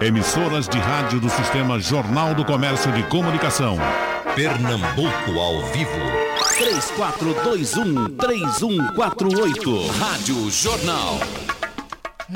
Emissoras 0.00 0.68
de 0.68 0.78
rádio 0.78 1.18
do 1.20 1.28
Sistema 1.28 1.80
Jornal 1.80 2.36
do 2.36 2.44
Comércio 2.44 2.92
de 2.92 3.02
Comunicação. 3.08 3.76
Pernambuco 4.36 5.40
ao 5.40 5.60
vivo. 5.72 5.90
3421-3148. 8.16 9.90
Rádio 9.98 10.48
Jornal. 10.52 11.18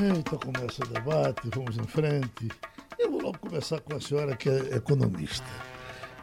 Eita, 0.02 0.36
começa 0.36 0.84
o 0.84 0.88
debate, 0.88 1.48
vamos 1.54 1.78
em 1.78 1.86
frente. 1.86 2.50
Eu 2.98 3.12
vou 3.12 3.22
logo 3.22 3.38
começar 3.38 3.80
com 3.80 3.94
a 3.94 4.00
senhora 4.00 4.34
que 4.34 4.48
é 4.48 4.74
economista. 4.74 5.46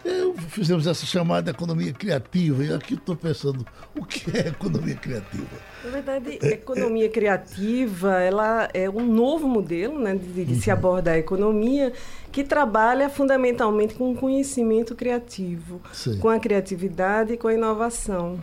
Eu, 0.04 0.34
fizemos 0.34 0.88
essa 0.88 1.06
chamada 1.06 1.52
economia 1.52 1.94
criativa 1.94 2.64
e 2.64 2.74
aqui 2.74 2.96
estou 2.96 3.16
pensando, 3.16 3.66
o 3.96 4.04
que 4.04 4.36
é 4.36 4.48
economia 4.48 4.96
criativa? 4.96 5.58
Na 5.84 5.92
verdade, 5.92 6.40
é, 6.42 6.48
economia 6.48 7.10
criativa 7.10 8.20
ela 8.20 8.68
é 8.74 8.90
um 8.90 9.06
novo 9.06 9.48
modelo 9.48 10.00
né, 10.00 10.16
de, 10.16 10.46
de 10.46 10.54
uhum. 10.54 10.60
se 10.60 10.72
abordar 10.72 11.16
a 11.16 11.20
economia 11.20 11.94
que 12.32 12.44
trabalha 12.44 13.09
fundamentalmente 13.09 13.94
com 13.94 14.12
o 14.12 14.16
conhecimento 14.16 14.95
criativo, 14.95 15.82
Sim. 15.94 16.18
com 16.18 16.30
a 16.30 16.40
criatividade 16.40 17.34
e 17.34 17.38
com 17.38 17.48
a 17.48 17.54
inovação 17.54 18.40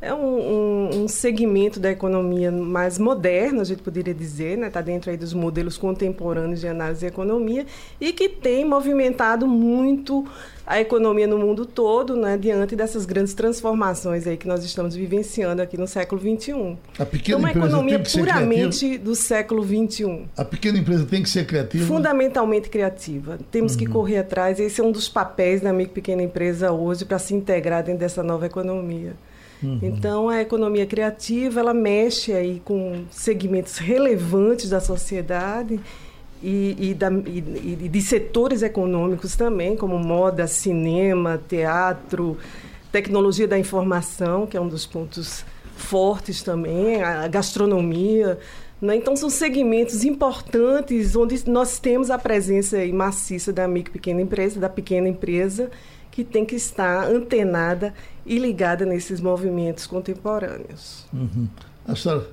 é 0.00 0.12
um, 0.12 0.18
um, 0.18 0.90
um, 1.02 1.08
segmento 1.08 1.80
da 1.80 1.90
economia 1.90 2.52
mais 2.52 2.98
moderno, 2.98 3.60
a 3.60 3.64
gente 3.64 3.82
poderia 3.82 4.12
dizer, 4.12 4.52
está 4.52 4.60
né? 4.60 4.70
Tá 4.70 4.80
dentro 4.80 5.10
aí 5.10 5.16
dos 5.16 5.32
modelos 5.32 5.78
contemporâneos 5.78 6.60
de 6.60 6.68
análise 6.68 7.00
de 7.00 7.06
economia 7.06 7.64
e 8.00 8.12
que 8.12 8.28
tem 8.28 8.64
movimentado 8.64 9.46
muito 9.46 10.26
a 10.66 10.80
economia 10.80 11.26
no 11.26 11.38
mundo 11.38 11.66
todo, 11.66 12.16
né, 12.16 12.38
diante 12.38 12.74
dessas 12.74 13.04
grandes 13.04 13.34
transformações 13.34 14.26
aí 14.26 14.36
que 14.36 14.48
nós 14.48 14.64
estamos 14.64 14.94
vivenciando 14.94 15.60
aqui 15.60 15.76
no 15.76 15.86
século 15.86 16.20
XXI. 16.20 16.76
A 16.98 17.04
pequena 17.04 17.38
então, 17.38 17.38
uma 17.38 17.50
economia 17.50 17.98
puramente 17.98 18.96
do 18.96 19.14
século 19.14 19.62
XXI. 19.62 20.22
A 20.36 20.44
pequena 20.44 20.78
empresa 20.78 21.04
tem 21.04 21.22
que 21.22 21.28
ser 21.28 21.46
criativa? 21.46 21.84
Fundamentalmente 21.86 22.70
criativa. 22.70 23.38
Temos 23.50 23.72
uhum. 23.72 23.78
que 23.78 23.86
correr 23.86 24.18
atrás. 24.18 24.58
Esse 24.58 24.80
é 24.80 24.84
um 24.84 24.92
dos 24.92 25.08
papéis 25.08 25.60
da 25.60 25.72
micro 25.72 25.94
pequena 25.94 26.22
empresa 26.22 26.72
hoje 26.72 27.04
para 27.04 27.18
se 27.18 27.34
integrar 27.34 27.84
dentro 27.84 28.00
dessa 28.00 28.22
nova 28.22 28.46
economia. 28.46 29.14
Uhum. 29.64 29.78
Então, 29.82 30.28
a 30.28 30.40
economia 30.40 30.86
criativa, 30.86 31.60
ela 31.60 31.74
mexe 31.74 32.32
aí 32.32 32.60
com 32.64 33.04
segmentos 33.10 33.78
relevantes 33.78 34.70
da 34.70 34.80
sociedade 34.80 35.80
e, 36.42 36.76
e, 36.90 36.94
da, 36.94 37.10
e, 37.10 37.78
e 37.84 37.88
de 37.88 38.02
setores 38.02 38.62
econômicos 38.62 39.34
também, 39.34 39.76
como 39.76 39.98
moda, 39.98 40.46
cinema, 40.46 41.40
teatro, 41.48 42.36
tecnologia 42.92 43.48
da 43.48 43.58
informação, 43.58 44.46
que 44.46 44.56
é 44.56 44.60
um 44.60 44.68
dos 44.68 44.84
pontos 44.86 45.44
fortes 45.76 46.42
também, 46.42 47.02
a 47.02 47.26
gastronomia. 47.26 48.38
Né? 48.80 48.96
Então, 48.96 49.16
são 49.16 49.30
segmentos 49.30 50.04
importantes 50.04 51.14
onde 51.16 51.48
nós 51.48 51.78
temos 51.78 52.10
a 52.10 52.18
presença 52.18 52.76
maciça 52.92 53.52
da 53.52 53.66
micro 53.66 53.92
e 53.92 53.94
pequena 53.94 54.20
empresa, 54.20 54.60
da 54.60 54.68
pequena 54.68 55.08
empresa, 55.08 55.70
que 56.10 56.22
tem 56.22 56.44
que 56.44 56.54
estar 56.54 57.08
antenada 57.08 57.92
e 58.24 58.38
ligada 58.38 58.86
nesses 58.86 59.20
movimentos 59.20 59.86
contemporâneos. 59.86 61.06
Uhum. 61.12 61.48
A 61.86 61.96
senhora 61.96 62.28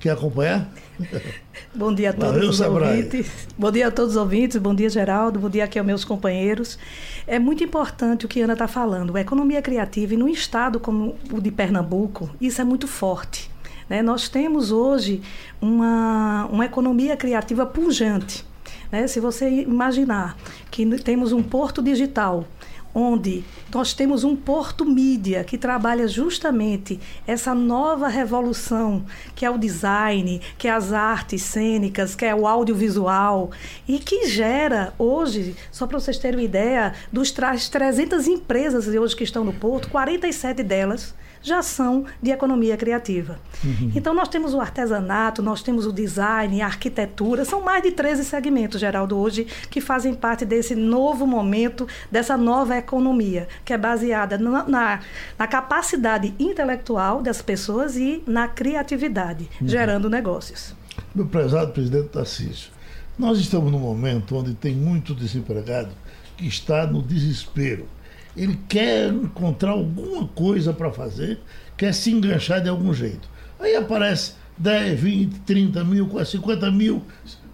quer 0.00 0.10
acompanhar? 0.10 0.68
bom 1.74 1.94
dia 1.94 2.10
a 2.10 2.12
todos 2.12 2.32
Valeu, 2.32 2.48
os 2.48 2.60
ouvintes. 2.60 3.46
Bom 3.56 3.70
dia 3.70 3.86
a 3.86 3.90
todos 3.90 4.12
os 4.12 4.16
ouvintes, 4.16 4.56
bom 4.56 4.74
dia, 4.74 4.88
Geraldo, 4.88 5.38
bom 5.38 5.48
dia 5.50 5.64
aqui 5.64 5.78
aos 5.78 5.86
meus 5.86 6.04
companheiros. 6.04 6.78
É 7.26 7.38
muito 7.38 7.62
importante 7.62 8.24
o 8.24 8.28
que 8.28 8.40
a 8.40 8.44
Ana 8.44 8.54
está 8.54 8.66
falando. 8.66 9.14
A 9.16 9.20
economia 9.20 9.62
criativa, 9.62 10.14
e 10.14 10.16
num 10.16 10.28
estado 10.28 10.80
como 10.80 11.14
o 11.30 11.40
de 11.40 11.50
Pernambuco, 11.50 12.30
isso 12.40 12.60
é 12.60 12.64
muito 12.64 12.88
forte. 12.88 13.50
Né? 13.90 14.00
Nós 14.00 14.28
temos 14.28 14.70
hoje 14.70 15.20
uma, 15.60 16.46
uma 16.46 16.64
economia 16.64 17.16
criativa 17.16 17.66
pujante. 17.66 18.46
Né? 18.90 19.08
Se 19.08 19.18
você 19.18 19.62
imaginar 19.62 20.36
que 20.70 20.86
temos 21.00 21.32
um 21.32 21.42
porto 21.42 21.82
digital 21.82 22.46
onde 22.92 23.44
nós 23.72 23.94
temos 23.94 24.24
um 24.24 24.34
Porto 24.34 24.84
Mídia 24.84 25.44
que 25.44 25.56
trabalha 25.56 26.08
justamente 26.08 26.98
essa 27.24 27.54
nova 27.54 28.08
revolução, 28.08 29.04
que 29.34 29.46
é 29.46 29.50
o 29.50 29.56
design, 29.56 30.40
que 30.58 30.66
é 30.66 30.72
as 30.72 30.92
artes 30.92 31.42
cênicas, 31.42 32.16
que 32.16 32.24
é 32.24 32.34
o 32.34 32.48
audiovisual, 32.48 33.52
e 33.86 34.00
que 34.00 34.26
gera 34.26 34.92
hoje, 34.98 35.54
só 35.70 35.86
para 35.86 36.00
vocês 36.00 36.18
terem 36.18 36.40
uma 36.40 36.44
ideia, 36.44 36.92
dos 37.12 37.30
300 37.30 38.26
empresas 38.26 38.88
hoje 38.88 39.14
que 39.14 39.22
estão 39.24 39.44
no 39.44 39.52
Porto, 39.52 39.88
47 39.88 40.62
delas 40.64 41.14
já 41.42 41.62
são 41.62 42.04
de 42.22 42.30
economia 42.30 42.76
criativa. 42.76 43.38
Uhum. 43.64 43.92
Então, 43.94 44.14
nós 44.14 44.28
temos 44.28 44.54
o 44.54 44.60
artesanato, 44.60 45.42
nós 45.42 45.62
temos 45.62 45.86
o 45.86 45.92
design, 45.92 46.60
a 46.60 46.66
arquitetura, 46.66 47.44
são 47.44 47.62
mais 47.62 47.82
de 47.82 47.92
13 47.92 48.24
segmentos, 48.24 48.80
Geraldo, 48.80 49.16
hoje, 49.16 49.46
que 49.70 49.80
fazem 49.80 50.14
parte 50.14 50.44
desse 50.44 50.74
novo 50.74 51.26
momento, 51.26 51.86
dessa 52.10 52.36
nova 52.36 52.76
economia, 52.76 53.48
que 53.64 53.72
é 53.72 53.78
baseada 53.78 54.36
na, 54.38 54.64
na, 54.64 55.00
na 55.38 55.46
capacidade 55.46 56.34
intelectual 56.38 57.22
das 57.22 57.40
pessoas 57.40 57.96
e 57.96 58.22
na 58.26 58.48
criatividade, 58.48 59.48
uhum. 59.60 59.68
gerando 59.68 60.10
negócios. 60.10 60.74
Meu 61.14 61.26
prezado 61.26 61.72
presidente 61.72 62.08
Tarcísio, 62.08 62.70
nós 63.18 63.38
estamos 63.38 63.70
num 63.70 63.78
momento 63.78 64.36
onde 64.36 64.54
tem 64.54 64.74
muito 64.74 65.14
desempregado 65.14 65.90
que 66.36 66.46
está 66.46 66.86
no 66.86 67.02
desespero 67.02 67.86
ele 68.36 68.58
quer 68.68 69.12
encontrar 69.12 69.72
alguma 69.72 70.26
coisa 70.28 70.72
para 70.72 70.90
fazer, 70.90 71.38
quer 71.76 71.92
se 71.92 72.10
enganchar 72.10 72.62
de 72.62 72.68
algum 72.68 72.92
jeito. 72.94 73.28
Aí 73.58 73.74
aparece 73.74 74.34
10, 74.56 75.00
20, 75.00 75.38
30 75.40 75.84
mil, 75.84 76.24
50 76.24 76.70
mil, 76.70 77.02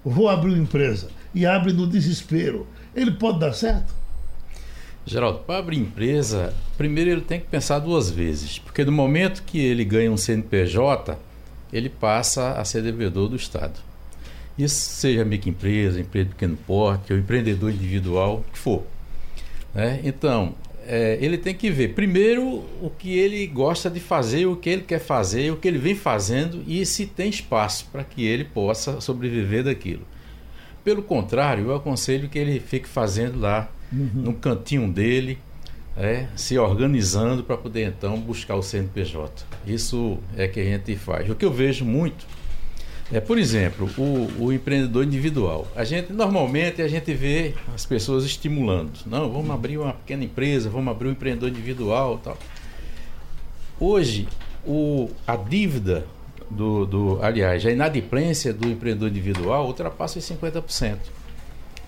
vou 0.05 0.29
abrir 0.29 0.51
uma 0.51 0.63
empresa. 0.63 1.09
E 1.35 1.45
abre 1.45 1.73
no 1.73 1.87
desespero. 1.87 2.67
Ele 2.95 3.11
pode 3.11 3.41
dar 3.41 3.53
certo? 3.53 3.95
Geraldo, 5.05 5.41
para 5.41 5.59
abrir 5.59 5.79
empresa, 5.79 6.53
primeiro 6.77 7.11
ele 7.11 7.21
tem 7.21 7.39
que 7.39 7.47
pensar 7.47 7.79
duas 7.79 8.11
vezes, 8.11 8.59
porque 8.59 8.85
no 8.85 8.91
momento 8.91 9.45
que 9.45 9.59
ele 9.59 9.85
ganha 9.85 10.11
um 10.11 10.17
CNPJ, 10.17 11.17
ele 11.73 11.89
passa 11.89 12.53
a 12.53 12.65
ser 12.65 12.83
devedor 12.83 13.29
do 13.29 13.37
Estado. 13.37 13.79
Isso 14.59 14.75
seja 14.75 15.25
microempresa, 15.25 16.01
empresa 16.01 16.25
de 16.25 16.35
pequeno 16.35 16.57
porte, 16.57 17.13
ou 17.13 17.19
empreendedor 17.19 17.71
individual, 17.71 18.39
o 18.39 18.53
que 18.53 18.59
for. 18.59 18.83
Né? 19.75 20.01
Então, 20.03 20.55
é, 20.87 21.19
ele 21.21 21.37
tem 21.37 21.55
que 21.55 21.71
ver 21.71 21.95
primeiro 21.95 22.65
o 22.81 22.91
que 22.91 23.19
ele 23.19 23.47
gosta 23.47 23.91
de 23.91 24.01
fazer, 24.01 24.47
o 24.47 24.57
que 24.57 24.71
ele 24.71 24.83
quer 24.83 25.01
fazer, 25.01 25.51
o 25.53 25.57
que 25.57 25.67
ele 25.67 25.79
vem 25.79 25.95
fazendo 25.95 26.63
e 26.67 26.85
se 26.87 27.07
tem 27.07 27.29
espaço 27.29 27.89
para 27.91 28.05
que 28.05 28.25
ele 28.25 28.45
possa 28.45 29.01
sobreviver 29.01 29.65
daquilo. 29.65 30.07
Pelo 30.85 31.03
contrário, 31.03 31.65
eu 31.65 31.75
aconselho 31.75 32.29
que 32.29 32.39
ele 32.39 32.61
fique 32.61 32.89
fazendo 32.89 33.41
lá 33.41 33.69
uhum. 33.93 34.11
no 34.15 34.35
cantinho 34.35 34.91
dele, 34.91 35.39
é, 35.97 36.27
se 36.37 36.59
organizando 36.59 37.43
para 37.43 37.57
poder 37.57 37.89
então 37.89 38.19
buscar 38.21 38.55
o 38.55 38.63
CNPJ. 38.63 39.45
Isso 39.67 40.19
é 40.37 40.47
que 40.47 40.61
a 40.61 40.65
gente 40.65 40.95
faz. 40.95 41.29
O 41.29 41.35
que 41.35 41.45
eu 41.45 41.53
vejo 41.53 41.85
muito 41.85 42.27
é, 43.13 43.21
por 43.21 43.39
exemplo, 43.39 43.89
o, 43.97 44.47
o, 44.47 44.53
empreendedor 44.53 45.05
individual. 45.05 45.67
A 45.77 45.85
gente 45.85 46.13
normalmente 46.13 46.83
a 46.83 46.89
gente 46.89 47.15
vê 47.15 47.55
as 47.73 47.87
pessoas 47.87 48.25
estimulando. 48.25 48.99
Não, 49.07 49.31
vamos 49.31 49.51
abrir 49.51 49.79
uma 49.79 49.93
pequena 49.93 50.25
empresa, 50.25 50.69
vamos 50.69 50.91
abrir 50.91 51.09
um 51.09 51.13
empreendedor 51.13 51.49
individual, 51.49 52.19
tal. 52.19 52.37
Hoje, 53.79 54.27
o, 54.67 55.09
a 55.27 55.37
dívida 55.37 56.05
do, 56.51 56.85
do, 56.85 57.23
aliás, 57.23 57.65
a 57.65 57.71
inadimplência 57.71 58.53
do 58.53 58.69
empreendedor 58.69 59.09
individual 59.09 59.67
ultrapassa 59.67 60.19
os 60.19 60.29
50%. 60.29 60.97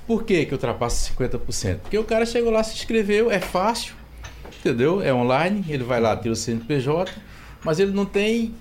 Por 0.07 0.23
que 0.25 0.47
que 0.47 0.55
ultrapassa 0.55 1.13
50%? 1.13 1.79
Porque 1.79 1.99
o 1.99 2.05
cara 2.05 2.25
chegou 2.25 2.51
lá, 2.51 2.63
se 2.63 2.75
inscreveu, 2.75 3.31
é 3.31 3.41
fácil, 3.41 3.95
entendeu? 4.61 5.03
É 5.03 5.13
online, 5.13 5.65
ele 5.69 5.83
vai 5.83 6.01
lá 6.01 6.17
ter 6.17 6.31
o 6.31 6.37
CNPJ, 6.37 7.13
mas 7.65 7.81
ele 7.81 7.91
não 7.91 8.07
tem 8.07 8.55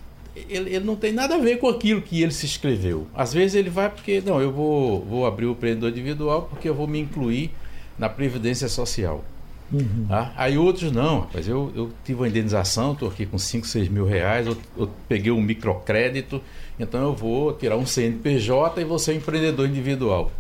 ele, 0.50 0.76
ele, 0.76 0.86
não 0.86 0.96
tem 0.96 1.12
nada 1.12 1.36
a 1.36 1.38
ver 1.38 1.58
com 1.58 1.68
aquilo 1.68 2.02
que 2.02 2.22
ele 2.22 2.32
se 2.32 2.46
inscreveu. 2.46 3.08
Às 3.14 3.34
vezes 3.34 3.56
ele 3.56 3.70
vai 3.70 3.90
porque, 3.90 4.22
não, 4.26 4.42
eu 4.42 4.52
vou, 4.52 5.04
vou 5.04 5.26
abrir 5.26 5.46
o 5.46 5.52
empreendedor 5.52 5.90
individual 5.90 6.44
porque 6.50 6.68
eu 6.68 6.76
vou 6.76 6.88
me 6.88 7.00
incluir 7.00 7.52
na 7.98 8.10
Previdência 8.10 8.68
Social. 8.68 9.24
Uhum. 9.72 10.06
Tá? 10.08 10.34
Aí 10.38 10.58
outros 10.58 10.92
não, 10.92 11.22
rapaz, 11.22 11.48
eu, 11.48 11.72
eu 11.76 11.92
tive 12.06 12.22
uma 12.22 12.28
indenização, 12.28 12.94
estou 12.94 13.10
aqui 13.10 13.26
com 13.26 13.38
5, 13.38 13.68
6 13.68 13.90
mil 13.90 14.06
reais, 14.06 14.48
eu, 14.48 14.58
eu, 14.78 14.90
peguei 15.10 15.32
um 15.32 15.42
microcrédito, 15.42 16.42
então 16.80 17.02
eu 17.04 17.14
vou 17.14 17.52
tirar 17.54 17.76
um 17.76 17.86
CNPJ 17.86 18.82
e 18.82 18.86
vou 18.86 18.98
ser 18.98 19.12
um 19.12 19.16
empreendedor 19.16 19.68
individual. 19.68 20.32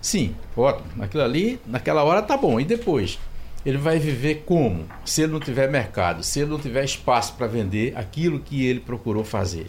Sim, 0.00 0.34
ótimo, 0.56 1.02
aquilo 1.02 1.24
ali, 1.24 1.58
naquela 1.66 2.04
hora 2.04 2.22
tá 2.22 2.36
bom. 2.36 2.60
E 2.60 2.64
depois? 2.64 3.18
Ele 3.64 3.78
vai 3.78 3.98
viver 3.98 4.42
como? 4.46 4.86
Se 5.04 5.22
ele 5.22 5.32
não 5.32 5.40
tiver 5.40 5.70
mercado, 5.70 6.22
se 6.22 6.40
ele 6.40 6.50
não 6.50 6.58
tiver 6.58 6.84
espaço 6.84 7.34
para 7.34 7.46
vender 7.46 7.96
aquilo 7.96 8.38
que 8.40 8.64
ele 8.64 8.80
procurou 8.80 9.24
fazer. 9.24 9.66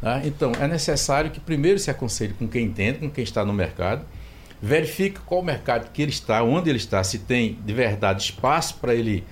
Tá? 0.00 0.20
Então, 0.24 0.52
é 0.60 0.66
necessário 0.66 1.30
que 1.30 1.40
primeiro 1.40 1.78
se 1.78 1.90
aconselhe 1.90 2.34
com 2.34 2.48
quem 2.48 2.64
entende, 2.64 2.98
com 2.98 3.10
quem 3.10 3.24
está 3.24 3.44
no 3.44 3.52
mercado, 3.52 4.04
verifique 4.60 5.20
qual 5.20 5.42
mercado 5.42 5.90
que 5.92 6.02
ele 6.02 6.10
está, 6.10 6.42
onde 6.42 6.70
ele 6.70 6.78
está, 6.78 7.02
se 7.04 7.18
tem 7.18 7.58
de 7.64 7.72
verdade 7.72 8.22
espaço 8.22 8.76
para 8.76 8.94
ele 8.94 9.22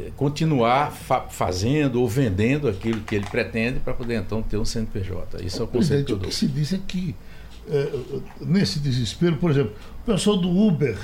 eh, 0.00 0.10
continuar 0.16 0.90
fa 0.90 1.22
fazendo 1.22 2.00
ou 2.00 2.08
vendendo 2.08 2.68
aquilo 2.68 3.00
que 3.00 3.14
ele 3.14 3.26
pretende 3.26 3.78
para 3.78 3.94
poder 3.94 4.16
então 4.16 4.42
ter 4.42 4.56
um 4.56 4.64
CNPJ. 4.64 5.44
Isso 5.44 5.62
é 5.62 5.64
o 5.64 5.68
conceito 5.68 6.06
que 6.06 6.12
eu 6.12 6.16
dou. 6.16 6.26
O 6.26 6.30
que 6.30 6.34
se 6.34 6.48
diz 6.48 6.72
é 6.72 6.80
que 6.86 7.14
é, 7.70 7.92
nesse 8.40 8.78
desespero, 8.78 9.36
por 9.36 9.50
exemplo, 9.50 9.72
o 10.02 10.06
pessoal 10.06 10.36
do 10.36 10.50
Uber 10.50 10.98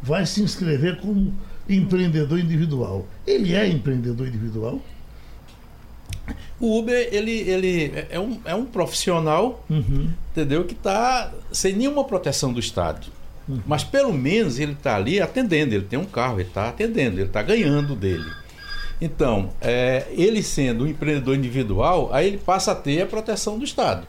vai 0.00 0.26
se 0.26 0.42
inscrever 0.42 1.00
como 1.00 1.34
empreendedor 1.68 2.38
individual. 2.38 3.06
Ele 3.26 3.54
é 3.54 3.66
empreendedor 3.68 4.26
individual? 4.26 4.80
O 6.60 6.78
Uber, 6.78 7.08
ele, 7.10 7.32
ele 7.32 7.92
é, 8.08 8.18
um, 8.18 8.38
é 8.44 8.54
um 8.54 8.64
profissional, 8.64 9.64
uhum. 9.68 10.10
entendeu? 10.30 10.64
Que 10.64 10.74
está 10.74 11.32
sem 11.50 11.74
nenhuma 11.74 12.04
proteção 12.04 12.52
do 12.52 12.60
Estado. 12.60 13.08
Uhum. 13.48 13.60
Mas 13.66 13.82
pelo 13.82 14.12
menos 14.12 14.58
ele 14.58 14.72
está 14.72 14.96
ali 14.96 15.20
atendendo, 15.20 15.74
ele 15.74 15.84
tem 15.84 15.98
um 15.98 16.04
carro, 16.04 16.38
ele 16.38 16.48
está 16.48 16.68
atendendo, 16.68 17.16
ele 17.16 17.26
está 17.26 17.42
ganhando 17.42 17.96
dele. 17.96 18.30
Então, 19.00 19.50
é, 19.60 20.06
ele 20.12 20.44
sendo 20.44 20.84
um 20.84 20.86
empreendedor 20.86 21.34
individual, 21.34 22.08
aí 22.12 22.28
ele 22.28 22.38
passa 22.38 22.70
a 22.70 22.74
ter 22.74 23.02
a 23.02 23.06
proteção 23.06 23.58
do 23.58 23.64
Estado. 23.64 24.06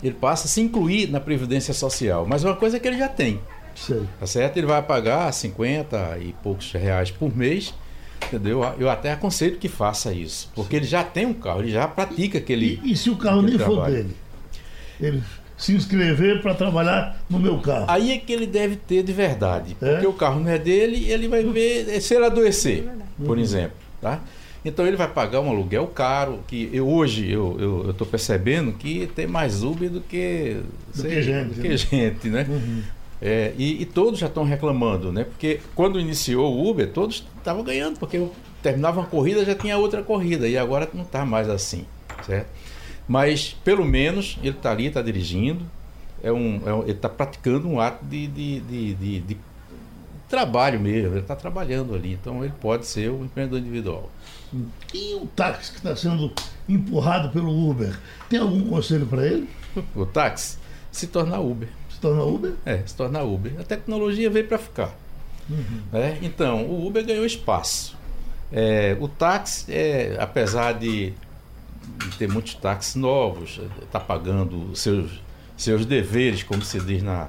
Ele 0.00 0.14
passa 0.14 0.46
a 0.46 0.48
se 0.48 0.60
incluir 0.60 1.10
na 1.10 1.18
Previdência 1.18 1.74
Social. 1.74 2.24
Mas 2.28 2.44
é 2.44 2.48
uma 2.48 2.54
coisa 2.54 2.78
que 2.78 2.86
ele 2.86 2.98
já 2.98 3.08
tem. 3.08 3.40
Sei. 3.76 4.02
Tá 4.18 4.26
certo? 4.26 4.56
Ele 4.56 4.66
vai 4.66 4.82
pagar 4.82 5.32
50 5.32 6.18
e 6.18 6.34
poucos 6.42 6.72
reais 6.72 7.10
por 7.10 7.36
mês 7.36 7.72
Entendeu? 8.26 8.62
Eu 8.78 8.90
até 8.90 9.12
aconselho 9.12 9.56
que 9.56 9.68
faça 9.68 10.12
isso, 10.12 10.50
porque 10.54 10.76
ele 10.76 10.86
já 10.86 11.04
tem 11.04 11.26
um 11.26 11.34
carro, 11.34 11.60
ele 11.60 11.70
já 11.70 11.86
pratica 11.86 12.38
aquele. 12.38 12.80
E, 12.82 12.92
e 12.92 12.96
se 12.96 13.08
o 13.08 13.16
carro 13.16 13.42
nem 13.42 13.56
trabalho. 13.56 13.76
for 13.76 13.90
dele? 13.90 14.16
Ele 15.00 15.22
se 15.56 15.72
inscrever 15.74 16.42
para 16.42 16.54
trabalhar 16.54 17.22
no 17.30 17.38
meu 17.38 17.58
carro. 17.58 17.86
Aí 17.88 18.12
é 18.12 18.18
que 18.18 18.32
ele 18.32 18.46
deve 18.46 18.76
ter 18.76 19.02
de 19.02 19.12
verdade, 19.12 19.76
é? 19.80 19.92
porque 19.92 20.06
o 20.06 20.12
carro 20.12 20.40
não 20.40 20.50
é 20.50 20.58
dele, 20.58 21.10
ele 21.10 21.28
vai 21.28 21.44
ver 21.44 22.00
se 22.00 22.14
ele 22.14 22.26
adoecer, 22.26 22.84
por 23.24 23.36
uhum. 23.36 23.42
exemplo, 23.42 23.76
tá? 24.00 24.20
Então 24.64 24.84
ele 24.84 24.96
vai 24.96 25.08
pagar 25.08 25.40
um 25.40 25.48
aluguel 25.48 25.86
caro, 25.86 26.40
que 26.48 26.68
eu, 26.72 26.88
hoje 26.88 27.30
eu 27.30 27.86
estou 27.90 28.06
percebendo 28.06 28.72
que 28.72 29.08
tem 29.14 29.26
mais 29.26 29.62
Uber 29.62 29.88
do 29.88 30.00
que, 30.00 30.60
do 30.92 31.02
sei, 31.02 31.10
que 31.14 31.22
gente, 31.22 31.54
do 31.54 31.62
que 31.62 31.68
né? 31.68 31.76
gente 31.76 32.28
né? 32.28 32.46
Uhum. 32.48 32.82
É, 33.20 33.54
e, 33.56 33.82
e, 33.82 33.86
todos 33.86 34.18
já 34.18 34.26
estão 34.26 34.44
reclamando, 34.44 35.10
né? 35.10 35.24
Porque 35.24 35.60
quando 35.74 35.98
iniciou 35.98 36.54
o 36.54 36.68
Uber, 36.68 36.92
todos 36.92 37.24
estavam 37.38 37.64
ganhando, 37.64 37.98
porque 37.98 38.28
terminava 38.62 39.00
uma 39.00 39.06
corrida 39.06 39.44
já 39.44 39.54
tinha 39.54 39.78
outra 39.78 40.02
corrida, 40.02 40.46
e 40.46 40.58
agora 40.58 40.88
não 40.92 41.02
está 41.02 41.24
mais 41.24 41.48
assim, 41.48 41.86
certo? 42.26 42.48
Mas 43.08 43.56
pelo 43.64 43.84
menos 43.84 44.36
ele 44.42 44.50
está 44.50 44.72
ali, 44.72 44.86
está 44.86 45.00
dirigindo, 45.00 45.64
é 46.22 46.30
um, 46.30 46.60
é 46.66 46.74
um 46.74 46.82
ele 46.82 46.92
está 46.92 47.08
praticando 47.08 47.68
um 47.68 47.80
ato 47.80 48.04
de, 48.04 48.26
de, 48.26 48.60
de, 48.60 48.94
de, 48.94 49.20
de 49.20 49.38
trabalho 50.28 50.80
mesmo, 50.80 51.12
ele 51.12 51.20
está 51.20 51.36
trabalhando 51.36 51.94
ali, 51.94 52.12
então 52.12 52.44
ele 52.44 52.52
pode 52.60 52.86
ser 52.86 53.10
um 53.10 53.24
empreendedor 53.24 53.60
individual. 53.60 54.10
E 54.92 55.14
o 55.14 55.26
táxi 55.26 55.72
que 55.72 55.78
está 55.78 55.94
sendo 55.96 56.32
empurrado 56.68 57.30
pelo 57.30 57.70
Uber, 57.70 57.98
tem 58.28 58.40
algum 58.40 58.68
conselho 58.68 59.06
para 59.06 59.26
ele? 59.26 59.48
O 59.94 60.06
táxi? 60.06 60.58
Se 60.90 61.06
tornar 61.06 61.40
Uber. 61.40 61.68
Se 61.96 62.00
tornar 62.02 62.24
Uber? 62.24 62.52
É, 62.66 62.82
se 62.84 62.94
tornar 62.94 63.22
Uber. 63.22 63.54
A 63.58 63.64
tecnologia 63.64 64.28
veio 64.28 64.46
para 64.46 64.58
ficar. 64.58 64.94
Uhum. 65.48 65.80
É, 65.94 66.18
então, 66.20 66.66
o 66.66 66.86
Uber 66.86 67.02
ganhou 67.04 67.24
espaço. 67.24 67.96
É, 68.52 68.94
o 69.00 69.08
táxi, 69.08 69.72
é, 69.72 70.14
apesar 70.20 70.74
de, 70.74 71.14
de, 71.98 72.18
ter 72.18 72.28
muitos 72.28 72.52
táxis 72.54 72.96
novos, 72.96 73.62
está 73.82 73.98
pagando 73.98 74.76
seus, 74.76 75.22
seus 75.56 75.86
deveres, 75.86 76.42
como 76.42 76.62
se 76.62 76.78
diz 76.80 77.02
na, 77.02 77.28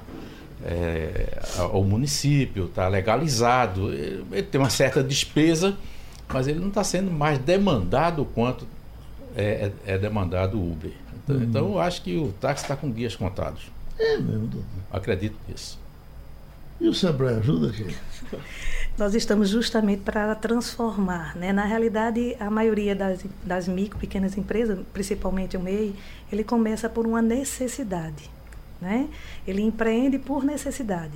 é, 0.62 1.40
ao 1.56 1.82
município, 1.82 2.66
está 2.66 2.88
legalizado, 2.88 3.90
ele 3.90 4.42
tem 4.42 4.60
uma 4.60 4.68
certa 4.68 5.02
despesa, 5.02 5.78
mas 6.28 6.46
ele 6.46 6.58
não 6.58 6.68
está 6.68 6.84
sendo 6.84 7.10
mais 7.10 7.38
demandado 7.38 8.26
quanto 8.34 8.66
é, 9.34 9.72
é, 9.86 9.94
é 9.94 9.98
demandado 9.98 10.58
o 10.58 10.72
Uber. 10.72 10.92
Então, 11.24 11.36
uhum. 11.36 11.42
então, 11.42 11.66
eu 11.68 11.80
acho 11.80 12.02
que 12.02 12.18
o 12.18 12.34
táxi 12.38 12.64
está 12.64 12.76
com 12.76 12.90
dias 12.90 13.16
contados. 13.16 13.77
É 13.98 14.16
mesmo, 14.18 14.46
doutor. 14.46 14.64
Acredito 14.90 15.36
nisso. 15.48 15.78
E 16.80 16.88
o 16.88 16.94
Sebrae 16.94 17.34
ajuda 17.34 17.68
aqui? 17.70 17.96
Nós 18.96 19.14
estamos 19.14 19.48
justamente 19.48 20.02
para 20.02 20.34
transformar. 20.34 21.36
Né? 21.36 21.52
Na 21.52 21.64
realidade, 21.64 22.36
a 22.38 22.50
maioria 22.50 22.94
das, 22.94 23.24
das 23.44 23.66
micro, 23.66 23.98
pequenas 23.98 24.36
empresas, 24.36 24.78
principalmente 24.92 25.56
o 25.56 25.60
MEI, 25.60 25.94
ele 26.30 26.44
começa 26.44 26.88
por 26.88 27.06
uma 27.06 27.20
necessidade. 27.20 28.30
Né? 28.80 29.08
Ele 29.46 29.62
empreende 29.62 30.18
por 30.18 30.44
necessidade. 30.44 31.14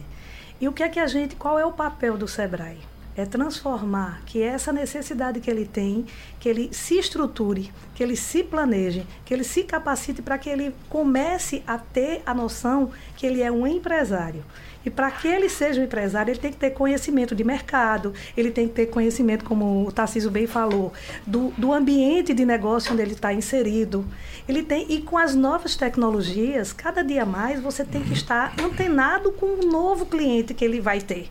E 0.60 0.68
o 0.68 0.72
que 0.72 0.82
é 0.82 0.88
que 0.88 0.98
a 0.98 1.06
gente, 1.06 1.36
qual 1.36 1.58
é 1.58 1.66
o 1.66 1.72
papel 1.72 2.16
do 2.16 2.26
Sebrae? 2.26 2.78
É 3.16 3.26
transformar 3.26 4.22
que 4.24 4.42
essa 4.42 4.72
necessidade 4.72 5.40
que 5.40 5.50
ele 5.50 5.66
tem, 5.66 6.06
que 6.40 6.48
ele 6.48 6.70
se 6.72 6.98
estruture, 6.98 7.70
que 7.94 8.02
ele 8.02 8.16
se 8.16 8.42
planeje, 8.42 9.06
que 9.24 9.34
ele 9.34 9.44
se 9.44 9.64
capacite 9.64 10.22
para 10.22 10.38
que 10.38 10.48
ele 10.48 10.74
comece 10.88 11.62
a 11.66 11.78
ter 11.78 12.22
a 12.24 12.32
noção 12.32 12.90
que 13.16 13.26
ele 13.26 13.42
é 13.42 13.50
um 13.50 13.66
empresário. 13.66 14.44
E 14.84 14.90
para 14.90 15.10
que 15.10 15.28
ele 15.28 15.48
seja 15.48 15.80
um 15.80 15.84
empresário, 15.84 16.32
ele 16.32 16.40
tem 16.40 16.50
que 16.50 16.56
ter 16.56 16.70
conhecimento 16.70 17.34
de 17.34 17.44
mercado, 17.44 18.12
ele 18.36 18.50
tem 18.50 18.66
que 18.66 18.74
ter 18.74 18.86
conhecimento, 18.86 19.44
como 19.44 19.86
o 19.86 19.92
Tarcísio 19.92 20.30
bem 20.30 20.46
falou, 20.46 20.92
do, 21.24 21.52
do 21.56 21.72
ambiente 21.72 22.34
de 22.34 22.44
negócio 22.44 22.92
onde 22.92 23.02
ele 23.02 23.12
está 23.12 23.32
inserido. 23.32 24.04
Ele 24.48 24.62
tem, 24.62 24.86
e 24.88 25.00
com 25.00 25.16
as 25.16 25.34
novas 25.34 25.76
tecnologias, 25.76 26.72
cada 26.72 27.02
dia 27.02 27.24
mais 27.24 27.60
você 27.60 27.84
tem 27.84 28.02
que 28.02 28.12
estar 28.12 28.54
antenado 28.60 29.30
com 29.32 29.46
o 29.46 29.70
novo 29.70 30.06
cliente 30.06 30.52
que 30.52 30.64
ele 30.64 30.80
vai 30.80 31.00
ter. 31.00 31.30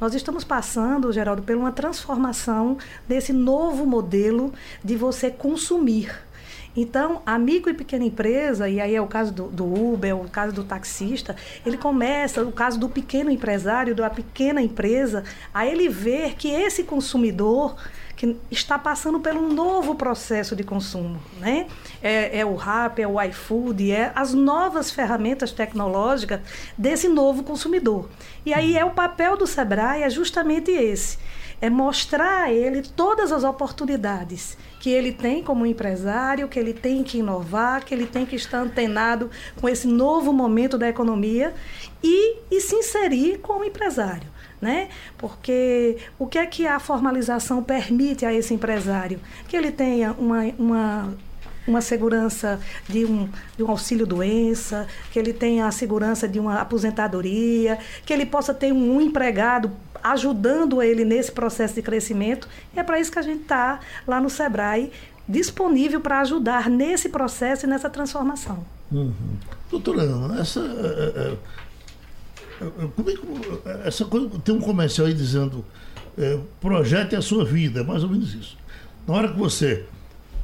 Nós 0.00 0.14
estamos 0.14 0.44
passando, 0.44 1.12
Geraldo, 1.12 1.42
por 1.42 1.54
uma 1.54 1.70
transformação 1.70 2.78
desse 3.06 3.34
novo 3.34 3.84
modelo 3.84 4.50
de 4.82 4.96
você 4.96 5.30
consumir. 5.30 6.10
Então, 6.74 7.20
a 7.26 7.38
micro 7.38 7.70
e 7.70 7.74
pequena 7.74 8.04
empresa, 8.04 8.66
e 8.66 8.80
aí 8.80 8.94
é 8.94 9.02
o 9.02 9.06
caso 9.06 9.30
do, 9.30 9.48
do 9.48 9.64
Uber, 9.64 10.10
é 10.10 10.14
o 10.14 10.20
caso 10.20 10.54
do 10.54 10.64
taxista, 10.64 11.36
ele 11.66 11.76
começa, 11.76 12.42
o 12.42 12.52
caso 12.52 12.78
do 12.78 12.88
pequeno 12.88 13.30
empresário, 13.30 13.94
da 13.94 14.08
pequena 14.08 14.62
empresa, 14.62 15.22
a 15.52 15.66
ele 15.66 15.88
ver 15.88 16.34
que 16.36 16.48
esse 16.48 16.84
consumidor 16.84 17.76
que 18.20 18.36
está 18.50 18.78
passando 18.78 19.18
um 19.34 19.48
novo 19.48 19.94
processo 19.94 20.54
de 20.54 20.62
consumo. 20.62 21.18
Né? 21.38 21.66
É, 22.02 22.40
é 22.40 22.44
o 22.44 22.54
RAP, 22.54 22.98
é 22.98 23.08
o 23.08 23.18
iFood, 23.22 23.90
é 23.90 24.12
as 24.14 24.34
novas 24.34 24.90
ferramentas 24.90 25.52
tecnológicas 25.52 26.40
desse 26.76 27.08
novo 27.08 27.42
consumidor. 27.42 28.10
E 28.44 28.52
aí 28.52 28.76
é 28.76 28.84
o 28.84 28.90
papel 28.90 29.38
do 29.38 29.46
Sebrae 29.46 30.02
é 30.02 30.10
justamente 30.10 30.70
esse, 30.70 31.16
é 31.62 31.70
mostrar 31.70 32.42
a 32.42 32.52
ele 32.52 32.82
todas 32.82 33.32
as 33.32 33.42
oportunidades 33.42 34.58
que 34.80 34.90
ele 34.90 35.12
tem 35.12 35.42
como 35.42 35.64
empresário, 35.64 36.46
que 36.46 36.58
ele 36.58 36.74
tem 36.74 37.02
que 37.02 37.20
inovar, 37.20 37.86
que 37.86 37.94
ele 37.94 38.06
tem 38.06 38.26
que 38.26 38.36
estar 38.36 38.58
antenado 38.58 39.30
com 39.58 39.66
esse 39.66 39.86
novo 39.86 40.30
momento 40.30 40.76
da 40.76 40.90
economia 40.90 41.54
e, 42.02 42.36
e 42.50 42.60
se 42.60 42.74
inserir 42.74 43.38
como 43.38 43.64
empresário 43.64 44.29
né? 44.60 44.88
Porque 45.16 45.96
o 46.18 46.26
que 46.26 46.38
é 46.38 46.46
que 46.46 46.66
a 46.66 46.78
formalização 46.78 47.62
permite 47.62 48.26
a 48.26 48.32
esse 48.32 48.52
empresário? 48.52 49.20
Que 49.48 49.56
ele 49.56 49.72
tenha 49.72 50.12
uma, 50.12 50.44
uma 50.58 51.14
uma 51.66 51.80
segurança 51.80 52.58
de 52.88 53.04
um, 53.04 53.28
de 53.56 53.62
um 53.62 53.70
auxílio-doença, 53.70 54.86
que 55.12 55.18
ele 55.18 55.32
tenha 55.32 55.66
a 55.66 55.70
segurança 55.70 56.26
de 56.26 56.40
uma 56.40 56.60
aposentadoria, 56.60 57.78
que 58.04 58.12
ele 58.12 58.26
possa 58.26 58.52
ter 58.52 58.72
um 58.72 59.00
empregado 59.00 59.70
ajudando 60.02 60.82
ele 60.82 61.04
nesse 61.04 61.30
processo 61.30 61.74
de 61.74 61.82
crescimento. 61.82 62.48
E 62.74 62.80
é 62.80 62.82
para 62.82 62.98
isso 62.98 63.12
que 63.12 63.18
a 63.18 63.22
gente 63.22 63.42
está 63.42 63.80
lá 64.06 64.20
no 64.20 64.30
SEBRAE, 64.30 64.90
disponível 65.28 66.00
para 66.00 66.20
ajudar 66.20 66.68
nesse 66.68 67.08
processo 67.08 67.66
e 67.66 67.68
nessa 67.68 67.88
transformação. 67.88 68.64
Uhum. 68.90 69.12
Doutora 69.70 70.02
Ana, 70.02 70.40
essa, 70.40 70.60
é, 70.60 71.20
é, 71.20 71.36
como 72.94 73.10
é 73.10 73.14
que, 73.14 73.86
essa 73.88 74.04
coisa, 74.04 74.28
tem 74.44 74.54
um 74.54 74.60
comercial 74.60 75.06
aí 75.06 75.14
dizendo 75.14 75.64
é, 76.18 76.38
projete 76.60 77.16
a 77.16 77.22
sua 77.22 77.44
vida, 77.44 77.80
é 77.80 77.82
mais 77.82 78.02
ou 78.02 78.10
menos 78.10 78.34
isso. 78.34 78.56
Na 79.06 79.14
hora 79.14 79.28
que 79.28 79.38
você 79.38 79.86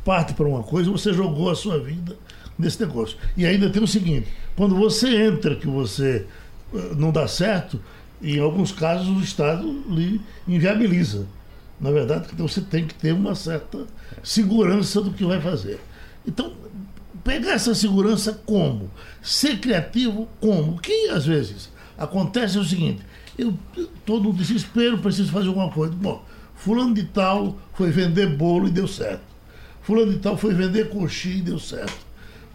parte 0.05 0.35
para 0.35 0.47
uma 0.47 0.63
coisa, 0.63 0.91
você 0.91 1.13
jogou 1.13 1.51
a 1.51 1.57
sua 1.57 1.79
vida 1.79 2.17
nesse 2.59 2.81
negócio. 2.81 3.19
E 3.37 3.45
ainda 3.45 3.69
tem 3.69 3.83
o 3.83 3.87
seguinte: 3.87 4.29
quando 4.55 4.77
você 4.77 5.25
entra 5.25 5.57
que 5.57 5.67
você 5.67 6.25
eh, 6.73 6.95
não 6.97 7.11
dá 7.11 7.27
certo, 7.27 7.81
em 8.23 8.39
alguns 8.39 8.73
casos 8.73 9.09
o 9.09 9.21
Estado 9.21 9.85
lhe 9.89 10.21
inviabiliza. 10.47 11.27
Na 11.79 11.91
verdade, 11.91 12.29
então 12.33 12.49
você 12.49 12.61
tem 12.61 12.87
que 12.87 12.95
ter 12.95 13.13
uma 13.13 13.35
certa 13.35 13.85
segurança 14.23 15.03
do 15.03 15.13
que 15.13 15.25
vai 15.25 15.41
fazer. 15.41 15.79
Então, 16.27 16.55
pegar 17.23 17.53
essa 17.53 17.75
segurança 17.75 18.33
como? 18.47 18.91
Ser 19.21 19.59
criativo 19.59 20.27
como? 20.41 20.79
Que 20.81 21.09
às 21.11 21.27
vezes 21.27 21.69
Acontece 21.99 22.59
o 22.59 22.65
seguinte, 22.65 23.03
eu 23.39 23.55
estou 23.77 24.21
no 24.21 24.33
desespero, 24.33 24.99
preciso 24.99 25.33
fazer 25.33 25.49
alguma 25.49 25.71
coisa. 25.71 25.95
Bom, 25.95 26.25
fulano 26.55 26.95
de 26.95 27.05
tal 27.05 27.57
foi 27.75 27.91
vender 27.91 28.37
bolo 28.37 28.69
e 28.69 28.71
deu 28.71 28.87
certo. 28.89 29.25
Fulano 29.83 30.13
de 30.13 30.19
tal 30.19 30.37
foi 30.37 30.53
vender 30.53 30.89
coxinha 30.89 31.37
e 31.37 31.43
deu 31.43 31.59
certo. 31.59 32.07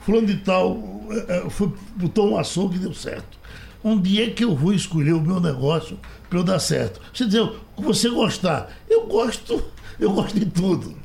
Fulano 0.01 0.27
de 0.27 0.37
tal 0.37 0.79
é, 1.27 1.49
foi, 1.49 1.71
botou 1.95 2.31
um 2.31 2.37
açougue 2.37 2.75
e 2.75 2.79
deu 2.79 2.93
certo. 2.93 3.39
Onde 3.83 4.21
é 4.21 4.29
que 4.29 4.43
eu 4.43 4.55
vou 4.55 4.73
escolher 4.73 5.13
o 5.13 5.21
meu 5.21 5.39
negócio 5.39 5.97
para 6.29 6.39
eu 6.39 6.43
dar 6.43 6.59
certo? 6.59 7.01
Você 7.13 7.25
dizer, 7.25 7.49
você 7.77 8.09
gostar. 8.09 8.71
Eu 8.89 9.07
gosto, 9.07 9.63
eu 9.99 10.11
gosto 10.11 10.39
de 10.39 10.45
tudo. 10.45 10.95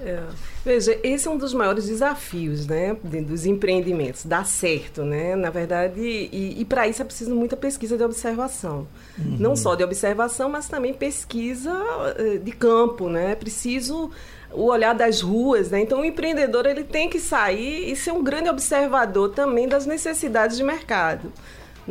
É. 0.00 0.22
Veja, 0.64 0.98
esse 1.02 1.26
é 1.26 1.30
um 1.30 1.38
dos 1.38 1.54
maiores 1.54 1.86
desafios, 1.86 2.66
né, 2.66 2.94
dos 3.02 3.46
empreendimentos, 3.46 4.26
dar 4.26 4.44
certo, 4.44 5.02
né, 5.02 5.34
na 5.34 5.48
verdade, 5.48 6.00
e, 6.00 6.60
e 6.60 6.64
para 6.66 6.86
isso 6.86 7.00
é 7.00 7.04
preciso 7.04 7.34
muita 7.34 7.56
pesquisa 7.56 7.96
de 7.96 8.04
observação, 8.04 8.86
uhum. 9.18 9.36
não 9.38 9.56
só 9.56 9.74
de 9.74 9.82
observação, 9.82 10.50
mas 10.50 10.68
também 10.68 10.92
pesquisa 10.92 11.72
eh, 12.18 12.38
de 12.38 12.52
campo, 12.52 13.08
né, 13.08 13.32
é 13.32 13.34
preciso 13.34 14.10
o 14.52 14.64
olhar 14.64 14.92
das 14.92 15.22
ruas, 15.22 15.70
né, 15.70 15.80
então 15.80 16.00
o 16.00 16.04
empreendedor 16.04 16.66
ele 16.66 16.84
tem 16.84 17.08
que 17.08 17.20
sair 17.20 17.90
e 17.90 17.96
ser 17.96 18.12
um 18.12 18.22
grande 18.22 18.50
observador 18.50 19.30
também 19.30 19.66
das 19.66 19.86
necessidades 19.86 20.58
de 20.58 20.62
mercado. 20.62 21.32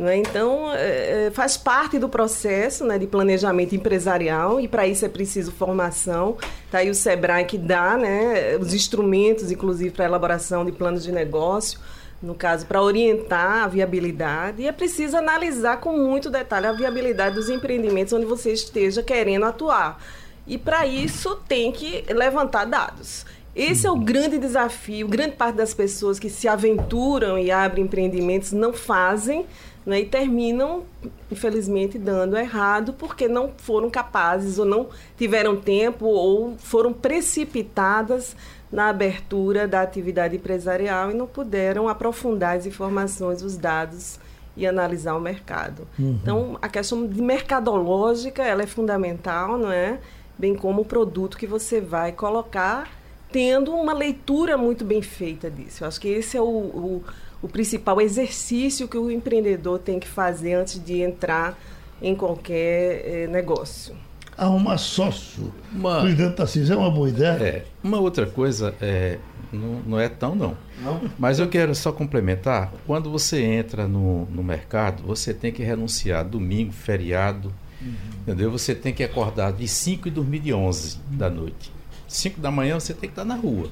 Né? 0.00 0.16
Então, 0.16 0.72
é, 0.72 1.26
é, 1.26 1.30
faz 1.30 1.58
parte 1.58 1.98
do 1.98 2.08
processo 2.08 2.86
né, 2.86 2.98
de 2.98 3.06
planejamento 3.06 3.74
empresarial 3.74 4.58
e 4.58 4.66
para 4.66 4.86
isso 4.86 5.04
é 5.04 5.10
preciso 5.10 5.52
formação. 5.52 6.38
Está 6.64 6.78
aí 6.78 6.88
o 6.88 6.94
SEBRAE 6.94 7.44
que 7.44 7.58
dá 7.58 7.98
né, 7.98 8.56
os 8.56 8.72
instrumentos, 8.72 9.50
inclusive, 9.50 9.90
para 9.90 10.06
elaboração 10.06 10.64
de 10.64 10.72
planos 10.72 11.04
de 11.04 11.12
negócio, 11.12 11.78
no 12.22 12.34
caso, 12.34 12.64
para 12.64 12.80
orientar 12.80 13.64
a 13.64 13.68
viabilidade. 13.68 14.62
E 14.62 14.66
é 14.66 14.72
preciso 14.72 15.18
analisar 15.18 15.80
com 15.80 15.94
muito 15.94 16.30
detalhe 16.30 16.66
a 16.66 16.72
viabilidade 16.72 17.34
dos 17.34 17.50
empreendimentos 17.50 18.14
onde 18.14 18.24
você 18.24 18.54
esteja 18.54 19.02
querendo 19.02 19.44
atuar. 19.44 20.02
E 20.46 20.56
para 20.56 20.86
isso 20.86 21.36
tem 21.46 21.70
que 21.70 22.06
levantar 22.08 22.64
dados. 22.64 23.26
Esse 23.54 23.86
é 23.86 23.90
o 23.90 23.96
grande 23.96 24.38
desafio. 24.38 25.08
Grande 25.08 25.36
parte 25.36 25.56
das 25.56 25.74
pessoas 25.74 26.18
que 26.18 26.30
se 26.30 26.48
aventuram 26.48 27.38
e 27.38 27.50
abrem 27.50 27.84
empreendimentos 27.84 28.52
não 28.52 28.72
fazem 28.72 29.44
né, 29.84 30.00
e 30.00 30.04
terminam, 30.04 30.84
infelizmente, 31.30 31.98
dando 31.98 32.36
errado 32.36 32.92
porque 32.92 33.26
não 33.26 33.52
foram 33.56 33.90
capazes 33.90 34.58
ou 34.58 34.64
não 34.64 34.88
tiveram 35.16 35.56
tempo 35.56 36.06
ou 36.06 36.56
foram 36.58 36.92
precipitadas 36.92 38.36
na 38.70 38.88
abertura 38.88 39.66
da 39.66 39.82
atividade 39.82 40.36
empresarial 40.36 41.10
e 41.10 41.14
não 41.14 41.26
puderam 41.26 41.88
aprofundar 41.88 42.56
as 42.56 42.66
informações, 42.66 43.42
os 43.42 43.56
dados 43.56 44.20
e 44.56 44.66
analisar 44.66 45.16
o 45.16 45.20
mercado. 45.20 45.88
Uhum. 45.98 46.18
Então, 46.22 46.58
a 46.60 46.68
questão 46.68 47.06
de 47.06 47.20
mercadológica 47.20 48.42
ela 48.42 48.62
é 48.62 48.66
fundamental, 48.66 49.56
não 49.58 49.72
é? 49.72 49.98
Bem 50.38 50.54
como 50.54 50.82
o 50.82 50.84
produto 50.84 51.36
que 51.36 51.46
você 51.46 51.80
vai 51.80 52.12
colocar, 52.12 52.88
tendo 53.32 53.72
uma 53.72 53.92
leitura 53.92 54.56
muito 54.56 54.84
bem 54.84 55.02
feita 55.02 55.50
disso. 55.50 55.82
Eu 55.82 55.88
acho 55.88 56.00
que 56.00 56.08
esse 56.08 56.36
é 56.36 56.40
o, 56.40 56.44
o 56.44 57.04
o 57.42 57.48
principal 57.48 58.00
exercício 58.00 58.86
que 58.86 58.98
o 58.98 59.10
empreendedor 59.10 59.78
tem 59.78 59.98
que 59.98 60.08
fazer 60.08 60.54
antes 60.54 60.82
de 60.82 61.00
entrar 61.00 61.58
em 62.02 62.14
qualquer 62.14 63.02
eh, 63.04 63.26
negócio. 63.28 63.94
Arrumar 64.36 64.78
sócio 64.78 65.52
uma, 65.70 66.00
presidente 66.00 66.36
Tarcísio 66.36 66.74
é 66.74 66.76
uma 66.76 66.90
boa 66.90 67.08
ideia? 67.08 67.42
É. 67.42 67.64
Uma 67.82 68.00
outra 68.00 68.24
coisa, 68.24 68.74
é, 68.80 69.18
não, 69.52 69.82
não 69.86 70.00
é 70.00 70.08
tão 70.08 70.34
não. 70.34 70.56
não. 70.82 71.10
Mas 71.18 71.38
eu 71.38 71.48
quero 71.48 71.74
só 71.74 71.92
complementar. 71.92 72.72
Quando 72.86 73.10
você 73.10 73.42
entra 73.42 73.86
no, 73.86 74.24
no 74.26 74.42
mercado, 74.42 75.02
você 75.02 75.34
tem 75.34 75.52
que 75.52 75.62
renunciar 75.62 76.24
domingo, 76.24 76.72
feriado, 76.72 77.52
uhum. 77.82 77.94
entendeu? 78.22 78.50
Você 78.50 78.74
tem 78.74 78.94
que 78.94 79.04
acordar 79.04 79.52
de 79.52 79.68
5 79.68 80.08
e 80.08 80.10
dormir 80.10 80.40
de 80.40 80.54
11 80.54 80.98
da 81.10 81.28
noite. 81.28 81.70
5 82.08 82.40
da 82.40 82.50
manhã 82.50 82.80
você 82.80 82.94
tem 82.94 83.08
que 83.10 83.12
estar 83.12 83.24
na 83.24 83.34
rua. 83.34 83.70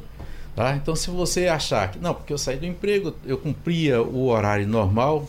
Tá? 0.59 0.75
Então, 0.75 0.97
se 0.97 1.09
você 1.09 1.47
achar 1.47 1.88
que, 1.88 2.00
não, 2.00 2.12
porque 2.12 2.33
eu 2.33 2.37
saí 2.37 2.57
do 2.57 2.67
emprego, 2.67 3.15
eu 3.25 3.38
cumpria 3.38 4.03
o 4.03 4.27
horário 4.27 4.67
normal, 4.67 5.29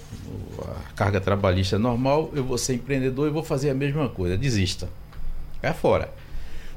a 0.57 0.91
carga 0.93 1.21
trabalhista 1.21 1.77
normal, 1.77 2.31
eu 2.33 2.43
vou 2.43 2.57
ser 2.57 2.74
empreendedor 2.74 3.27
e 3.27 3.29
vou 3.29 3.43
fazer 3.43 3.69
a 3.69 3.75
mesma 3.75 4.09
coisa, 4.09 4.36
desista. 4.36 4.89
É 5.62 5.71
fora. 5.71 6.12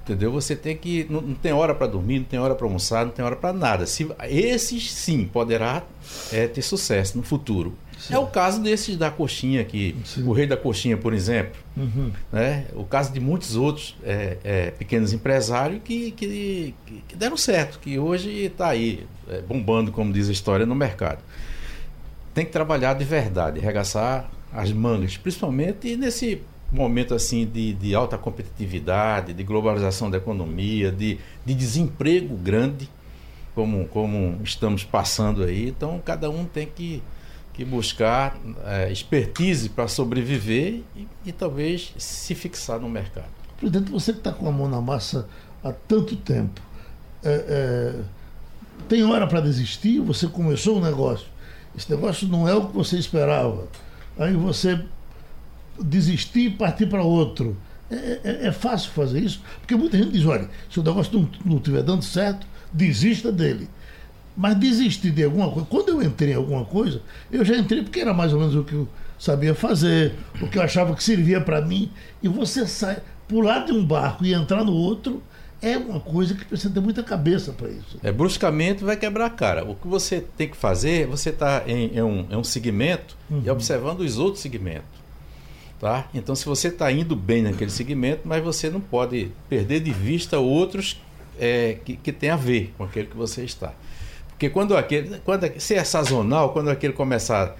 Entendeu? 0.03 0.31
Você 0.33 0.55
tem 0.55 0.77
que. 0.77 1.07
Não, 1.09 1.23
não 1.23 1.35
tem 1.35 1.51
hora 1.51 1.75
para 1.75 1.87
dormir, 1.87 2.19
não 2.19 2.27
tem 2.27 2.39
hora 2.39 2.55
para 2.55 2.67
almoçar, 2.67 3.07
não 3.07 3.13
tem 3.13 3.25
hora 3.25 3.37
para 3.37 3.55
nada. 3.55 3.87
Se, 3.87 4.07
esses 4.29 4.93
sim 4.93 5.25
poderá 5.25 5.83
é, 6.31 6.47
ter 6.47 6.61
sucesso 6.61 7.17
no 7.17 7.23
futuro. 7.23 7.75
Sim. 8.03 8.15
É 8.15 8.19
o 8.19 8.27
caso 8.27 8.61
desses 8.61 8.97
da 8.97 9.13
coxinha 9.13 9.61
aqui, 9.61 9.95
sim. 10.05 10.25
o 10.25 10.33
rei 10.33 10.45
da 10.45 10.57
coxinha, 10.57 10.97
por 10.97 11.15
exemplo. 11.15 11.53
Uhum. 11.77 12.11
Né? 12.33 12.67
O 12.75 12.83
caso 12.83 13.13
de 13.13 13.21
muitos 13.21 13.55
outros 13.55 13.95
é, 14.03 14.39
é, 14.43 14.71
pequenos 14.73 15.13
empresários 15.13 15.81
que, 15.85 16.11
que, 16.11 16.75
que, 16.85 17.15
deram 17.15 17.37
certo, 17.37 17.79
que 17.79 18.01
hoje 18.01 18.47
está 18.47 18.71
aí, 18.71 19.07
é, 19.29 19.41
bombando, 19.43 19.93
como 19.93 20.13
diz 20.13 20.29
a 20.29 20.33
história, 20.33 20.67
no 20.67 20.75
mercado. 20.75 21.21
Tem 22.35 22.45
que 22.45 22.51
trabalhar 22.51 22.95
de 22.95 23.05
verdade, 23.05 23.61
arregaçar 23.61 24.29
as 24.53 24.73
mangas, 24.73 25.17
principalmente 25.17 25.97
nesse 25.97 26.43
momento 26.73 27.15
assim 27.15 27.47
de, 27.47 27.73
de 27.73 27.95
alta 27.95 28.19
competitividade, 28.19 29.33
de 29.33 29.45
globalização 29.45 30.11
da 30.11 30.19
economia, 30.19 30.91
de, 30.91 31.21
de 31.47 31.55
desemprego 31.55 32.35
grande, 32.37 32.91
como, 33.55 33.87
como 33.87 34.41
estamos 34.43 34.83
passando 34.83 35.45
aí. 35.45 35.69
Então, 35.69 36.03
cada 36.05 36.29
um 36.29 36.45
tem 36.45 36.67
que 36.67 37.01
que 37.53 37.65
buscar 37.65 38.39
é, 38.65 38.91
expertise 38.91 39.69
para 39.69 39.87
sobreviver 39.87 40.83
e, 40.97 41.07
e, 41.27 41.33
talvez 41.33 41.93
se 41.99 42.35
fixar 42.35 42.81
no 42.81 42.89
mercado. 42.89 43.29
Presidente, 43.59 43.91
você 43.91 44.13
que 44.13 44.19
está 44.19 44.33
com 44.33 44.49
a 44.49 44.53
mão 44.53 44.69
na 44.69 44.81
massa 44.81 45.29
há 45.63 45.71
tanto 45.73 46.17
tempo, 46.17 46.61
é, 47.23 47.45
é, 47.49 48.01
tem 48.89 49.05
hora 49.05 49.27
para 49.27 49.41
desistir? 49.41 50.01
Você 50.01 50.27
começou 50.27 50.79
um 50.79 50.81
negócio, 50.81 51.27
esse 51.77 51.91
negócio 51.91 52.27
não 52.27 52.49
é 52.49 52.55
o 52.55 52.69
que 52.69 52.75
você 52.75 52.97
esperava, 52.97 53.69
aí 54.19 54.35
você 54.35 54.83
desistir 55.79 56.47
e 56.47 56.51
partir 56.51 56.87
para 56.87 57.03
outro. 57.03 57.57
É, 57.91 58.21
é, 58.25 58.47
é, 58.47 58.53
fácil 58.53 58.91
fazer 58.93 59.21
isso? 59.21 59.43
Porque 59.61 59.77
muita 59.77 59.99
gente 59.99 60.13
diz: 60.13 60.25
olha, 60.25 60.49
se 60.71 60.81
o 60.81 60.83
negócio 60.83 61.29
não 61.45 61.59
estiver 61.59 61.83
dando 61.83 62.03
certo, 62.03 62.47
desista 62.73 63.31
dele. 63.31 63.69
Mas 64.37 64.59
desistir 64.59 65.11
de 65.11 65.25
alguma 65.25 65.51
coisa. 65.51 65.67
Quando 65.69 65.89
eu 65.91 66.03
entrei 66.03 66.33
em 66.33 66.37
alguma 66.37 66.65
coisa, 66.65 67.03
eu 67.31 67.45
já 67.45 67.57
entrei 67.57 67.83
porque 67.83 68.01
era 68.01 68.15
mais 68.15 68.33
ou 68.33 68.41
menos 68.41 68.55
o 68.55 68.65
que 68.65 68.75
eu 68.75 68.89
sabia 69.19 69.55
fazer, 69.55 70.15
o 70.41 70.49
que 70.49 70.59
eu 70.59 70.63
achava 70.63 70.95
que 70.95 71.05
servia 71.05 71.41
para 71.41 71.61
mim. 71.61 71.91
E 72.23 72.29
você 72.29 72.67
sai, 72.67 72.99
pular 73.29 73.65
de 73.65 73.73
um 73.73 73.85
barco 73.85 74.25
e 74.25 74.33
entrar 74.33 74.65
no 74.65 74.73
outro 74.73 75.23
é 75.63 75.79
uma 75.79 76.01
coisa 76.01 76.35
que 76.35 76.45
precisa 76.45 76.75
ter 76.75 76.81
muita 76.81 77.05
cabeça 77.05 77.53
para 77.53 77.69
isso. 77.69 77.97
É, 78.03 78.11
bruscamente 78.11 78.83
vai 78.83 78.97
quebrar 78.97 79.27
a 79.27 79.31
cara. 79.31 79.65
O 79.65 79.77
que 79.77 79.87
você 79.87 80.25
tem 80.37 80.49
que 80.49 80.57
fazer, 80.57 81.07
você 81.07 81.31
está 81.31 81.63
em, 81.67 81.97
em, 81.97 82.03
um, 82.03 82.27
em 82.29 82.37
um 82.37 82.43
segmento 82.43 83.17
uhum. 83.31 83.43
e 83.47 83.49
observando 83.49 84.01
os 84.01 84.19
outros 84.19 84.43
segmentos. 84.43 85.01
Tá? 85.81 86.09
Então, 86.13 86.35
se 86.35 86.45
você 86.45 86.69
está 86.69 86.91
indo 86.91 87.15
bem 87.15 87.43
naquele 87.43 87.71
segmento, 87.71 88.23
mas 88.25 88.43
você 88.43 88.69
não 88.69 88.81
pode 88.81 89.31
perder 89.49 89.81
de 89.81 89.93
vista 89.93 90.39
outros 90.39 91.01
é, 91.39 91.79
que, 91.85 91.97
que 91.97 92.13
tem 92.13 92.31
a 92.31 92.37
ver 92.37 92.73
com 92.77 92.85
aquele 92.85 93.07
que 93.07 93.17
você 93.17 93.45
está. 93.45 93.73
Porque 94.43 94.51
quando 94.51 94.77
aquele, 94.77 95.21
quando, 95.21 95.49
se 95.61 95.77
é 95.77 95.85
sazonal, 95.85 96.53
quando 96.53 96.69
aquele 96.69 96.93
começar 96.93 97.55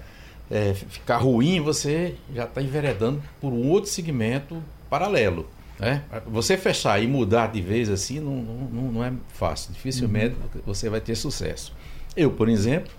a 0.51 0.53
é, 0.53 0.73
ficar 0.73 1.15
ruim, 1.15 1.61
você 1.61 2.15
já 2.35 2.43
está 2.43 2.61
enveredando 2.61 3.23
por 3.39 3.53
um 3.53 3.69
outro 3.69 3.89
segmento 3.89 4.61
paralelo. 4.89 5.47
Né? 5.79 6.03
Você 6.27 6.57
fechar 6.57 7.01
e 7.01 7.07
mudar 7.07 7.53
de 7.53 7.61
vez 7.61 7.89
assim 7.89 8.19
não, 8.19 8.35
não, 8.35 8.91
não 8.91 9.01
é 9.01 9.13
fácil. 9.29 9.71
Dificilmente 9.71 10.35
uhum. 10.35 10.61
você 10.65 10.89
vai 10.89 10.99
ter 10.99 11.15
sucesso. 11.15 11.73
Eu, 12.17 12.31
por 12.31 12.49
exemplo, 12.49 12.91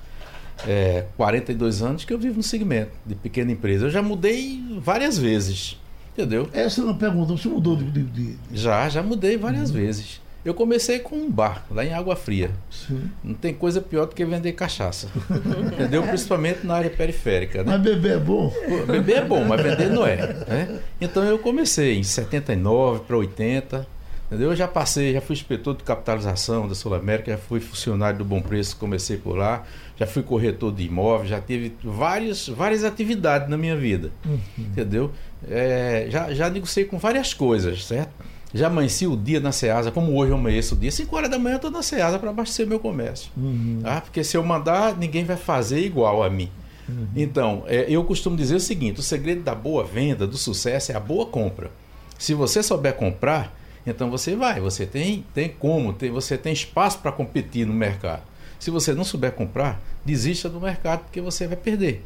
é, 0.67 1.05
42 1.19 1.83
anos 1.83 2.07
que 2.07 2.13
eu 2.15 2.19
vivo 2.19 2.39
no 2.39 2.43
segmento 2.43 2.93
de 3.05 3.15
pequena 3.15 3.53
empresa. 3.53 3.85
Eu 3.85 3.91
já 3.91 4.01
mudei 4.01 4.65
várias 4.79 5.19
vezes. 5.19 5.79
Entendeu? 6.15 6.49
Essa 6.55 6.81
é 6.81 6.85
uma 6.85 6.95
pergunta. 6.95 7.37
Você 7.37 7.49
mudou 7.49 7.77
de. 7.77 7.91
de, 7.91 8.03
de... 8.05 8.37
Já, 8.51 8.89
já 8.89 9.03
mudei 9.03 9.37
várias 9.37 9.69
uhum. 9.69 9.77
vezes. 9.77 10.24
Eu 10.45 10.53
comecei 10.53 10.99
com 10.99 11.17
um 11.17 11.31
bar, 11.31 11.65
lá 11.71 11.85
em 11.85 11.95
Água 11.95 12.15
Fria. 12.15 12.51
Sim. 12.71 13.11
Não 13.23 13.35
tem 13.35 13.55
coisa 13.55 13.81
pior 13.81 14.05
do 14.07 14.15
que 14.15 14.25
vender 14.27 14.53
cachaça. 14.53 15.09
entendeu? 15.73 16.03
Principalmente 16.03 16.67
na 16.67 16.75
área 16.75 16.91
periférica. 16.91 17.65
Né? 17.65 17.73
Mas 17.73 17.81
beber 17.81 18.13
é 18.13 18.21
bom? 18.21 18.53
Beber 18.87 19.17
é 19.17 19.25
bom, 19.25 19.43
mas 19.45 19.63
vender 19.63 19.89
não 19.89 20.07
é. 20.07 20.17
Né? 20.17 20.81
Então 21.01 21.23
eu 21.25 21.39
comecei 21.39 21.99
em 21.99 22.03
79 22.03 23.05
para 23.07 23.17
80. 23.17 23.95
Entendeu? 24.27 24.51
Eu 24.51 24.57
já 24.57 24.67
passei, 24.67 25.13
já 25.13 25.21
fui 25.21 25.35
inspetor 25.35 25.77
de 25.77 25.85
capitalização 25.85 26.67
da 26.67 26.75
Sul 26.75 26.95
América, 26.95 27.31
já 27.31 27.39
fui 27.39 27.61
funcionário 27.61 28.19
do 28.19 28.25
Bom 28.25 28.41
Preço, 28.41 28.77
comecei 28.77 29.17
por 29.19 29.37
lá, 29.37 29.65
já 29.97 30.07
fui 30.07 30.23
corretor 30.23 30.73
de 30.73 30.85
imóveis, 30.85 31.29
já 31.29 31.41
tive 31.41 31.75
várias, 31.85 32.49
várias 32.49 32.85
atividades 32.85 33.49
na 33.49 33.57
minha 33.57 33.77
vida. 33.77 34.11
Uhum. 34.25 34.39
Entendeu? 34.59 35.13
É, 35.49 36.07
já, 36.09 36.33
já 36.33 36.49
negociei 36.51 36.87
com 36.87 36.99
várias 36.99 37.35
coisas, 37.35 37.85
certo? 37.85 38.13
Já 38.55 38.69
amanheci 38.69 39.05
o 39.05 39.17
dia 39.17 39.41
na 39.41 39.51
Ceasa, 39.51 39.91
como 39.91 40.17
hoje 40.17 40.31
eu 40.31 40.37
amanheço 40.37 40.77
o 40.77 40.79
dia. 40.79 40.91
5 40.91 41.15
horas 41.17 41.29
da 41.29 41.41
manhã 41.41 41.55
eu 41.55 41.57
estou 41.57 41.73
na 41.73 41.83
Ceasa 41.83 42.21
para 42.21 42.31
abastecer 42.31 42.65
meu 42.65 42.79
comércio. 42.79 43.29
Uhum. 43.37 43.81
Tá? 43.83 44.01
Porque 44.01 44.23
se 44.23 44.37
eu 44.37 44.45
mandar, 44.45 44.97
ninguém 44.97 45.25
vai 45.25 45.37
fazer 45.37 45.81
igual 45.81 46.23
a 46.23 46.31
mim. 46.31 46.49
Uhum. 46.89 47.09
Então, 47.17 47.65
é, 47.67 47.87
eu 47.89 48.05
costumo 48.05 48.37
dizer 48.37 48.55
o 48.55 48.61
seguinte: 48.61 49.01
o 49.01 49.03
segredo 49.03 49.43
da 49.43 49.57
boa 49.57 49.83
venda, 49.83 50.25
do 50.25 50.37
sucesso, 50.37 50.93
é 50.93 50.95
a 50.95 51.01
boa 51.01 51.27
compra. 51.27 51.69
Se 52.17 52.33
você 52.33 52.63
souber 52.63 52.95
comprar, 52.95 53.53
então 53.85 54.09
você 54.09 54.37
vai, 54.37 54.61
você 54.61 54.87
tem, 54.87 55.25
tem 55.35 55.49
como, 55.49 55.93
tem, 55.93 56.13
você 56.13 56.39
tem 56.39 56.53
espaço 56.53 57.01
para 57.01 57.11
competir 57.11 57.67
no 57.67 57.75
mercado. 57.75 58.23
Se 58.61 58.71
você 58.71 58.95
não 58.95 59.03
souber 59.03 59.33
comprar, 59.33 59.83
desista 60.05 60.49
do 60.49 60.61
mercado 60.61 61.01
porque 61.01 61.21
você 61.21 61.49
vai 61.49 61.57
perder. 61.57 62.05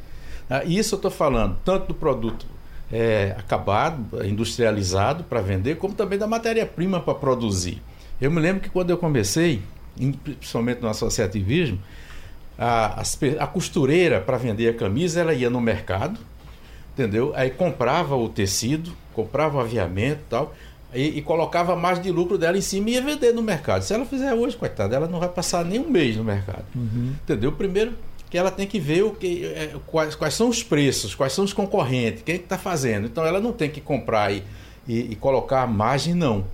Ah, 0.49 0.65
isso 0.65 0.95
eu 0.95 0.97
estou 0.97 1.11
falando 1.11 1.59
tanto 1.63 1.89
do 1.89 1.95
produto 1.95 2.47
é, 2.93 3.35
acabado, 3.39 4.25
industrializado 4.25 5.25
para 5.25 5.41
vender, 5.41 5.77
como 5.77 5.95
também 5.95 6.19
da 6.19 6.27
matéria-prima 6.27 7.01
para 7.01 7.15
produzir. 7.15 7.83
Eu 8.21 8.31
me 8.31 8.41
lembro 8.41 8.63
que 8.63 8.71
quando 8.71 8.91
eu 8.91 8.99
comecei, 8.99 9.63
principalmente 10.25 10.81
no 10.81 10.89
associativismo, 10.89 11.79
a, 12.59 13.03
a, 13.39 13.47
costureira 13.47 14.21
para 14.21 14.37
vender 14.37 14.69
a 14.69 14.75
camisa, 14.75 15.21
ela 15.21 15.33
ia 15.33 15.49
no 15.49 15.61
mercado, 15.61 16.19
entendeu? 16.93 17.33
Aí 17.37 17.51
comprava 17.51 18.17
o 18.17 18.29
tecido, 18.29 18.93
comprava 19.15 19.59
o 19.59 19.61
aviamento 19.61 20.21
e 20.21 20.31
tal, 20.31 20.55
e, 20.93 21.19
e, 21.19 21.23
colocava 21.23 21.77
mais 21.77 22.01
de 22.01 22.11
lucro 22.11 22.39
dela 22.39 22.57
em 22.57 22.63
cima 22.63 22.89
e 22.89 22.95
ia 22.95 23.03
vender 23.03 23.33
no 23.33 23.43
mercado. 23.43 23.83
Se 23.83 23.93
ela 23.93 24.07
fizer 24.07 24.33
hoje, 24.33 24.57
coitada, 24.57 24.97
ela 24.97 25.07
não 25.07 25.21
vai 25.21 25.29
passar 25.29 25.63
nem 25.63 25.79
um 25.79 25.89
mês 25.89 26.17
no 26.17 26.25
mercado. 26.25 26.65
Uhum. 26.75 27.13
Entendeu? 27.23 27.53
Primeiro 27.53 27.93
que 28.31 28.37
ela 28.37 28.51
tem 28.51 28.67
que 28.67 28.79
ver 28.79 29.05
o 29.05 29.13
que, 29.13 29.45
é, 29.47 29.75
quais, 29.87 30.15
quais 30.15 30.35
são 30.35 30.49
os 30.49 30.63
preços, 30.63 31.15
quais 31.15 31.33
são 31.33 31.45
os 31.45 31.53
concorrentes, 31.53 32.23
quem 32.23 32.35
é 32.35 32.39
está 32.39 32.59
fazendo. 32.59 33.07
Então 33.07 33.25
ela 33.25 33.41
não 33.41 33.53
tem 33.53 33.71
que 33.71 33.81
comprar 33.81 34.33
e, 34.33 34.43
e, 34.87 35.13
e, 35.13 35.17
colocar 35.17 35.67
margem, 35.67 36.15
não. 36.15 36.45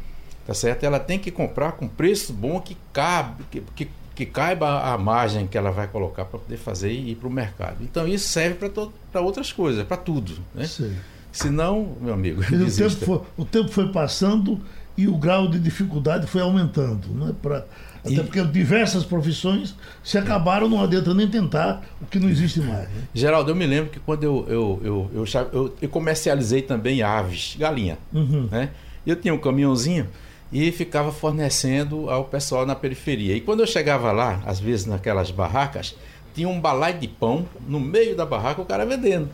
Tá 0.47 0.55
certo? 0.55 0.85
Ela 0.85 1.01
tem 1.01 1.19
que 1.19 1.31
comprar 1.31 1.73
com 1.73 1.89
preço 1.89 2.33
bom 2.33 2.61
que 2.61 2.77
cabe, 2.93 3.45
que, 3.51 3.63
que, 3.75 3.89
que 4.15 4.27
caiba 4.27 4.93
a 4.93 4.99
margem 4.99 5.47
que 5.47 5.57
ela 5.57 5.71
vai 5.71 5.89
colocar 5.89 6.27
para 6.27 6.39
poder 6.39 6.59
fazer 6.59 6.93
e 6.93 7.13
ir 7.13 7.15
para 7.17 7.29
o 7.29 7.33
mercado. 7.33 7.79
Então 7.81 8.07
isso 8.07 8.29
serve 8.29 8.71
para 9.11 9.21
outras 9.21 9.53
coisas, 9.53 9.85
para 9.85 9.97
tudo. 9.97 10.35
Né? 10.55 10.67
Sim. 10.67 10.95
Senão, 11.33 11.97
meu 12.01 12.15
amigo. 12.15 12.41
O 12.43 12.71
tempo, 12.71 12.91
foi, 12.91 13.21
o 13.37 13.45
tempo 13.45 13.69
foi 13.69 13.89
passando 13.91 14.61
e 14.97 15.09
o 15.09 15.17
grau 15.17 15.49
de 15.49 15.59
dificuldade 15.59 16.29
foi 16.29 16.43
aumentando. 16.43 17.09
Né? 17.09 17.35
Pra, 17.43 17.65
até 18.05 18.15
e... 18.15 18.21
porque 18.21 18.43
diversas 18.45 19.05
profissões 19.05 19.75
se 20.03 20.19
acabaram, 20.19 20.69
não 20.69 20.83
adianta 20.83 21.15
nem 21.15 21.29
tentar 21.29 21.83
o 22.01 22.07
que 22.07 22.19
não 22.19 22.29
existe 22.29 22.61
mais. 22.61 22.83
Né? 22.83 23.03
Geraldo, 23.15 23.51
eu 23.51 23.55
me 23.55 23.67
lembro 23.67 23.91
que 23.91 23.99
quando 23.99 24.23
eu, 24.23 24.47
eu, 24.49 24.81
eu, 25.15 25.27
eu, 25.53 25.77
eu, 25.81 25.89
comercializei 25.89 26.61
também 26.61 27.03
aves, 27.03 27.57
galinha. 27.59 27.99
Uhum. 28.13 28.49
Né? 28.51 28.71
Eu 29.07 29.17
tinha 29.17 29.33
um 29.33 29.39
caminhãozinho 29.39 30.07
e 30.53 30.71
ficava 30.71 31.11
fornecendo 31.11 32.11
ao 32.11 32.25
pessoal 32.25 32.67
na 32.67 32.75
periferia. 32.75 33.35
E 33.35 33.41
quando 33.41 33.61
eu 33.61 33.67
chegava 33.67 34.13
lá, 34.13 34.43
às 34.45 34.61
vezes 34.61 34.85
naquelas 34.85 35.31
barracas, 35.31 35.97
tinha 36.35 36.49
um 36.49 36.61
balai 36.61 36.93
de 36.93 37.09
pão 37.09 37.47
no 37.67 37.81
meio 37.81 38.15
da 38.15 38.27
barraca, 38.27 38.61
o 38.61 38.67
cara 38.67 38.85
vendendo 38.85 39.31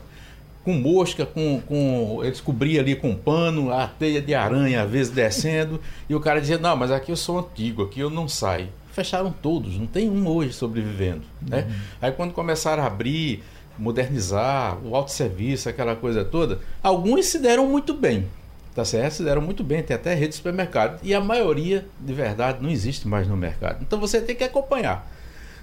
com 0.65 0.75
mosca, 0.75 1.25
com, 1.25 1.61
com 1.67 2.21
eles 2.23 2.41
cobriam 2.41 2.81
ali 2.81 2.95
com 2.95 3.15
pano, 3.15 3.73
a 3.73 3.87
teia 3.87 4.21
de 4.21 4.35
aranha 4.35 4.83
às 4.83 4.91
vezes 4.91 5.13
descendo, 5.13 5.81
e 6.09 6.15
o 6.15 6.21
cara 6.21 6.41
dizia, 6.41 6.59
não, 6.59 6.77
mas 6.77 6.91
aqui 6.91 7.11
eu 7.11 7.17
sou 7.17 7.39
antigo, 7.39 7.83
aqui 7.83 8.01
eu 8.01 8.11
não 8.11 8.29
saio. 8.29 8.69
Fecharam 8.93 9.33
todos, 9.33 9.79
não 9.79 9.87
tem 9.87 10.11
um 10.11 10.27
hoje 10.29 10.53
sobrevivendo. 10.53 11.23
Né? 11.41 11.67
Uhum. 11.69 11.75
Aí 12.03 12.13
quando 12.13 12.33
começaram 12.33 12.83
a 12.83 12.87
abrir, 12.87 13.43
modernizar, 13.79 14.79
o 14.85 14.95
autosserviço, 14.95 15.69
aquela 15.69 15.97
coisa 15.97 16.25
toda, 16.25 16.59
alguns 16.83 17.27
se 17.27 17.39
deram 17.39 17.67
muito 17.67 17.95
bem. 17.95 18.27
Tá 18.75 18.85
certo? 18.85 19.15
Se 19.15 19.25
deram 19.25 19.43
muito 19.43 19.65
bem, 19.65 19.83
tem 19.83 19.97
até 19.97 20.15
rede 20.15 20.29
de 20.29 20.35
supermercado. 20.37 21.01
E 21.03 21.13
a 21.13 21.21
maioria, 21.21 21.85
de 21.99 22.13
verdade, 22.13 22.63
não 22.63 22.71
existe 22.71 23.09
mais 23.09 23.27
no 23.27 23.37
mercado. 23.37 23.83
Então 23.83 23.99
você 23.99 24.21
tem 24.21 24.37
que 24.37 24.45
acompanhar. 24.45 25.11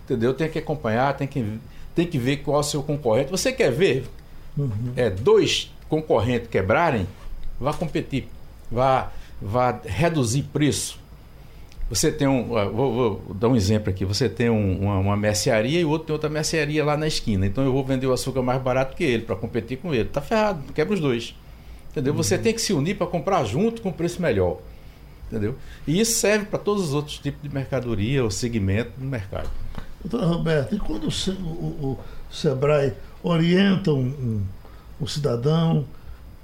Entendeu? 0.04 0.34
Tem 0.34 0.50
que 0.50 0.60
acompanhar, 0.60 1.16
tem 1.16 1.27
que, 1.27 1.58
tem 1.96 2.06
que 2.06 2.18
ver 2.18 2.38
qual 2.38 2.58
é 2.58 2.60
o 2.60 2.63
seu 2.63 2.84
concorrente. 2.84 3.32
Você 3.32 3.54
quer 3.54 3.72
ver? 3.72 4.06
Uhum. 4.58 4.94
é, 4.96 5.10
dois 5.10 5.72
concorrentes 5.88 6.50
quebrarem, 6.50 7.08
vá 7.60 7.74
competir, 7.74 8.28
vá, 8.72 9.12
vá 9.42 9.80
reduzir 9.86 10.44
preço. 10.44 11.00
Você 11.90 12.12
tem 12.12 12.28
um. 12.28 12.48
Vou, 12.48 12.94
vou 12.94 13.34
dar 13.34 13.48
um 13.48 13.56
exemplo 13.56 13.90
aqui. 13.90 14.04
Você 14.04 14.28
tem 14.28 14.50
um, 14.50 14.82
uma, 14.82 14.98
uma 14.98 15.18
mercearia 15.18 15.80
e 15.80 15.86
o 15.86 15.90
outro 15.90 16.08
tem 16.08 16.14
outra 16.14 16.30
mercearia 16.30 16.84
lá 16.84 16.98
na 16.98 17.08
esquina. 17.08 17.46
Então 17.46 17.64
eu 17.64 17.72
vou 17.72 17.84
vender 17.84 18.06
o 18.08 18.12
açúcar 18.12 18.42
mais 18.42 18.62
barato 18.62 18.96
que 18.96 19.06
ele 19.06 19.24
para 19.24 19.38
competir 19.38 19.78
com 19.78 19.94
ele. 19.94 20.06
Tá 20.06 20.22
ferrado, 20.22 20.62
quebra 20.74 20.94
os 20.94 21.00
dois. 21.00 21.34
Entendeu? 21.92 22.12
Uhum. 22.12 22.18
Você 22.22 22.38
tem 22.38 22.54
que 22.54 22.62
se 22.62 22.74
unir 22.74 22.98
para 22.98 23.08
comprar 23.08 23.46
junto 23.46 23.82
com 23.82 23.92
preço 23.92 24.22
melhor. 24.22 24.60
Entendeu? 25.28 25.56
E 25.88 26.00
isso 26.00 26.20
serve 26.20 26.46
para 26.46 26.60
todos 26.60 26.84
os 26.84 26.94
outros 26.94 27.20
tipos 27.20 27.42
de 27.42 27.54
mercadoria 27.54 28.24
ou 28.24 28.32
segmento 28.32 28.92
do 28.98 29.06
mercado. 29.06 29.50
Doutora 30.04 30.26
Roberto, 30.28 30.76
e 30.76 30.80
quando 30.80 31.08
o, 31.08 31.44
o, 31.44 32.00
o 32.29 32.34
Sebrae 32.34 32.93
orienta 33.24 33.91
um, 33.91 34.05
um, 34.05 34.43
um, 35.01 35.07
cidadão, 35.07 35.86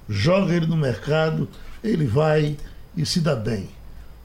joga 0.07 0.53
ele 0.53 0.65
no 0.65 0.77
mercado, 0.77 1.47
ele 1.83 2.05
vai 2.05 2.57
e 2.95 3.05
se 3.05 3.19
dá 3.19 3.35
bem. 3.35 3.69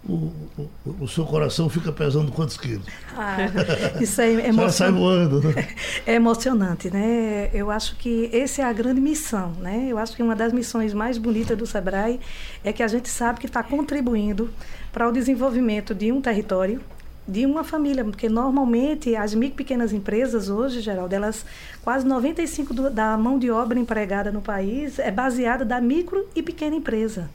O, 0.09 0.33
o, 0.57 0.71
o 1.01 1.09
seu 1.09 1.25
coração 1.25 1.69
fica 1.69 1.93
pesando 1.93 2.31
quantos 2.33 2.57
quilos? 2.57 2.87
Ah, 3.17 3.37
isso 4.01 4.21
é 4.21 4.33
emocionante. 4.33 4.73
sai 4.73 4.93
voando. 4.93 5.43
Né? 5.43 5.69
É 6.07 6.15
emocionante, 6.15 6.89
né? 6.89 7.51
Eu 7.53 7.71
acho 7.71 7.97
que 7.97 8.31
essa 8.33 8.63
é 8.63 8.65
a 8.65 8.73
grande 8.73 9.01
missão, 9.01 9.53
né? 9.61 9.87
Eu 9.89 9.99
acho 9.99 10.17
que 10.17 10.23
uma 10.23 10.37
das 10.37 10.53
missões 10.53 10.95
mais 10.95 11.19
bonitas 11.19 11.59
do 11.59 11.67
Sebrae 11.67 12.21
é 12.65 12.73
que 12.73 12.83
a 12.83 12.89
gente 12.89 13.09
sabe 13.09 13.41
que 13.41 13.47
está 13.47 13.63
contribuindo 13.63 14.49
para 14.93 15.07
o 15.07 15.13
desenvolvimento 15.13 15.95
de 15.95 16.11
um 16.11 16.21
território, 16.21 16.81
de 17.29 17.45
uma 17.45 17.63
família, 17.63 18.03
porque 18.03 18.29
normalmente 18.29 19.15
as 19.15 19.35
micro 19.35 19.57
pequenas 19.57 19.93
empresas 19.93 20.49
hoje, 20.49 20.81
Geraldo, 20.81 21.15
elas 21.15 21.45
quase 21.83 22.07
95 22.07 22.73
do, 22.73 22.91
da 22.91 23.17
mão 23.19 23.39
de 23.39 23.51
obra 23.51 23.79
empregada 23.79 24.33
no 24.33 24.41
país 24.41 24.99
é 24.99 25.11
baseada 25.11 25.65
da 25.65 25.81
micro 25.81 26.27
e 26.35 26.43
pequena 26.43 26.75
empresa. 26.75 27.29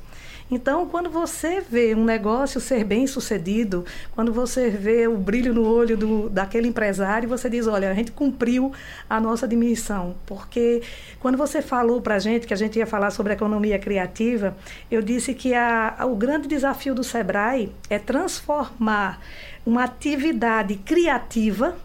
Então, 0.51 0.85
quando 0.85 1.09
você 1.09 1.61
vê 1.61 1.95
um 1.95 2.03
negócio 2.03 2.59
ser 2.59 2.83
bem 2.83 3.07
sucedido, 3.07 3.85
quando 4.13 4.31
você 4.31 4.69
vê 4.69 5.07
o 5.07 5.17
brilho 5.17 5.53
no 5.53 5.65
olho 5.65 5.97
do, 5.97 6.29
daquele 6.29 6.67
empresário, 6.67 7.27
você 7.27 7.49
diz: 7.49 7.65
olha, 7.65 7.89
a 7.89 7.93
gente 7.93 8.11
cumpriu 8.11 8.71
a 9.09 9.19
nossa 9.19 9.47
dimissão. 9.47 10.15
Porque 10.25 10.81
quando 11.19 11.37
você 11.37 11.61
falou 11.61 12.01
para 12.01 12.15
a 12.15 12.19
gente 12.19 12.45
que 12.45 12.53
a 12.53 12.57
gente 12.57 12.77
ia 12.77 12.85
falar 12.85 13.11
sobre 13.11 13.33
economia 13.33 13.79
criativa, 13.79 14.55
eu 14.91 15.01
disse 15.01 15.33
que 15.33 15.53
a, 15.53 15.97
o 16.01 16.15
grande 16.15 16.47
desafio 16.47 16.93
do 16.93 17.03
Sebrae 17.03 17.71
é 17.89 17.97
transformar 17.97 19.19
uma 19.65 19.83
atividade 19.83 20.75
criativa 20.75 21.75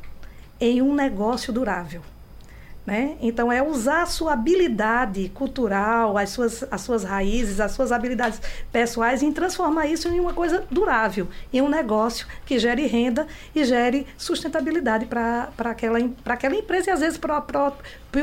em 0.61 0.83
um 0.83 0.95
negócio 0.95 1.53
durável. 1.53 2.03
Né? 2.89 3.19
Então, 3.21 3.53
é 3.53 3.63
usar 3.63 4.01
a 4.01 4.07
sua 4.07 4.33
habilidade 4.33 5.29
cultural, 5.35 6.17
as 6.17 6.31
suas, 6.31 6.65
as 6.71 6.81
suas 6.81 7.05
raízes, 7.05 7.61
as 7.61 7.73
suas 7.73 7.93
habilidades 7.93 8.41
pessoais 8.73 9.21
e 9.21 9.31
transformar 9.31 9.87
isso 9.87 10.09
em 10.09 10.19
uma 10.19 10.33
coisa 10.33 10.65
durável, 10.71 11.29
em 11.53 11.61
um 11.61 11.69
negócio 11.69 12.27
que 12.47 12.59
gere 12.59 12.87
renda 12.87 13.27
e 13.55 13.63
gere 13.63 14.07
sustentabilidade 14.17 15.05
para 15.05 15.51
aquela, 15.59 15.99
aquela 16.25 16.55
empresa 16.55 16.89
e, 16.89 16.93
às 16.95 17.01
vezes, 17.01 17.19
para 17.19 17.75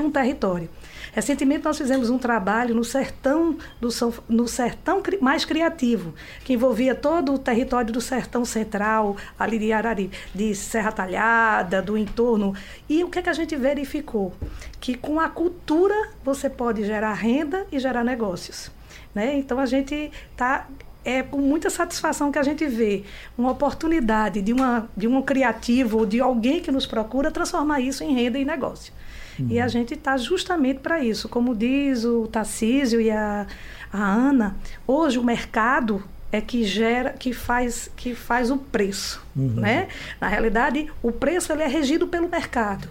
um 0.02 0.10
território. 0.10 0.68
Recentemente 1.16 1.64
nós 1.64 1.78
fizemos 1.78 2.10
um 2.10 2.18
trabalho 2.18 2.76
no 2.76 2.84
sertão 2.84 3.58
do 3.80 3.90
São, 3.90 4.14
no 4.28 4.50
sertão 4.50 5.02
mais 5.22 5.46
criativo, 5.46 6.14
que 6.44 6.52
envolvia 6.52 6.94
todo 6.94 7.34
o 7.34 7.40
território 7.40 7.94
do 7.94 8.02
sertão 8.02 8.44
central, 8.44 9.16
ali 9.40 9.58
de 9.58 9.72
Arari, 9.72 10.12
de 10.34 10.54
Serra 10.54 10.92
Talhada, 10.92 11.82
do 11.82 11.98
entorno. 11.98 12.54
E 12.90 13.02
o 13.02 13.10
que, 13.10 13.20
é 13.20 13.22
que 13.22 13.30
a 13.30 13.34
gente 13.34 13.56
verificou? 13.56 14.34
Que 14.82 14.94
com 14.94 15.18
a 15.18 15.30
cultura 15.30 15.96
você 16.22 16.50
pode 16.50 16.84
gerar 16.84 17.14
renda 17.14 17.66
e 17.72 17.80
gerar 17.80 18.04
negócios. 18.04 18.70
Né? 19.14 19.38
Então 19.38 19.58
a 19.58 19.66
gente 19.66 20.12
está 20.34 20.68
é 21.06 21.24
com 21.24 21.38
muita 21.38 21.70
satisfação 21.70 22.30
que 22.30 22.40
a 22.40 22.44
gente 22.44 22.68
vê 22.68 23.06
uma 23.38 23.52
oportunidade 23.52 24.42
de, 24.42 24.52
uma, 24.52 24.90
de 24.98 25.08
um 25.08 25.22
criativo 25.22 26.00
ou 26.00 26.06
de 26.06 26.20
alguém 26.20 26.60
que 26.60 26.72
nos 26.72 26.86
procura 26.86 27.32
transformar 27.32 27.80
isso 27.80 28.04
em 28.04 28.14
renda 28.14 28.38
e 28.38 28.44
negócio. 28.44 28.92
Uhum. 29.40 29.48
E 29.50 29.60
a 29.60 29.68
gente 29.68 29.94
está 29.94 30.18
justamente 30.18 30.80
para 30.80 31.04
isso. 31.04 31.28
Como 31.30 31.56
diz 31.56 32.04
o 32.04 32.28
Tarcísio 32.28 33.02
e 33.02 33.12
a, 33.12 33.46
a 33.92 34.04
Ana, 34.04 34.56
hoje 34.88 35.20
o 35.20 35.24
mercado 35.24 36.04
é 36.32 36.42
que 36.42 36.64
gera, 36.64 37.12
que 37.12 37.34
faz, 37.34 37.90
que 37.96 38.14
faz 38.14 38.52
o 38.52 38.58
preço, 38.58 39.26
uhum. 39.36 39.54
né? 39.56 39.88
Na 40.20 40.28
realidade, 40.28 40.90
o 41.02 41.12
preço 41.12 41.52
ele 41.54 41.64
é 41.64 41.68
regido 41.68 42.08
pelo 42.08 42.28
mercado. 42.28 42.90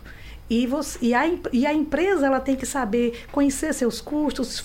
E, 0.48 0.66
você, 0.66 0.98
e, 1.00 1.14
a, 1.14 1.22
e 1.52 1.66
a 1.66 1.72
empresa 1.72 2.26
ela 2.26 2.40
tem 2.40 2.54
que 2.54 2.66
saber 2.66 3.24
conhecer 3.33 3.72
seus 3.72 4.00
custos, 4.00 4.62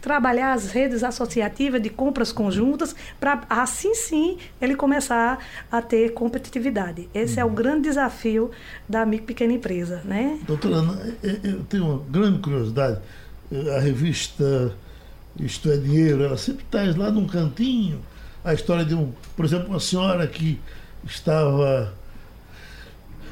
trabalhar 0.00 0.52
as 0.52 0.70
redes 0.70 1.02
associativas 1.02 1.80
de 1.80 1.88
compras 1.88 2.32
conjuntas, 2.32 2.94
para 3.18 3.42
assim 3.48 3.94
sim 3.94 4.36
ele 4.60 4.76
começar 4.76 5.38
a 5.70 5.80
ter 5.80 6.12
competitividade. 6.12 7.08
Esse 7.14 7.40
é 7.40 7.44
o 7.44 7.48
uhum. 7.48 7.54
grande 7.54 7.82
desafio 7.82 8.50
da 8.88 9.06
micro 9.06 9.26
pequena 9.26 9.52
empresa. 9.54 10.02
Né? 10.04 10.38
Doutora 10.46 10.76
Ana, 10.76 11.16
eu 11.22 11.64
tenho 11.64 11.84
uma 11.86 12.04
grande 12.10 12.38
curiosidade. 12.40 13.00
A 13.76 13.80
revista 13.80 14.74
Isto 15.38 15.70
é 15.70 15.76
Dinheiro, 15.76 16.24
ela 16.24 16.36
sempre 16.36 16.64
traz 16.70 16.94
lá 16.96 17.10
num 17.10 17.26
cantinho 17.26 18.00
a 18.44 18.52
história 18.52 18.84
de, 18.84 18.94
um, 18.94 19.12
por 19.36 19.44
exemplo, 19.44 19.68
uma 19.68 19.80
senhora 19.80 20.26
que 20.26 20.60
estava 21.04 21.94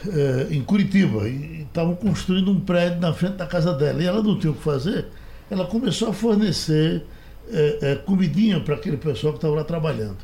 é, 0.09 0.55
em 0.55 0.63
Curitiba 0.63 1.29
e 1.29 1.63
estavam 1.63 1.95
construindo 1.95 2.51
um 2.51 2.61
prédio 2.61 3.01
na 3.01 3.13
frente 3.13 3.37
da 3.37 3.47
casa 3.47 3.73
dela 3.73 4.03
e 4.03 4.07
ela 4.07 4.23
não 4.23 4.39
tinha 4.39 4.51
o 4.51 4.55
que 4.55 4.63
fazer 4.63 5.07
ela 5.51 5.67
começou 5.67 6.09
a 6.09 6.13
fornecer 6.13 7.03
é, 7.51 7.79
é, 7.83 7.95
comidinha 7.97 8.61
para 8.61 8.77
aquele 8.77 8.97
pessoal 8.97 9.33
que 9.33 9.39
estava 9.39 9.57
lá 9.57 9.65
trabalhando. 9.65 10.19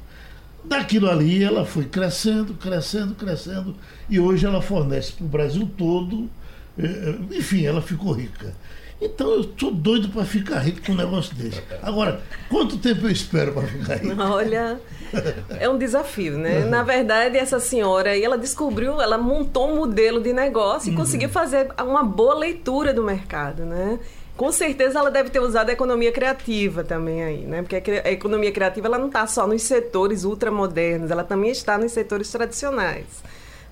Daquilo 0.64 1.10
ali 1.10 1.42
ela 1.42 1.64
foi 1.64 1.84
crescendo, 1.84 2.54
crescendo, 2.54 3.14
crescendo 3.14 3.74
e 4.08 4.20
hoje 4.20 4.46
ela 4.46 4.62
fornece 4.62 5.12
para 5.12 5.24
o 5.24 5.28
Brasil 5.28 5.68
todo. 5.76 6.30
Enfim, 7.32 7.64
ela 7.64 7.80
ficou 7.80 8.12
rica. 8.12 8.54
Então 9.00 9.30
eu 9.30 9.40
estou 9.42 9.70
doido 9.70 10.08
para 10.08 10.24
ficar 10.24 10.58
rico 10.60 10.80
com 10.86 10.92
um 10.92 10.96
negócio 10.96 11.34
desse. 11.34 11.62
Agora, 11.82 12.22
quanto 12.48 12.78
tempo 12.78 13.06
eu 13.06 13.10
espero 13.10 13.52
para 13.52 13.66
ficar 13.66 13.96
rico? 13.96 14.14
Olha, 14.22 14.80
é 15.60 15.68
um 15.68 15.76
desafio, 15.76 16.38
né? 16.38 16.64
Na 16.64 16.82
verdade, 16.82 17.36
essa 17.36 17.60
senhora 17.60 18.10
aí, 18.10 18.24
ela 18.24 18.38
descobriu, 18.38 19.00
ela 19.00 19.18
montou 19.18 19.70
um 19.70 19.76
modelo 19.76 20.20
de 20.20 20.32
negócio 20.32 20.88
e 20.88 20.90
uhum. 20.92 20.96
conseguiu 20.96 21.28
fazer 21.28 21.68
uma 21.78 22.02
boa 22.02 22.34
leitura 22.34 22.94
do 22.94 23.02
mercado, 23.02 23.64
né? 23.64 23.98
Com 24.34 24.50
certeza 24.52 24.98
ela 24.98 25.10
deve 25.10 25.30
ter 25.30 25.40
usado 25.40 25.70
a 25.70 25.72
economia 25.72 26.12
criativa 26.12 26.84
também 26.84 27.22
aí, 27.22 27.46
né? 27.46 27.62
Porque 27.62 28.00
a 28.04 28.10
economia 28.10 28.52
criativa 28.52 28.86
ela 28.86 28.98
não 28.98 29.06
está 29.06 29.26
só 29.26 29.46
nos 29.46 29.62
setores 29.62 30.24
ultramodernos, 30.24 31.10
ela 31.10 31.24
também 31.24 31.50
está 31.50 31.76
nos 31.78 31.92
setores 31.92 32.30
tradicionais 32.30 33.06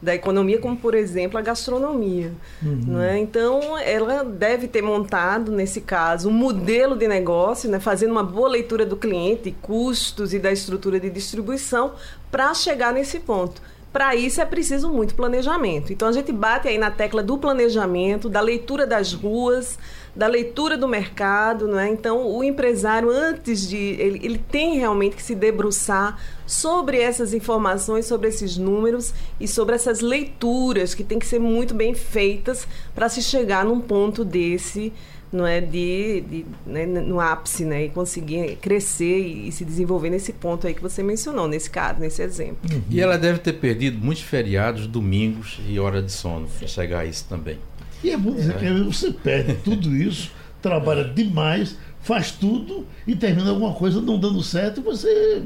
da 0.05 0.15
economia, 0.15 0.59
como 0.59 0.77
por 0.77 0.95
exemplo 0.95 1.39
a 1.39 1.43
gastronomia. 1.43 2.33
Uhum. 2.63 2.81
Não 2.87 3.03
é? 3.03 3.19
Então, 3.19 3.77
ela 3.79 4.23
deve 4.23 4.69
ter 4.69 4.83
montado, 4.83 5.51
nesse 5.51 5.81
caso, 5.81 6.29
um 6.29 6.33
modelo 6.33 6.97
de 6.97 7.09
negócio, 7.09 7.71
né? 7.71 7.81
fazendo 7.81 8.11
uma 8.11 8.23
boa 8.23 8.49
leitura 8.49 8.85
do 8.85 8.97
cliente, 8.97 9.57
custos 9.63 10.35
e 10.35 10.39
da 10.39 10.53
estrutura 10.53 11.01
de 11.01 11.11
distribuição, 11.11 11.95
para 12.31 12.53
chegar 12.53 12.93
nesse 12.93 13.19
ponto. 13.19 13.63
Para 13.95 14.17
isso 14.17 14.41
é 14.41 14.45
preciso 14.45 14.91
muito 14.91 15.15
planejamento. 15.15 15.93
Então 15.93 16.09
a 16.09 16.13
gente 16.13 16.33
bate 16.33 16.67
aí 16.67 16.77
na 16.77 16.91
tecla 16.91 17.23
do 17.23 17.39
planejamento, 17.39 18.29
da 18.29 18.41
leitura 18.41 18.85
das 18.85 19.13
ruas, 19.13 19.79
da 20.17 20.27
leitura 20.27 20.77
do 20.77 20.89
mercado, 20.89 21.69
não 21.69 21.79
é? 21.79 21.89
Então, 21.89 22.27
o 22.27 22.43
empresário, 22.43 23.09
antes 23.09 23.69
de. 23.69 23.77
Ele, 23.77 24.21
ele 24.21 24.39
tem 24.39 24.79
realmente 24.79 25.15
que 25.15 25.23
se 25.23 25.37
debruçar 25.37 26.19
sobre 26.45 26.99
essas 26.99 27.33
informações, 27.33 28.07
sobre 28.07 28.29
esses 28.29 28.57
números 28.57 29.15
e 29.39 29.47
sobre 29.47 29.77
essas 29.77 30.01
leituras 30.01 30.93
que 30.93 31.05
tem 31.05 31.21
que 31.21 31.27
ser 31.27 31.39
muito 31.39 31.73
bem 31.73 31.95
feitas 31.95 32.67
para 32.97 33.09
se 33.09 33.23
chegar 33.23 33.65
num 33.65 33.81
ponto 33.81 34.25
desse 34.25 34.93
não 35.35 35.47
é 35.47 35.61
de, 35.61 36.21
de 36.21 36.47
né, 36.67 36.87
no 36.87 37.21
ápice 37.21 37.65
né 37.65 37.85
e 37.85 37.89
conseguir 37.89 38.57
crescer 38.57 39.19
e, 39.19 39.49
e, 39.49 39.53
se 39.53 39.65
desenvolver 39.65 40.11
nesse 40.11 40.33
ponto 40.33 40.67
aí 40.67 40.75
que 40.75 40.83
você 40.83 41.03
mencionou 41.03 41.49
nesse 41.49 41.69
caso 41.69 42.01
nesse 42.01 42.23
exemplo 42.23 42.59
uhum. 42.73 42.83
e 42.89 43.01
ela 43.01 43.19
deve 43.19 43.39
ter 43.39 43.55
perdido 43.55 43.99
muitos 43.99 44.23
feriados 44.23 44.87
domingos 44.87 45.61
e 45.69 45.79
hora 45.79 46.01
de 46.01 46.13
sono 46.13 46.47
para 46.59 46.69
chegar 46.69 47.01
a 47.01 47.05
isso 47.05 47.27
também 47.29 47.59
e 48.05 48.11
é 48.11 48.19
bom 48.19 48.35
dizer 48.35 48.59
que 48.59 48.71
você 48.83 49.11
perde 49.11 49.55
tudo 49.65 49.97
isso, 49.97 50.31
trabalha 50.61 51.05
demais, 51.05 51.79
faz 52.03 52.31
tudo 52.31 52.87
e 53.07 53.17
termina 53.17 53.49
alguma 53.49 53.73
coisa 53.73 53.99
não 54.03 54.21
dando 54.21 54.43
certo, 54.43 54.83
você 54.83 55.43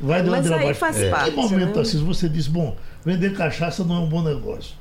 vai 0.00 0.22
de 0.22 0.30
Mas 0.30 0.50
aí 0.50 0.72
faz 0.72 0.98
é. 0.98 1.10
parte. 1.10 1.32
Que 1.32 1.36
momento 1.36 1.76
né? 1.76 1.82
assim 1.82 2.02
você 2.02 2.26
diz, 2.26 2.46
bom, 2.46 2.74
vender 3.04 3.34
cachaça 3.34 3.84
não 3.84 3.96
é 3.96 3.98
um 3.98 4.08
bom 4.08 4.22
negócio? 4.22 4.74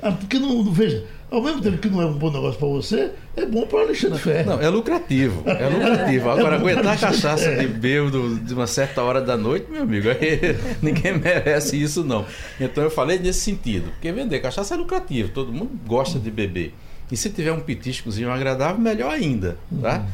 Ah, 0.00 0.12
porque 0.12 0.38
não, 0.38 0.62
veja, 0.72 1.04
ao 1.30 1.40
mesmo 1.40 1.60
tempo 1.60 1.78
que 1.78 1.88
não 1.88 2.02
é 2.02 2.06
um 2.06 2.14
bom 2.14 2.30
negócio 2.30 2.58
para 2.58 2.68
você, 2.68 3.12
é 3.36 3.46
bom 3.46 3.66
para 3.66 3.80
Alexandre 3.82 4.18
Ferro. 4.18 4.50
Não, 4.50 4.60
é 4.60 4.68
lucrativo. 4.68 5.42
É 5.48 5.68
lucrativo. 5.68 6.28
É 6.28 6.32
Agora, 6.32 6.56
é 6.56 6.58
aguentar 6.58 6.98
cachaça 6.98 7.54
de 7.56 7.66
bêbado 7.68 8.36
de 8.36 8.52
uma 8.52 8.66
certa 8.66 9.02
hora 9.02 9.20
da 9.20 9.36
noite, 9.36 9.70
meu 9.70 9.82
amigo, 9.82 10.08
aí, 10.08 10.56
ninguém 10.82 11.18
merece 11.18 11.80
isso, 11.80 12.02
não. 12.02 12.26
Então 12.58 12.82
eu 12.82 12.90
falei 12.90 13.18
nesse 13.18 13.40
sentido. 13.40 13.90
Porque 13.92 14.10
vender 14.10 14.40
cachaça 14.40 14.74
é 14.74 14.76
lucrativo, 14.76 15.30
todo 15.30 15.52
mundo 15.52 15.70
gosta 15.86 16.18
de 16.18 16.30
beber. 16.30 16.74
E 17.10 17.16
se 17.16 17.30
tiver 17.30 17.52
um 17.52 17.60
petiscozinho 17.60 18.30
agradável, 18.30 18.80
melhor 18.80 19.12
ainda. 19.12 19.56
Tá? 19.80 19.98
Uhum. 19.98 20.06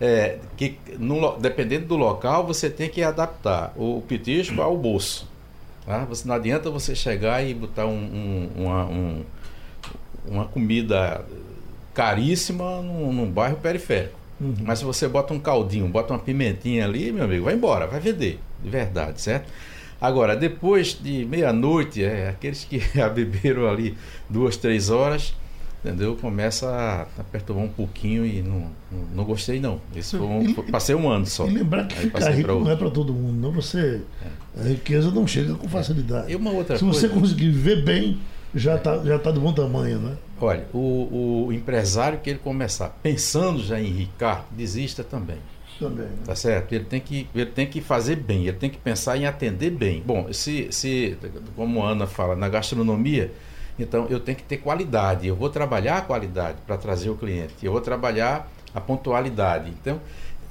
É, 0.00 0.38
que 0.56 0.78
no, 0.98 1.36
dependendo 1.38 1.86
do 1.86 1.96
local, 1.96 2.46
você 2.46 2.70
tem 2.70 2.88
que 2.88 3.02
adaptar 3.02 3.72
o 3.76 4.02
petisco 4.06 4.60
ao 4.60 4.76
bolso. 4.76 5.28
Tá? 5.84 6.04
Você, 6.04 6.28
não 6.28 6.34
adianta 6.34 6.70
você 6.70 6.94
chegar 6.94 7.42
e 7.42 7.54
botar 7.54 7.86
um, 7.86 7.96
um, 7.96 8.50
uma, 8.64 8.84
um, 8.84 9.24
uma 10.26 10.46
comida 10.46 11.24
caríssima 11.94 12.80
num, 12.82 13.12
num 13.12 13.30
bairro 13.30 13.56
periférico. 13.56 14.18
Uhum. 14.40 14.54
Mas 14.62 14.78
se 14.78 14.84
você 14.84 15.08
bota 15.08 15.34
um 15.34 15.40
caldinho, 15.40 15.88
bota 15.88 16.12
uma 16.12 16.18
pimentinha 16.18 16.84
ali, 16.84 17.10
meu 17.10 17.24
amigo, 17.24 17.44
vai 17.44 17.54
embora, 17.54 17.86
vai 17.86 17.98
vender, 17.98 18.38
de 18.62 18.70
verdade, 18.70 19.20
certo? 19.20 19.50
Agora, 20.00 20.36
depois 20.36 20.96
de 21.00 21.24
meia-noite, 21.24 22.04
é, 22.04 22.28
aqueles 22.28 22.64
que 22.64 22.78
já 22.94 23.08
beberam 23.08 23.68
ali 23.68 23.96
duas, 24.30 24.56
três 24.56 24.90
horas, 24.90 25.34
entendeu? 25.84 26.14
Começa 26.14 26.68
a, 26.68 27.02
a 27.20 27.24
perturbar 27.24 27.64
um 27.64 27.68
pouquinho 27.68 28.24
e 28.24 28.40
não, 28.40 28.70
não, 28.92 29.04
não 29.16 29.24
gostei 29.24 29.58
não. 29.58 29.80
Isso 29.94 30.18
foi 30.18 30.26
um, 30.26 30.54
passei 30.70 30.94
um 30.94 31.08
ano 31.08 31.26
só. 31.26 31.48
E 31.48 31.50
lembrar 31.50 31.88
que 31.88 31.96
ficar 31.96 32.30
rico 32.30 32.60
não 32.60 32.70
é 32.70 32.76
para 32.76 32.90
todo 32.90 33.12
mundo, 33.12 33.40
não. 33.40 33.52
Você 33.52 34.02
é. 34.56 34.60
a 34.60 34.68
riqueza 34.68 35.10
não 35.10 35.26
chega 35.26 35.54
com 35.54 35.68
facilidade. 35.68 36.30
E 36.30 36.36
uma 36.36 36.52
outra 36.52 36.78
Se 36.78 36.84
coisa... 36.84 37.00
você 37.00 37.08
conseguir 37.08 37.50
viver 37.50 37.82
bem, 37.82 38.18
já 38.54 38.76
está 38.76 38.98
já 39.04 39.18
tá 39.18 39.30
de 39.30 39.38
bom 39.38 39.52
tamanho, 39.52 39.98
né? 39.98 40.16
Olha, 40.40 40.66
o, 40.72 41.46
o 41.46 41.52
empresário 41.52 42.20
que 42.20 42.30
ele 42.30 42.38
começar 42.38 42.90
pensando 43.02 43.62
já 43.62 43.80
em 43.80 43.86
enricar, 43.86 44.46
desista 44.50 45.02
também. 45.02 45.38
Também. 45.78 46.06
Né? 46.06 46.18
Tá 46.24 46.34
certo? 46.34 46.72
Ele 46.72 46.84
tem, 46.84 47.00
que, 47.00 47.28
ele 47.34 47.46
tem 47.46 47.66
que 47.66 47.80
fazer 47.80 48.16
bem, 48.16 48.46
ele 48.46 48.56
tem 48.56 48.70
que 48.70 48.78
pensar 48.78 49.16
em 49.16 49.26
atender 49.26 49.70
bem. 49.70 50.02
Bom, 50.04 50.32
se, 50.32 50.68
se 50.70 51.16
como 51.54 51.82
a 51.82 51.90
Ana 51.90 52.06
fala, 52.06 52.34
na 52.34 52.48
gastronomia, 52.48 53.32
então 53.78 54.06
eu 54.08 54.18
tenho 54.18 54.36
que 54.36 54.42
ter 54.42 54.58
qualidade. 54.58 55.26
Eu 55.26 55.36
vou 55.36 55.50
trabalhar 55.50 55.98
a 55.98 56.00
qualidade 56.00 56.58
para 56.66 56.76
trazer 56.76 57.10
o 57.10 57.16
cliente. 57.16 57.54
Eu 57.62 57.72
vou 57.72 57.80
trabalhar 57.80 58.50
a 58.74 58.80
pontualidade. 58.80 59.70
Então, 59.80 60.00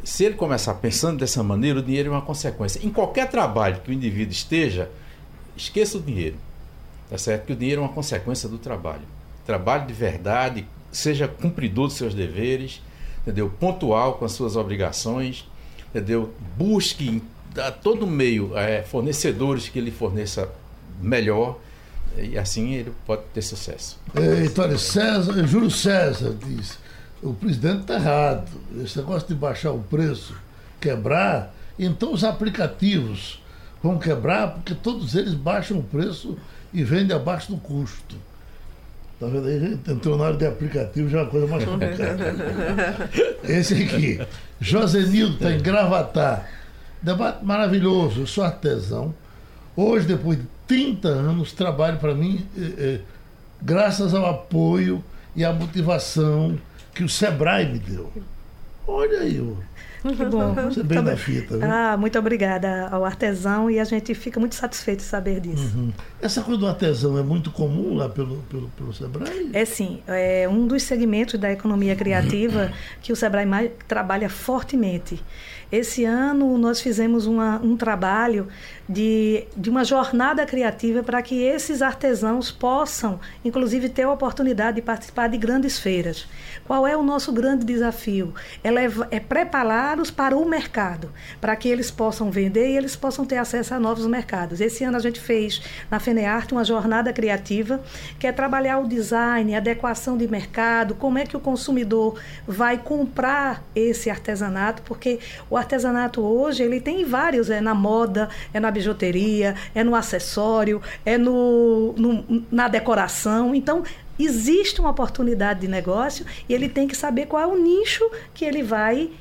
se 0.04 0.24
ele 0.24 0.36
começar 0.36 0.74
pensando 0.76 1.20
dessa 1.20 1.44
maneira, 1.44 1.80
o 1.80 1.84
dinheiro 1.84 2.10
é 2.10 2.12
uma 2.12 2.22
consequência. 2.22 2.80
Em 2.86 2.90
qualquer 2.90 3.30
trabalho 3.30 3.82
que 3.82 3.90
o 3.90 3.94
indivíduo 3.94 4.32
esteja, 4.32 4.90
esqueça 5.56 5.98
o 5.98 6.02
dinheiro. 6.02 6.38
Tá 7.10 7.18
certo? 7.18 7.46
Que 7.46 7.54
o 7.54 7.56
dinheiro 7.56 7.82
é 7.82 7.86
uma 7.86 7.94
consequência 7.94 8.50
do 8.50 8.58
trabalho. 8.58 9.04
Trabalho 9.46 9.88
de 9.88 9.94
verdade, 9.94 10.68
seja 10.92 11.28
cumpridor 11.28 11.88
dos 11.88 11.96
seus 11.96 12.14
deveres, 12.14 12.82
entendeu? 13.22 13.50
Pontual 13.50 14.16
com 14.16 14.26
as 14.26 14.34
suas 14.34 14.56
obrigações, 14.56 15.48
entendeu? 15.90 16.34
Busque 16.58 17.22
a 17.58 17.72
todo 17.72 18.06
meio 18.06 18.58
é, 18.58 18.84
fornecedores 18.84 19.70
que 19.70 19.80
lhe 19.80 19.92
forneça 19.92 20.50
melhor 21.02 21.60
e 22.18 22.38
assim 22.38 22.74
ele 22.74 22.94
pode 23.06 23.24
ter 23.34 23.42
sucesso. 23.42 24.00
Então, 24.46 24.78
César, 24.78 25.46
Júlio 25.46 25.70
César 25.70 26.36
diz: 26.46 26.78
o 27.22 27.34
presidente 27.34 27.82
está 27.82 27.96
errado. 27.96 28.50
Esse 28.84 28.98
negócio 28.98 29.28
de 29.28 29.36
baixar 29.36 29.72
o 29.72 29.80
preço, 29.80 30.36
quebrar, 30.80 31.54
então 31.78 32.14
os 32.14 32.24
aplicativos 32.24 33.42
vão 33.82 33.98
quebrar 33.98 34.54
porque 34.54 34.76
todos 34.76 35.16
eles 35.16 35.34
baixam 35.34 35.80
o 35.80 35.84
preço 35.84 36.38
e 36.74 36.84
vendem 36.84 37.16
abaixo 37.16 37.52
do 37.52 37.58
custo. 37.58 38.16
Tá 39.20 39.26
vendo 39.26 39.48
aí? 39.48 39.80
Entrou 39.88 40.18
na 40.18 40.26
área 40.26 40.38
de 40.38 40.46
aplicativo, 40.46 41.10
já 41.10 41.20
é 41.20 41.22
uma 41.24 41.30
coisa 41.30 41.48
mais 41.48 41.66
complicada. 41.66 42.36
Esse 43.44 43.74
aqui, 43.74 44.22
Josenildo, 44.60 45.36
está 45.36 45.52
em 45.52 45.60
Gravatar. 45.60 46.48
Debate 47.02 47.44
maravilhoso, 47.44 48.22
eu 48.22 48.28
sou 48.28 48.44
artesão. 48.44 49.14
Hoje, 49.76 50.06
depois 50.08 50.38
de 50.38 50.46
30 50.68 51.08
anos, 51.08 51.52
trabalho 51.52 51.98
para 51.98 52.14
mim 52.14 52.46
eh, 52.58 52.74
eh, 52.78 53.00
graças 53.62 54.14
ao 54.14 54.26
apoio 54.26 55.04
e 55.36 55.46
à 55.46 55.54
motivação 55.54 56.58
que 56.94 57.04
o 57.04 57.10
Sebrae 57.10 57.66
me 57.72 57.80
deu. 57.80 58.12
Olha 58.88 59.20
aí, 59.20 59.40
que 60.02 60.26
bom. 60.26 60.54
Você 60.54 60.84
bem 60.84 61.04
da 61.04 61.18
fita. 61.18 61.58
Viu? 61.58 61.68
Ah, 61.70 61.98
muito 61.98 62.18
obrigada 62.18 62.88
ao 62.90 63.04
artesão 63.04 63.70
e 63.70 63.80
a 63.80 63.84
gente 63.84 64.14
fica 64.14 64.40
muito 64.40 64.56
satisfeito 64.56 65.00
de 65.00 65.06
saber 65.06 65.40
disso. 65.40 65.76
Uhum. 65.76 65.92
Essa 66.22 66.42
coisa 66.42 66.60
do 66.60 66.68
artesão 66.68 67.18
é 67.18 67.24
muito 67.24 67.52
comum 67.52 67.96
lá 67.96 68.10
pelo, 68.10 68.38
pelo, 68.50 68.70
pelo 68.70 68.94
Sebrae? 68.94 69.50
É 69.54 69.66
sim. 69.66 70.02
É 70.08 70.48
um 70.50 70.68
dos 70.68 70.84
segmentos 70.84 71.40
da 71.40 71.52
economia 71.52 71.96
criativa 71.96 72.72
que 73.02 73.12
o 73.12 73.16
Sebrae 73.16 73.46
mais 73.46 73.72
trabalha 73.88 74.30
fortemente. 74.30 75.22
Esse 75.72 76.06
ano 76.06 76.58
nós 76.58 76.80
fizemos 76.80 77.26
uma, 77.26 77.60
um 77.62 77.76
trabalho 77.76 78.48
de, 78.88 79.46
de 79.56 79.70
uma 79.70 79.84
jornada 79.84 80.46
criativa 80.46 81.04
para 81.04 81.22
que 81.22 81.44
esses 81.44 81.82
artesãos 81.82 82.50
possam, 82.50 83.20
inclusive, 83.44 83.90
ter 83.90 84.04
a 84.04 84.12
oportunidade 84.12 84.78
de 84.78 84.82
participar 84.82 85.28
de 85.28 85.38
grandes 85.38 85.78
feiras. 85.78 86.26
Qual 86.66 86.88
é 86.88 86.96
o 86.96 87.04
nosso 87.04 87.34
grande 87.34 87.66
desafio? 87.66 88.34
É, 88.64 88.70
é 89.12 89.20
prepará-los 89.20 90.10
para 90.10 90.38
o 90.38 90.48
mercado, 90.48 91.12
para 91.42 91.56
que 91.56 91.68
eles 91.68 91.92
possam 91.92 92.32
vender 92.32 92.70
e 92.70 92.78
eles 92.78 92.96
possam 92.96 93.26
ter 93.26 93.38
acesso 93.38 93.74
a 93.74 93.80
novos 93.80 94.06
mercados. 94.06 94.62
Esse 94.62 94.86
ano 94.86 94.96
a 94.96 95.02
gente 95.02 95.20
fez 95.20 95.62
na 95.92 96.00
FENEARTE 96.00 96.54
uma 96.54 96.64
jornada 96.64 97.12
criativa 97.12 97.82
que 98.18 98.26
é 98.26 98.32
trabalhar 98.32 98.80
o 98.80 98.88
design, 98.88 99.54
adequação 99.54 100.18
de 100.18 100.28
mercado, 100.30 100.96
como 100.96 101.18
é 101.18 101.26
que 101.26 101.36
o 101.36 101.42
consumidor 101.42 102.20
vai 102.48 102.78
comprar 102.78 103.64
esse 103.76 104.10
artesanato, 104.10 104.82
porque 104.84 105.20
o 105.50 105.57
artesanato 105.58 106.22
hoje 106.22 106.64
ele 106.64 106.80
tem 106.80 107.04
vários, 107.06 107.50
é 107.50 107.62
na 107.62 107.74
moda, 107.74 108.30
é 108.54 108.60
na 108.60 108.72
bijuteria, 108.72 109.56
é 109.74 109.84
no 109.84 109.96
acessório, 109.96 110.82
é 111.06 111.18
no, 111.18 111.94
no, 111.94 112.46
na 112.52 112.68
decoração. 112.68 113.54
Então, 113.54 113.84
existe 114.20 114.80
uma 114.80 114.90
oportunidade 114.90 115.62
de 115.62 115.68
negócio 115.68 116.26
e 116.48 116.54
ele 116.54 116.70
tem 116.70 116.88
que 116.88 116.96
saber 116.96 117.28
qual 117.28 117.42
é 117.42 117.48
o 117.48 117.58
nicho 117.58 118.10
que 118.34 118.46
ele 118.46 118.64
vai 118.64 119.12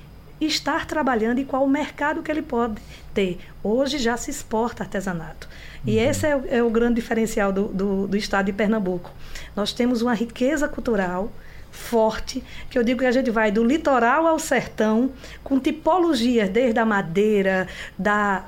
estar 0.41 0.87
trabalhando 0.87 1.39
e 1.39 1.45
qual 1.45 1.65
o 1.65 1.69
mercado 1.69 2.23
que 2.23 2.31
ele 2.31 2.43
pode 2.43 2.81
ter. 3.15 3.39
Hoje 3.63 3.99
já 3.99 4.17
se 4.17 4.31
exporta 4.31 4.83
artesanato. 4.83 5.49
E 5.87 5.97
uhum. 5.97 6.03
esse 6.03 6.27
é 6.27 6.37
o, 6.37 6.45
é 6.49 6.63
o, 6.63 6.71
grande 6.71 6.97
diferencial 6.97 7.53
do, 7.53 7.69
do, 7.69 8.07
do 8.07 8.17
estado 8.17 8.47
de 8.47 8.53
Pernambuco. 8.53 9.11
Nós 9.55 9.73
temos 9.73 10.03
uma 10.03 10.15
riqueza 10.15 10.69
cultural 10.69 11.33
forte, 11.77 12.43
que 12.71 12.79
eu 12.79 12.83
digo 12.83 13.01
que 13.01 13.07
a 13.07 13.13
gente 13.13 13.31
vai 13.31 13.53
do 13.53 13.63
litoral 13.63 14.27
ao 14.27 14.39
sertão, 14.39 15.13
com 15.45 15.61
tipologias 15.61 16.49
desde 16.49 16.79
a 16.79 16.85
madeira, 16.85 17.69
da, 17.99 18.47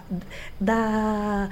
da, 0.58 1.48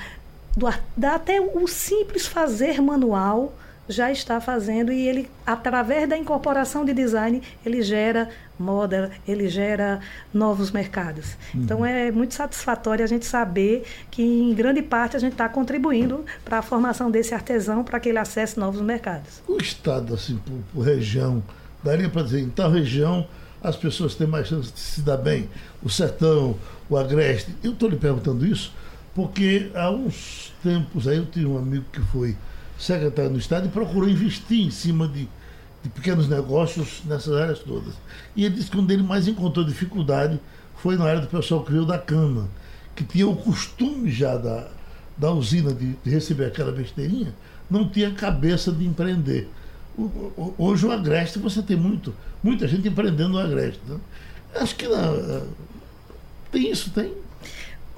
do, 0.57 0.67
da 0.97 1.15
até 1.15 1.41
o 1.41 1.67
simples 1.69 2.27
fazer 2.27 2.81
manual 2.81 3.53
já 3.89 4.11
está 4.11 4.41
fazendo 4.41 4.93
e 4.93 5.07
ele 5.07 5.29
através 5.47 6.09
da 6.09 6.17
incorporação 6.17 6.85
de 6.85 6.93
design 6.93 7.43
ele 7.65 7.83
gera 7.83 8.29
moda, 8.59 9.12
ele 9.29 9.49
gera 9.49 10.01
novos 10.33 10.71
mercados. 10.71 11.37
Uhum. 11.55 11.62
Então 11.62 11.87
é 11.87 12.11
muito 12.11 12.35
satisfatório 12.35 13.05
a 13.05 13.09
gente 13.09 13.27
saber 13.27 13.85
que 14.11 14.23
em 14.23 14.55
grande 14.55 14.83
parte 14.83 15.17
a 15.17 15.21
gente 15.21 15.33
está 15.33 15.49
contribuindo 15.49 16.25
para 16.45 16.59
a 16.59 16.62
formação 16.62 17.11
desse 17.11 17.35
artesão 17.35 17.85
para 17.85 18.01
que 18.01 18.09
ele 18.09 18.19
acesse 18.19 18.59
novos 18.59 18.81
mercados. 18.81 19.43
O 19.47 19.59
estado 19.59 20.15
assim 20.15 20.39
por, 20.39 20.59
por 20.73 20.81
região 20.81 21.43
daria 21.87 22.09
para 22.09 22.22
dizer 22.22 22.40
em 22.40 22.51
tal 22.51 22.70
região 22.70 23.27
as 23.62 23.77
pessoas 23.77 24.14
têm 24.14 24.27
mais 24.27 24.49
chance 24.49 24.72
de 24.72 24.79
se 24.79 25.01
dar 25.01 25.16
bem, 25.16 25.49
o 25.83 25.88
sertão, 25.88 26.57
o 26.88 26.96
agreste. 26.96 27.55
Eu 27.62 27.72
estou 27.72 27.88
lhe 27.88 27.96
perguntando 27.96 28.46
isso 28.46 28.72
porque 29.14 29.70
há 29.75 29.90
uns 29.90 30.53
tempos 30.62 31.09
aí 31.09 31.16
eu 31.16 31.27
tinha 31.27 31.49
um 31.49 31.57
amigo 31.57 31.85
que 31.92 32.01
foi 32.01 32.37
secretário 32.79 33.31
do 33.31 33.38
Estado 33.38 33.66
e 33.66 33.70
procurou 33.70 34.09
investir 34.09 34.66
em 34.66 34.70
cima 34.70 35.09
de, 35.09 35.27
de 35.83 35.88
pequenos 35.88 36.29
negócios 36.29 37.03
nessas 37.05 37.35
áreas 37.35 37.59
todas. 37.61 37.94
E 38.37 38.44
ele 38.44 38.57
disse 38.57 38.70
que 38.70 38.79
onde 38.79 38.92
ele 38.92 39.03
mais 39.03 39.27
encontrou 39.27 39.64
dificuldade 39.64 40.38
foi 40.77 40.96
na 40.96 41.05
área 41.05 41.22
do 41.22 41.29
pessoal 41.29 41.64
criou 41.64 41.87
da 41.87 41.99
cana, 41.99 42.46
que 42.94 43.05
tinha 43.05 43.27
o 43.27 43.35
costume 43.35 44.11
já 44.11 44.37
da, 44.37 44.68
da 45.16 45.33
usina 45.33 45.72
de, 45.72 45.94
de 46.05 46.11
receber 46.11 46.46
aquela 46.46 46.70
besteirinha, 46.70 47.35
não 47.70 47.88
tinha 47.88 48.11
cabeça 48.11 48.70
de 48.70 48.85
empreender. 48.85 49.49
O, 49.98 50.54
hoje 50.59 50.87
o 50.87 50.92
Agreste 50.92 51.38
você 51.38 51.62
tem 51.62 51.76
muito, 51.76 52.14
muita 52.42 52.68
gente 52.68 52.87
empreendendo 52.88 53.30
no 53.30 53.38
Agreste. 53.38 53.80
Né? 53.87 53.98
Acho 54.54 54.76
que 54.76 54.87
na, 54.87 55.42
tem 56.50 56.70
isso, 56.70 56.90
tem. 56.90 57.12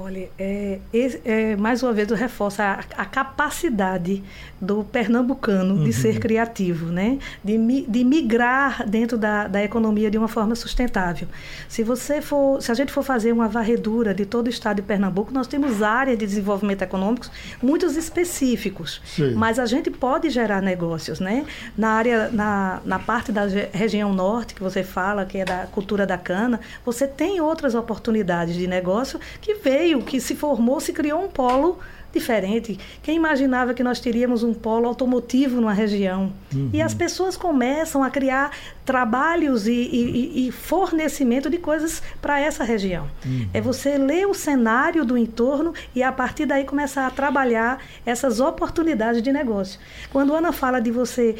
Olha, 0.00 0.30
é, 0.38 0.78
é, 1.24 1.56
mais 1.56 1.82
uma 1.82 1.92
vez 1.92 2.08
eu 2.08 2.16
reforço 2.16 2.62
a, 2.62 2.78
a 2.96 3.04
capacidade 3.04 4.22
do 4.60 4.84
pernambucano 4.84 5.74
uhum. 5.74 5.84
de 5.84 5.92
ser 5.92 6.20
criativo, 6.20 6.86
né? 6.86 7.18
de, 7.42 7.58
de 7.82 8.04
migrar 8.04 8.88
dentro 8.88 9.18
da, 9.18 9.48
da 9.48 9.60
economia 9.60 10.08
de 10.08 10.16
uma 10.16 10.28
forma 10.28 10.54
sustentável. 10.54 11.26
Se 11.68 11.82
você 11.82 12.22
for, 12.22 12.62
se 12.62 12.70
a 12.70 12.74
gente 12.74 12.92
for 12.92 13.02
fazer 13.02 13.32
uma 13.32 13.48
varredura 13.48 14.14
de 14.14 14.24
todo 14.24 14.46
o 14.46 14.50
estado 14.50 14.76
de 14.76 14.82
Pernambuco, 14.82 15.32
nós 15.34 15.48
temos 15.48 15.82
áreas 15.82 16.16
de 16.16 16.26
desenvolvimento 16.26 16.82
econômico 16.82 17.26
muitos 17.60 17.96
específicos, 17.96 19.02
Sim. 19.04 19.34
mas 19.34 19.58
a 19.58 19.66
gente 19.66 19.90
pode 19.90 20.30
gerar 20.30 20.62
negócios, 20.62 21.18
né? 21.18 21.44
Na 21.76 21.90
área, 21.90 22.28
na, 22.28 22.80
na 22.84 22.98
parte 23.00 23.32
da 23.32 23.46
região 23.72 24.12
norte 24.12 24.54
que 24.54 24.62
você 24.62 24.84
fala, 24.84 25.24
que 25.26 25.38
é 25.38 25.44
da 25.44 25.66
cultura 25.66 26.06
da 26.06 26.16
cana, 26.16 26.60
você 26.84 27.08
tem 27.08 27.40
outras 27.40 27.74
oportunidades 27.74 28.54
de 28.54 28.68
negócio 28.68 29.18
que 29.40 29.54
veio 29.54 29.87
veio, 29.88 30.02
que 30.02 30.20
se 30.20 30.34
formou, 30.34 30.80
se 30.80 30.92
criou 30.92 31.24
um 31.24 31.28
polo 31.28 31.78
diferente. 32.10 32.78
Quem 33.02 33.16
imaginava 33.16 33.74
que 33.74 33.82
nós 33.82 34.00
teríamos 34.00 34.42
um 34.42 34.54
polo 34.54 34.86
automotivo 34.86 35.60
numa 35.60 35.74
região? 35.74 36.32
Uhum. 36.54 36.70
E 36.72 36.80
as 36.80 36.94
pessoas 36.94 37.36
começam 37.36 38.02
a 38.02 38.10
criar 38.10 38.50
trabalhos 38.84 39.66
e, 39.66 39.72
e, 39.72 40.48
e 40.48 40.52
fornecimento 40.52 41.50
de 41.50 41.58
coisas 41.58 42.02
para 42.20 42.40
essa 42.40 42.64
região. 42.64 43.06
Uhum. 43.24 43.48
É 43.52 43.60
você 43.60 43.98
ler 43.98 44.26
o 44.26 44.32
cenário 44.32 45.04
do 45.04 45.18
entorno 45.18 45.74
e 45.94 46.02
a 46.02 46.10
partir 46.10 46.46
daí 46.46 46.64
começar 46.64 47.06
a 47.06 47.10
trabalhar 47.10 47.78
essas 48.06 48.40
oportunidades 48.40 49.22
de 49.22 49.30
negócio. 49.30 49.78
Quando 50.10 50.34
Ana 50.34 50.50
fala 50.50 50.80
de 50.80 50.90
você 50.90 51.36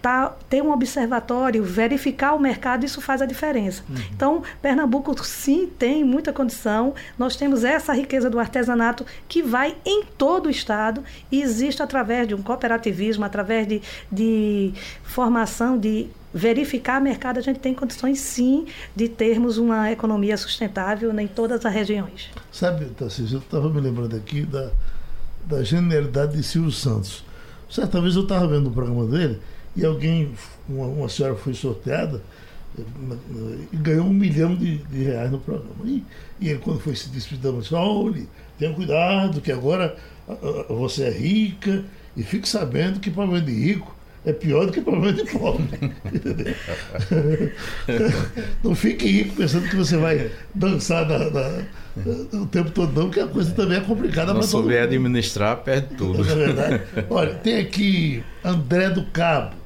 tá, 0.00 0.34
ter 0.48 0.62
um 0.62 0.72
observatório, 0.72 1.62
verificar 1.62 2.34
o 2.34 2.38
mercado, 2.38 2.84
isso 2.84 3.00
faz 3.00 3.20
a 3.20 3.26
diferença. 3.26 3.82
Uhum. 3.88 3.96
Então, 4.12 4.42
Pernambuco 4.62 5.14
sim 5.24 5.66
tem 5.66 6.02
muita 6.04 6.32
condição. 6.32 6.94
Nós 7.18 7.36
temos 7.36 7.64
essa 7.64 7.92
riqueza 7.92 8.30
do 8.30 8.38
artesanato 8.38 9.04
que 9.28 9.42
vai 9.42 9.76
em 9.84 10.04
todo 10.04 10.46
o 10.46 10.50
estado 10.50 11.02
e 11.30 11.42
existe 11.42 11.82
através 11.82 12.26
de 12.26 12.34
um 12.34 12.42
cooperativismo, 12.42 13.24
através 13.24 13.66
de, 13.66 13.82
de 14.10 14.72
formação 15.02 15.78
de 15.78 16.08
verificar 16.32 17.00
mercado, 17.00 17.38
a 17.38 17.40
gente 17.40 17.58
tem 17.58 17.74
condições 17.74 18.20
sim 18.20 18.66
de 18.94 19.08
termos 19.08 19.58
uma 19.58 19.90
economia 19.90 20.36
sustentável 20.36 21.12
em 21.18 21.26
todas 21.26 21.66
as 21.66 21.74
regiões. 21.74 22.30
Sabe, 22.52 22.84
Tarcísio, 22.86 23.36
eu 23.36 23.40
estava 23.40 23.68
me 23.68 23.80
lembrando 23.80 24.14
aqui 24.14 24.42
da, 24.42 24.70
da 25.44 25.64
genialidade 25.64 26.36
de 26.36 26.42
Silvio 26.44 26.70
Santos. 26.70 27.24
Certa 27.68 28.00
vez 28.00 28.14
eu 28.14 28.22
estava 28.22 28.46
vendo 28.46 28.68
o 28.68 28.70
programa 28.70 29.06
dele 29.06 29.40
e 29.80 29.86
alguém, 29.86 30.30
uma, 30.68 30.86
uma 30.86 31.08
senhora 31.08 31.34
foi 31.34 31.54
sorteada 31.54 32.22
e 33.72 33.76
ganhou 33.76 34.06
um 34.06 34.12
milhão 34.12 34.54
de, 34.54 34.78
de 34.78 35.02
reais 35.02 35.30
no 35.30 35.38
programa. 35.38 35.74
E, 35.84 36.04
e, 36.40 36.48
ele, 36.48 36.58
quando 36.58 36.80
foi 36.80 36.94
se 36.94 37.08
despedir, 37.08 37.50
disse: 37.52 37.74
olha, 37.74 38.26
tenha 38.58 38.72
cuidado, 38.74 39.40
que 39.40 39.50
agora 39.50 39.96
você 40.68 41.04
é 41.04 41.10
rica 41.10 41.84
e 42.16 42.22
fique 42.22 42.48
sabendo 42.48 43.00
que 43.00 43.10
problema 43.10 43.40
de 43.40 43.52
rico 43.52 43.96
é 44.24 44.32
pior 44.32 44.66
do 44.66 44.72
que 44.72 44.80
problema 44.80 45.12
de 45.12 45.24
pobre. 45.30 45.66
não 48.62 48.74
fique 48.74 49.06
rico 49.06 49.36
pensando 49.36 49.68
que 49.68 49.76
você 49.76 49.96
vai 49.96 50.30
dançar 50.54 51.08
na, 51.08 51.30
na, 51.30 51.64
o 52.32 52.46
tempo 52.46 52.70
todo, 52.70 52.92
não, 52.92 53.10
que 53.10 53.18
a 53.18 53.26
coisa 53.26 53.52
também 53.52 53.78
é 53.78 53.80
complicada. 53.80 54.32
Não 54.32 54.42
souber 54.42 54.82
administrar, 54.82 55.56
perde 55.58 55.94
tudo. 55.96 56.22
É 56.22 56.34
verdade. 56.34 56.82
Olha, 57.10 57.34
tem 57.34 57.58
aqui 57.58 58.22
André 58.44 58.90
do 58.90 59.04
Cabo. 59.06 59.59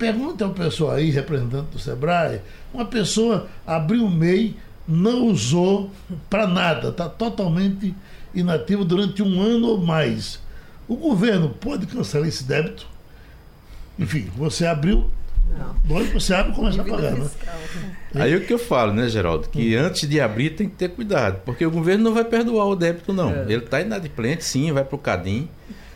Pergunta 0.00 0.46
ao 0.46 0.54
pessoal 0.54 0.92
aí, 0.92 1.10
representante 1.10 1.72
do 1.72 1.78
Sebrae, 1.78 2.40
uma 2.72 2.86
pessoa 2.86 3.48
abriu 3.66 4.06
o 4.06 4.10
MEI, 4.10 4.56
não 4.88 5.26
usou 5.26 5.90
para 6.30 6.46
nada, 6.46 6.88
está 6.88 7.06
totalmente 7.06 7.94
inativo 8.34 8.82
durante 8.82 9.22
um 9.22 9.42
ano 9.42 9.66
ou 9.66 9.78
mais. 9.78 10.40
O 10.88 10.96
governo 10.96 11.50
pode 11.50 11.86
cancelar 11.86 12.26
esse 12.26 12.44
débito? 12.44 12.86
Enfim, 13.98 14.30
você 14.34 14.64
abriu, 14.64 15.10
não. 15.58 16.04
você 16.14 16.32
abre 16.32 16.52
e 16.52 16.54
começa 16.54 16.80
a 16.80 16.84
pagar, 16.86 17.12
né? 17.12 17.30
Aí 18.14 18.34
o 18.34 18.46
que 18.46 18.54
eu 18.54 18.58
falo, 18.58 18.94
né, 18.94 19.06
Geraldo? 19.06 19.50
Que 19.50 19.76
hum. 19.76 19.82
antes 19.82 20.08
de 20.08 20.18
abrir 20.18 20.56
tem 20.56 20.66
que 20.66 20.76
ter 20.76 20.88
cuidado, 20.88 21.42
porque 21.44 21.66
o 21.66 21.70
governo 21.70 22.04
não 22.04 22.14
vai 22.14 22.24
perdoar 22.24 22.64
o 22.68 22.74
débito, 22.74 23.12
não. 23.12 23.30
É. 23.30 23.42
Ele 23.42 23.56
está 23.56 23.82
inadimplente, 23.82 24.44
sim, 24.44 24.72
vai 24.72 24.82
para 24.82 24.96
o 24.96 24.98
CADIM 24.98 25.46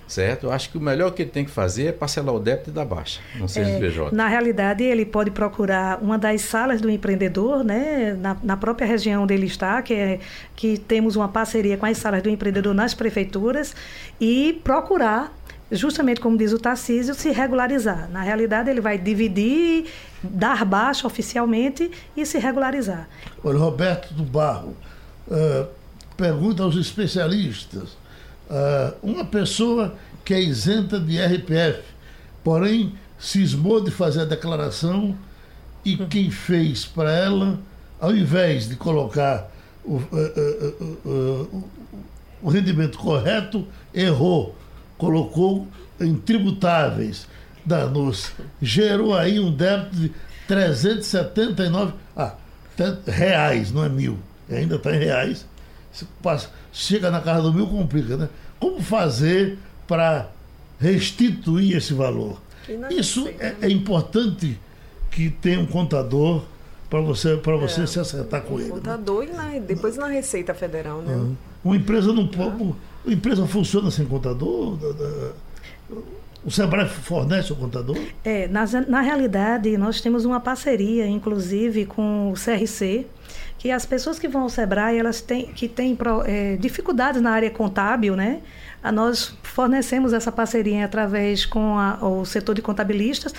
certo? 0.06 0.44
Eu 0.44 0.52
acho 0.52 0.70
que 0.70 0.78
o 0.78 0.80
melhor 0.80 1.10
que 1.12 1.22
ele 1.22 1.30
tem 1.30 1.44
que 1.44 1.50
fazer 1.50 1.86
é 1.86 1.92
parcelar 1.92 2.34
o 2.34 2.38
débito 2.38 2.70
e 2.70 2.72
dar 2.72 2.84
baixa 2.84 3.20
no 3.36 3.48
CNPJ. 3.48 4.08
É, 4.08 4.14
na 4.14 4.28
realidade, 4.28 4.84
ele 4.84 5.04
pode 5.04 5.30
procurar 5.30 5.98
uma 6.02 6.18
das 6.18 6.42
salas 6.42 6.80
do 6.80 6.90
empreendedor, 6.90 7.64
né, 7.64 8.16
na, 8.20 8.36
na, 8.42 8.56
própria 8.56 8.86
região 8.86 9.22
onde 9.22 9.34
ele 9.34 9.46
está, 9.46 9.80
que, 9.82 9.94
é, 9.94 10.20
que 10.54 10.78
temos 10.78 11.16
uma 11.16 11.28
parceria 11.28 11.76
com 11.76 11.86
as 11.86 11.98
salas 11.98 12.22
do 12.22 12.28
empreendedor 12.28 12.74
nas 12.74 12.94
prefeituras, 12.94 13.74
e 14.20 14.60
procurar 14.62 15.32
justamente 15.70 16.20
como 16.20 16.36
diz 16.36 16.52
o 16.52 16.58
Tarcísio, 16.58 17.14
se 17.14 17.30
regularizar. 17.30 18.08
Na 18.10 18.22
realidade, 18.22 18.70
ele 18.70 18.80
vai 18.80 18.98
dividir, 18.98 19.86
dar 20.22 20.64
baixa 20.64 21.06
oficialmente 21.06 21.90
e 22.16 22.24
se 22.24 22.38
regularizar. 22.38 23.08
Olha, 23.42 23.58
Roberto 23.58 24.12
do 24.14 24.22
Barro, 24.22 24.76
uh, 25.26 25.66
pergunta 26.16 26.62
aos 26.62 26.76
especialistas 26.76 27.96
uh, 28.50 28.94
uma 29.02 29.24
pessoa 29.24 29.94
que 30.24 30.34
é 30.34 30.40
isenta 30.40 30.98
de 30.98 31.18
RPF, 31.20 31.82
porém 32.42 32.94
cismou 33.18 33.82
de 33.82 33.90
fazer 33.90 34.22
a 34.22 34.24
declaração 34.24 35.16
e 35.84 35.96
quem 36.06 36.30
fez 36.30 36.84
para 36.84 37.12
ela, 37.12 37.58
ao 38.00 38.14
invés 38.14 38.68
de 38.68 38.76
colocar 38.76 39.50
o, 39.84 39.96
uh, 39.96 40.98
uh, 41.04 41.64
o 42.42 42.48
rendimento 42.48 42.98
correto, 42.98 43.66
errou, 43.92 44.56
colocou 44.96 45.68
em 46.00 46.14
tributáveis, 46.14 47.26
danos, 47.64 48.32
gerou 48.60 49.14
aí 49.14 49.38
um 49.38 49.54
débito 49.54 49.96
de 49.96 50.12
379 50.46 51.94
ah, 52.16 52.34
reais, 53.06 53.72
não 53.72 53.84
é 53.84 53.88
mil, 53.88 54.18
ainda 54.50 54.76
está 54.76 54.94
em 54.94 54.98
reais. 54.98 55.46
Passa, 56.22 56.50
chega 56.72 57.10
na 57.10 57.20
casa 57.20 57.42
do 57.42 57.52
mil, 57.52 57.66
complica, 57.66 58.16
né? 58.16 58.28
Como 58.58 58.82
fazer 58.82 59.58
para 59.86 60.30
restituir 60.80 61.76
esse 61.76 61.94
valor? 61.94 62.40
Isso 62.90 63.28
é, 63.38 63.56
é, 63.60 63.68
importante 63.68 64.58
que 65.10 65.30
tenha 65.30 65.60
um 65.60 65.66
contador 65.66 66.44
para 66.88 67.00
você, 67.00 67.36
para 67.36 67.56
você 67.56 67.82
é, 67.82 67.86
se 67.86 68.00
acertar 68.00 68.42
com 68.42 68.54
um 68.54 68.58
ele. 68.58 68.68
Né? 68.68 68.74
Contador 68.74 69.24
né? 69.24 69.30
e 69.30 69.36
na, 69.36 69.66
depois 69.66 69.96
na 69.96 70.06
Receita 70.06 70.54
Federal, 70.54 71.02
né? 71.02 71.14
Uhum. 71.14 71.36
Uma 71.62 71.76
empresa 71.76 72.12
não 72.12 72.26
pode. 72.26 72.62
Uma 72.62 72.76
empresa 73.06 73.46
funciona 73.46 73.90
sem 73.90 74.06
contador? 74.06 74.78
O 76.44 76.50
Sebrae 76.50 76.86
fornece 76.86 77.52
o 77.52 77.56
contador? 77.56 77.96
É, 78.22 78.46
na, 78.48 78.64
na 78.86 79.00
realidade, 79.00 79.76
nós 79.78 80.00
temos 80.00 80.24
uma 80.24 80.38
parceria, 80.40 81.06
inclusive, 81.06 81.86
com 81.86 82.32
o 82.32 82.34
CRC, 82.34 83.06
que 83.58 83.70
as 83.70 83.86
pessoas 83.86 84.18
que 84.18 84.28
vão 84.28 84.42
ao 84.42 84.48
Sebrae, 84.50 84.98
elas 84.98 85.22
têm, 85.22 85.46
que 85.46 85.66
têm 85.66 85.96
é, 86.26 86.56
dificuldades 86.56 87.22
na 87.22 87.30
área 87.30 87.50
contábil, 87.50 88.14
né? 88.14 88.40
Nós 88.92 89.34
fornecemos 89.42 90.12
essa 90.12 90.30
parceria 90.30 90.84
através 90.84 91.46
com 91.46 91.78
a, 91.78 91.98
o 92.06 92.26
setor 92.26 92.54
de 92.54 92.60
contabilistas 92.60 93.32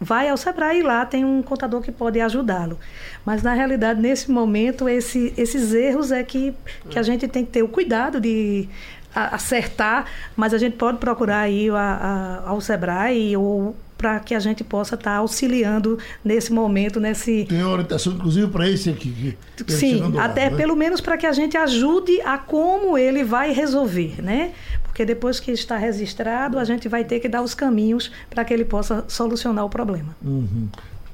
vai 0.00 0.28
ao 0.28 0.36
Sebrae 0.36 0.80
e 0.80 0.82
lá 0.82 1.04
tem 1.04 1.24
um 1.24 1.42
contador 1.42 1.80
que 1.80 1.90
pode 1.90 2.20
ajudá-lo. 2.20 2.78
Mas, 3.24 3.42
na 3.42 3.52
realidade, 3.52 4.00
nesse 4.00 4.30
momento, 4.30 4.88
esse, 4.88 5.34
esses 5.36 5.74
erros 5.74 6.12
é 6.12 6.22
que, 6.22 6.54
que 6.88 6.98
a 6.98 7.02
gente 7.02 7.26
tem 7.26 7.44
que 7.44 7.50
ter 7.50 7.62
o 7.62 7.68
cuidado 7.68 8.20
de 8.20 8.68
acertar, 9.14 10.06
mas 10.36 10.54
a 10.54 10.58
gente 10.58 10.76
pode 10.76 10.98
procurar 10.98 11.40
aí 11.40 11.68
a, 11.70 11.74
a, 11.74 12.50
ao 12.50 12.60
Sebrae 12.60 13.36
ou 13.36 13.74
para 13.98 14.20
que 14.20 14.32
a 14.32 14.38
gente 14.38 14.62
possa 14.62 14.94
estar 14.94 15.10
tá 15.10 15.16
auxiliando 15.16 15.98
nesse 16.24 16.52
momento, 16.52 17.00
nesse... 17.00 17.44
Tem 17.46 17.64
orientação, 17.64 18.12
inclusive, 18.12 18.46
para 18.46 18.68
esse 18.68 18.88
aqui. 18.88 19.36
Que 19.56 19.72
Sim, 19.72 20.16
até 20.18 20.48
né? 20.48 20.56
pelo 20.56 20.76
menos 20.76 21.00
para 21.00 21.16
que 21.16 21.26
a 21.26 21.32
gente 21.32 21.56
ajude 21.56 22.20
a 22.20 22.38
como 22.38 22.96
ele 22.96 23.24
vai 23.24 23.52
resolver, 23.52 24.22
né? 24.22 24.52
Porque 24.84 25.04
depois 25.04 25.40
que 25.40 25.50
está 25.50 25.76
registrado, 25.76 26.60
a 26.60 26.64
gente 26.64 26.88
vai 26.88 27.04
ter 27.04 27.18
que 27.18 27.28
dar 27.28 27.42
os 27.42 27.54
caminhos 27.54 28.10
para 28.30 28.44
que 28.44 28.54
ele 28.54 28.64
possa 28.64 29.04
solucionar 29.08 29.64
o 29.64 29.68
problema. 29.68 30.16
Uhum. 30.24 30.68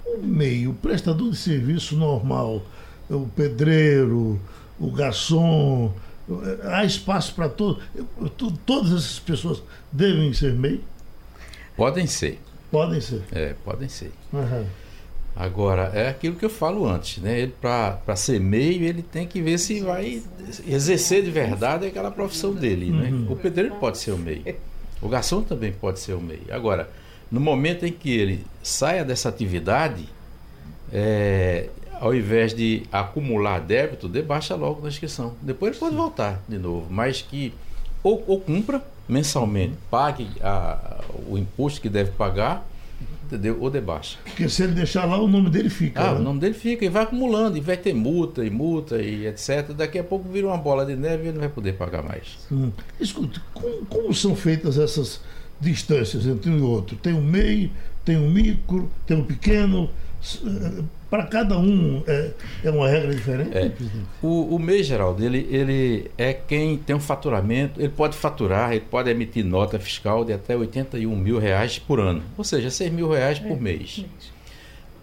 O 0.04 0.22
meio, 0.22 0.70
o 0.70 0.74
prestador 0.74 1.30
de 1.30 1.36
serviço 1.36 1.96
normal, 1.96 2.62
o 3.08 3.26
pedreiro, 3.34 4.38
o 4.78 4.90
garçom, 4.90 5.94
há 6.64 6.84
espaço 6.84 7.34
para 7.34 7.48
todos. 7.48 7.82
Todas 8.64 8.92
essas 8.92 9.18
pessoas 9.18 9.62
devem 9.92 10.32
ser 10.32 10.52
MEI? 10.52 10.80
Podem 11.76 12.06
ser. 12.06 12.40
Podem 12.70 13.00
ser. 13.00 13.22
É, 13.32 13.54
podem 13.64 13.88
ser. 13.88 14.12
Uhum. 14.32 14.64
Agora, 15.36 15.90
é 15.92 16.08
aquilo 16.08 16.36
que 16.36 16.44
eu 16.44 16.50
falo 16.50 16.88
antes, 16.88 17.20
né? 17.20 17.40
Ele, 17.40 17.54
para 17.60 18.14
ser 18.14 18.40
meio, 18.40 18.84
ele 18.84 19.02
tem 19.02 19.26
que 19.26 19.42
ver 19.42 19.58
se 19.58 19.80
vai 19.80 20.22
exercer 20.66 21.24
de 21.24 21.30
verdade 21.30 21.86
aquela 21.86 22.10
profissão 22.10 22.54
dele, 22.54 22.90
né? 22.92 23.10
uhum. 23.10 23.32
O 23.32 23.36
pedreiro 23.36 23.74
pode 23.76 23.98
ser 23.98 24.12
o 24.12 24.18
meio. 24.18 24.44
O 25.02 25.08
garçom 25.08 25.42
também 25.42 25.72
pode 25.72 25.98
ser 25.98 26.12
o 26.12 26.20
meio. 26.20 26.44
Agora, 26.50 26.88
no 27.30 27.40
momento 27.40 27.84
em 27.84 27.92
que 27.92 28.10
ele 28.10 28.46
saia 28.62 29.04
dessa 29.04 29.28
atividade, 29.28 30.08
é, 30.92 31.68
ao 32.04 32.14
invés 32.14 32.52
de 32.52 32.82
acumular 32.92 33.60
débito, 33.60 34.08
debaixa 34.08 34.54
logo 34.54 34.82
na 34.82 34.88
inscrição. 34.88 35.32
Depois 35.40 35.72
ele 35.72 35.80
pode 35.80 35.96
voltar 35.96 36.42
de 36.46 36.58
novo, 36.58 36.86
mas 36.90 37.22
que 37.22 37.54
ou, 38.02 38.22
ou 38.26 38.38
cumpra 38.38 38.84
mensalmente, 39.08 39.72
pague 39.90 40.28
a, 40.42 41.02
o 41.26 41.38
imposto 41.38 41.80
que 41.80 41.88
deve 41.88 42.10
pagar, 42.10 42.68
entendeu? 43.24 43.56
Ou 43.58 43.70
debaixa. 43.70 44.18
Porque 44.22 44.50
se 44.50 44.62
ele 44.62 44.72
deixar 44.72 45.06
lá, 45.06 45.16
o 45.18 45.26
nome 45.26 45.48
dele 45.48 45.70
fica. 45.70 45.98
Ah, 45.98 46.12
né? 46.12 46.20
o 46.20 46.22
nome 46.22 46.40
dele 46.40 46.52
fica 46.52 46.84
e 46.84 46.90
vai 46.90 47.04
acumulando, 47.04 47.56
e 47.56 47.60
vai 47.62 47.76
ter 47.78 47.94
multa 47.94 48.44
e 48.44 48.50
multa 48.50 49.00
e 49.00 49.26
etc. 49.26 49.72
Daqui 49.74 49.98
a 49.98 50.04
pouco 50.04 50.28
vira 50.28 50.46
uma 50.46 50.58
bola 50.58 50.84
de 50.84 50.94
neve 50.94 51.24
e 51.24 51.26
ele 51.28 51.32
não 51.32 51.40
vai 51.40 51.48
poder 51.48 51.72
pagar 51.72 52.02
mais. 52.02 52.38
Hum. 52.52 52.70
Escuta, 53.00 53.40
como, 53.54 53.86
como 53.86 54.14
são 54.14 54.36
feitas 54.36 54.76
essas 54.76 55.22
distâncias 55.58 56.26
entre 56.26 56.50
um 56.50 56.58
e 56.58 56.62
outro? 56.62 56.96
Tem 56.96 57.14
um 57.14 57.22
MEI, 57.22 57.72
tem 58.04 58.18
um 58.18 58.30
micro, 58.30 58.90
tem 59.06 59.16
um 59.16 59.24
pequeno. 59.24 59.88
Para 61.10 61.26
cada 61.26 61.58
um 61.58 62.02
é, 62.06 62.30
é, 62.64 62.70
uma 62.70 62.88
regra 62.88 63.14
diferente? 63.14 63.56
É. 63.56 63.70
O, 64.22 64.56
o 64.56 64.58
MEI, 64.58 64.82
Geraldo, 64.82 65.22
ele, 65.22 65.46
ele 65.50 66.10
é 66.16 66.32
quem 66.32 66.78
tem 66.78 66.96
um 66.96 67.00
faturamento, 67.00 67.80
ele 67.80 67.90
pode 67.90 68.16
faturar, 68.16 68.72
ele 68.72 68.80
pode 68.80 69.10
emitir 69.10 69.44
nota 69.44 69.78
fiscal 69.78 70.24
de 70.24 70.32
até 70.32 70.56
81 70.56 71.14
mil 71.14 71.38
reais 71.38 71.78
por 71.78 72.00
ano, 72.00 72.22
ou 72.36 72.44
seja, 72.44 72.70
6 72.70 72.90
mil 72.90 73.10
reais 73.10 73.38
por 73.38 73.52
é, 73.52 73.60
mês. 73.60 74.04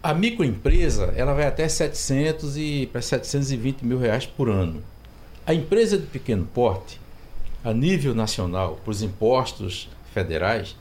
A 0.02 0.14
microempresa, 0.14 1.14
ela 1.16 1.34
vai 1.34 1.46
até 1.46 1.68
700 1.68 2.58
e 2.58 2.90
para 2.92 3.02
720 3.02 3.84
mil 3.84 4.00
reais 4.00 4.26
por 4.26 4.50
ano. 4.50 4.82
A 5.46 5.54
empresa 5.54 5.98
de 5.98 6.08
pequeno 6.08 6.48
porte, 6.52 7.00
a 7.64 7.72
nível 7.74 8.16
nacional, 8.16 8.80
para 8.84 8.92
os 8.92 9.04
impostos 9.04 9.88
federais, 10.14 10.76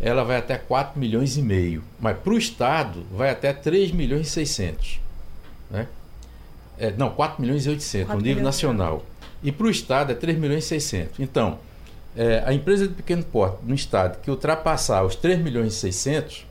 ela 0.00 0.24
vai 0.24 0.36
até 0.36 0.58
4 0.58 0.98
milhões 0.98 1.36
e 1.36 1.42
meio, 1.42 1.82
mas 1.98 2.16
para 2.18 2.32
o 2.32 2.38
Estado 2.38 3.04
vai 3.10 3.30
até 3.30 3.52
3 3.52 3.92
milhões 3.92 4.28
e 4.28 4.30
600. 4.30 5.00
Né? 5.70 5.86
É, 6.78 6.92
não, 6.92 7.10
4 7.10 7.40
milhões 7.40 7.64
e 7.64 7.70
800 7.70 8.14
no 8.14 8.20
nível 8.20 8.42
nacional. 8.42 9.04
E 9.42 9.50
para 9.50 9.66
o 9.66 9.70
Estado 9.70 10.12
é 10.12 10.14
3 10.14 10.38
milhões 10.38 10.64
e 10.64 10.68
600. 10.68 11.20
Então, 11.20 11.58
é, 12.16 12.42
a 12.46 12.52
empresa 12.52 12.86
de 12.86 12.94
pequeno 12.94 13.22
porte 13.24 13.58
no 13.62 13.74
Estado 13.74 14.18
que 14.20 14.30
ultrapassar 14.30 15.02
os 15.04 15.16
3 15.16 15.38
milhões 15.38 15.74
e 15.74 15.76
600 15.76 16.46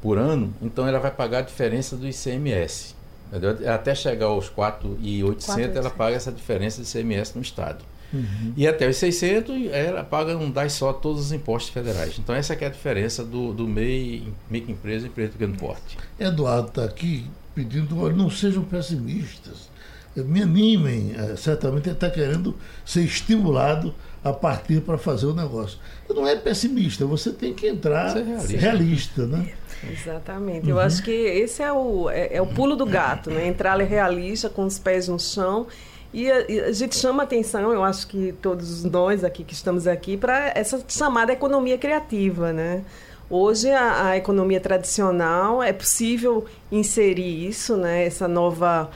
por 0.00 0.18
ano, 0.18 0.54
então 0.62 0.86
ela 0.86 0.98
vai 0.98 1.10
pagar 1.10 1.38
a 1.38 1.42
diferença 1.42 1.96
do 1.96 2.06
ICMS. 2.06 2.94
Entendeu? 3.28 3.58
Até 3.70 3.94
chegar 3.94 4.26
aos 4.26 4.48
4,800 4.48 5.76
ela 5.76 5.90
paga 5.90 6.16
essa 6.16 6.32
diferença 6.32 6.82
de 6.82 6.88
ICMS 6.88 7.36
no 7.36 7.42
Estado. 7.42 7.84
Uhum. 8.12 8.54
E 8.56 8.66
até 8.66 8.88
os 8.88 8.96
600, 8.96 9.70
ela 9.70 10.02
paga 10.02 10.36
um 10.36 10.50
DAI 10.50 10.70
só 10.70 10.92
todos 10.92 11.26
os 11.26 11.32
impostos 11.32 11.72
federais. 11.72 12.18
Então, 12.18 12.34
essa 12.34 12.54
é 12.54 12.66
a 12.66 12.70
diferença 12.70 13.24
do, 13.24 13.52
do 13.52 13.68
MEI, 13.68 14.32
microempresa 14.50 15.06
e 15.06 15.08
empresa 15.08 15.32
de 15.32 15.38
grande 15.38 15.58
porte. 15.58 15.98
Eduardo 16.18 16.68
está 16.68 16.84
aqui 16.84 17.26
pedindo, 17.54 18.00
olha, 18.00 18.14
não 18.14 18.30
sejam 18.30 18.62
pessimistas. 18.62 19.68
Me 20.16 20.42
animem, 20.42 21.14
é, 21.16 21.36
certamente 21.36 21.88
ele 21.88 21.94
está 21.94 22.10
querendo 22.10 22.56
ser 22.84 23.02
estimulado 23.02 23.94
a 24.24 24.32
partir 24.32 24.80
para 24.80 24.98
fazer 24.98 25.26
o 25.26 25.34
negócio. 25.34 25.78
Não 26.08 26.26
é 26.26 26.34
pessimista, 26.34 27.06
você 27.06 27.30
tem 27.30 27.54
que 27.54 27.68
entrar 27.68 28.14
realista. 28.14 28.56
realista. 28.56 29.26
né? 29.26 29.52
Exatamente. 29.88 30.64
Uhum. 30.64 30.70
Eu 30.70 30.80
acho 30.80 31.02
que 31.04 31.10
esse 31.10 31.62
é 31.62 31.72
o, 31.72 32.10
é, 32.10 32.36
é 32.36 32.42
o 32.42 32.46
pulo 32.46 32.74
do 32.74 32.84
gato, 32.84 33.30
né? 33.30 33.46
Entrar 33.46 33.78
realista, 33.78 34.48
com 34.48 34.64
os 34.64 34.78
pés 34.78 35.06
no 35.06 35.20
chão 35.20 35.68
e 36.12 36.30
a, 36.30 36.50
e 36.50 36.60
a, 36.60 36.72
gente 36.72 36.96
chama 36.96 37.22
atenção, 37.22 37.72
eu 37.72 37.84
acho 37.84 38.06
que 38.06 38.32
todos 38.40 38.84
nós 38.84 39.22
aqui 39.22 39.44
que 39.44 39.52
estamos 39.52 39.86
aqui, 39.86 40.16
para 40.16 40.52
essa 40.54 40.82
chamada 40.88 41.32
economia 41.32 41.76
criativa, 41.76 42.52
né? 42.52 42.82
Hoje 43.30 43.70
a, 43.70 44.08
a, 44.08 44.16
economia 44.16 44.58
tradicional 44.58 45.62
é 45.62 45.72
possível 45.72 46.46
inserir 46.72 47.46
isso, 47.46 47.76
né? 47.76 48.06
Essa 48.06 48.26
nova 48.26 48.90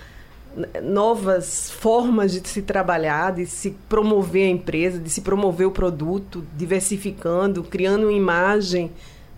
novas 0.82 1.70
formas 1.70 2.32
de 2.32 2.46
se 2.46 2.60
trabalhar, 2.60 3.32
de 3.32 3.46
se 3.46 3.70
promover 3.88 4.46
a 4.46 4.50
empresa, 4.50 4.98
de 4.98 5.08
se 5.08 5.22
promover 5.22 5.66
o 5.66 5.70
produto, 5.70 6.44
diversificando, 6.54 7.62
criando 7.62 8.04
uma 8.04 8.12
imagem, 8.12 8.90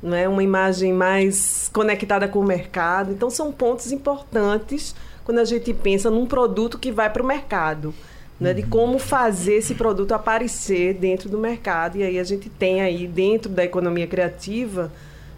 não 0.03 0.17
é 0.17 0.29
uma 0.29 0.43
imagem 0.43 0.93
mais 0.93 1.71
conectada 1.73 2.29
com 2.29 2.41
o 2.41 2.45
mercado. 2.45 3.13
Então 3.13 3.31
são 3.31 3.53
pontos 3.53 3.93
importantes 3.93 4.95
quando 5.25 5.39
a 5.39 5.45
gente 5.45 5.73
pensa 5.73 6.11
num 6.11 6.27
produto 6.27 6.79
que 6.79 6.93
vai 6.93 7.11
para 7.11 7.23
o 7.23 7.27
mercado. 7.27 7.95
Né, 8.41 8.53
de 8.53 8.65
como 8.65 8.99
fazer 8.99 9.59
esse 9.59 9.77
produto 9.77 10.11
aparecer 10.11 10.95
dentro 10.95 11.29
do 11.29 11.39
mercado. 11.39 11.99
E 11.99 12.03
aí 12.03 12.19
a 12.19 12.25
gente 12.25 12.51
tem 12.51 12.83
aí 12.83 13.07
dentro 13.07 13.49
da 13.49 13.65
economia 13.65 14.09
criativa 14.09 14.91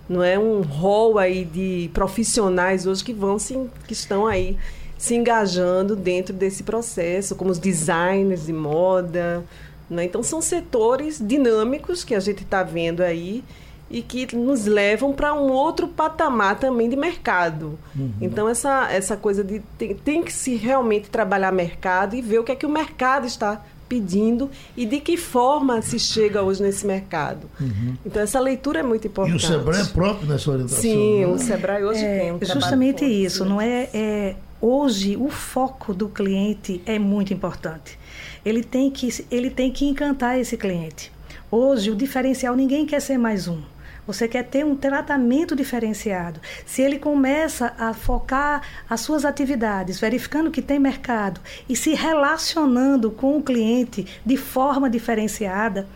não 0.09 0.23
é 0.23 0.39
um 0.39 0.63
rol 0.63 1.19
aí 1.19 1.45
de 1.45 1.91
profissionais 1.93 2.87
hoje 2.87 3.03
que 3.03 3.13
vão 3.13 3.39
se, 3.39 3.59
que 3.87 3.93
estão 3.93 4.27
aí 4.27 4.57
se 4.97 5.15
engajando 5.15 5.95
dentro 5.95 6.33
desse 6.33 6.63
processo, 6.63 7.35
como 7.35 7.51
os 7.51 7.59
designers 7.59 8.47
de 8.47 8.53
moda. 8.53 9.45
Né? 9.91 10.05
Então 10.05 10.23
são 10.23 10.41
setores 10.41 11.21
dinâmicos 11.21 12.05
que 12.05 12.15
a 12.15 12.21
gente 12.21 12.43
está 12.45 12.63
vendo 12.63 13.03
aí 13.03 13.43
e 13.91 14.03
que 14.03 14.35
nos 14.35 14.67
levam 14.67 15.13
para 15.13 15.33
um 15.33 15.51
outro 15.51 15.87
patamar 15.89 16.59
também 16.59 16.89
de 16.89 16.97
mercado. 16.97 17.79
Uhum. 17.95 18.13
Então, 18.21 18.49
essa, 18.49 18.91
essa 18.91 19.17
coisa 19.17 19.45
de 19.45 19.61
tem, 19.79 19.95
tem 19.95 20.23
que 20.23 20.33
se 20.33 20.57
realmente 20.57 21.09
trabalhar 21.09 21.53
mercado 21.53 22.17
e 22.17 22.23
ver 22.23 22.41
o 22.41 22.45
que 22.45 22.53
é 22.53 22.57
que 22.57 22.67
o 22.67 22.71
mercado 22.71 23.27
está 23.27 23.63
pedindo 23.89 24.51
e 24.77 24.85
de 24.85 24.99
que 24.99 25.17
forma 25.17 25.81
se 25.81 25.99
chega 25.99 26.43
hoje 26.43 26.63
nesse 26.63 26.85
mercado. 26.87 27.49
Uhum. 27.61 27.95
Então, 28.05 28.21
essa 28.21 28.41
leitura 28.41 28.81
é 28.81 28.83
muito 28.83 29.07
importante. 29.07 29.35
E 29.35 29.37
o 29.37 29.49
Sebrae 29.49 29.81
é 29.81 29.85
próprio 29.85 30.29
nessa 30.29 30.51
orientação. 30.51 30.83
Sim, 30.83 31.21
né? 31.21 31.27
o 31.27 31.39
Sebrae 31.39 31.85
hoje 31.85 32.05
é, 32.05 32.19
tem 32.19 32.33
um 32.33 32.39
Justamente 32.43 33.05
isso, 33.05 33.45
não 33.45 33.61
é, 33.61 33.89
é... 33.95 34.37
Hoje, 34.61 35.17
o 35.17 35.29
foco 35.29 35.93
do 35.93 36.09
cliente 36.09 36.81
é 36.87 36.99
muito 36.99 37.33
importante. 37.33 37.99
Ele 38.45 38.65
tem 38.65 38.91
que, 38.91 39.25
ele 39.31 39.51
tem 39.51 39.71
que 39.71 39.85
encantar 39.85 40.41
esse 40.41 40.57
cliente. 40.57 41.13
Hoje, 41.51 41.91
o 41.91 41.95
diferencial, 41.95 42.57
ninguém 42.57 42.87
quer 42.87 43.01
ser 43.01 43.19
mais 43.19 43.47
um. 43.47 43.61
Você 44.07 44.29
quer 44.29 44.45
ter 44.45 44.65
um 44.65 44.77
tratamento 44.77 45.57
diferenciado. 45.57 46.41
Se 46.65 46.83
ele 46.83 46.99
começa 46.99 47.75
a 47.79 47.93
focar 47.93 48.63
as 48.89 49.01
suas 49.01 49.25
atividades, 49.25 49.99
verificando 49.99 50.51
que 50.51 50.63
tem 50.63 50.79
mercado 50.79 51.41
e 51.69 51.75
se 51.75 51.95
relacionando 51.95 53.11
com 53.11 53.37
o 53.37 53.43
cliente 53.43 54.07
de 54.25 54.37
forma 54.37 54.89
diferenciada, 54.89 55.87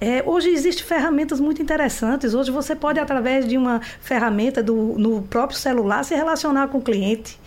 é, 0.00 0.22
hoje 0.24 0.48
existem 0.50 0.84
ferramentas 0.84 1.40
muito 1.40 1.60
interessantes. 1.60 2.32
Hoje 2.32 2.52
você 2.52 2.76
pode, 2.76 3.00
através 3.00 3.48
de 3.48 3.58
uma 3.58 3.80
ferramenta 4.00 4.62
do, 4.62 4.94
no 4.96 5.22
próprio 5.22 5.58
celular, 5.58 6.04
se 6.04 6.14
relacionar 6.14 6.68
com 6.68 6.78
o 6.78 6.82
cliente. 6.82 7.38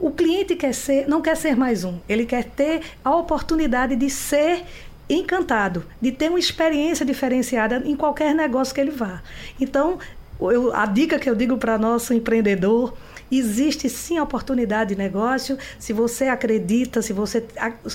O 0.00 0.12
cliente 0.12 0.54
quer 0.54 0.72
ser, 0.72 1.08
não 1.08 1.20
quer 1.20 1.36
ser 1.36 1.56
mais 1.56 1.82
um, 1.82 1.98
ele 2.08 2.24
quer 2.24 2.44
ter 2.44 2.82
a 3.04 3.16
oportunidade 3.16 3.96
de 3.96 4.08
ser 4.08 4.64
encantado 5.08 5.84
de 6.00 6.12
ter 6.12 6.28
uma 6.28 6.38
experiência 6.38 7.04
diferenciada 7.04 7.82
em 7.84 7.96
qualquer 7.96 8.34
negócio 8.34 8.74
que 8.74 8.80
ele 8.80 8.90
vá. 8.90 9.22
Então, 9.60 9.98
eu, 10.40 10.74
a 10.74 10.86
dica 10.86 11.18
que 11.18 11.28
eu 11.28 11.34
digo 11.34 11.56
para 11.56 11.78
nosso 11.78 12.14
empreendedor 12.14 12.94
existe 13.30 13.88
sim 13.88 14.18
oportunidade 14.18 14.94
de 14.94 14.96
negócio 14.96 15.58
se 15.78 15.92
você 15.92 16.28
acredita, 16.28 17.02
se 17.02 17.12
você 17.12 17.44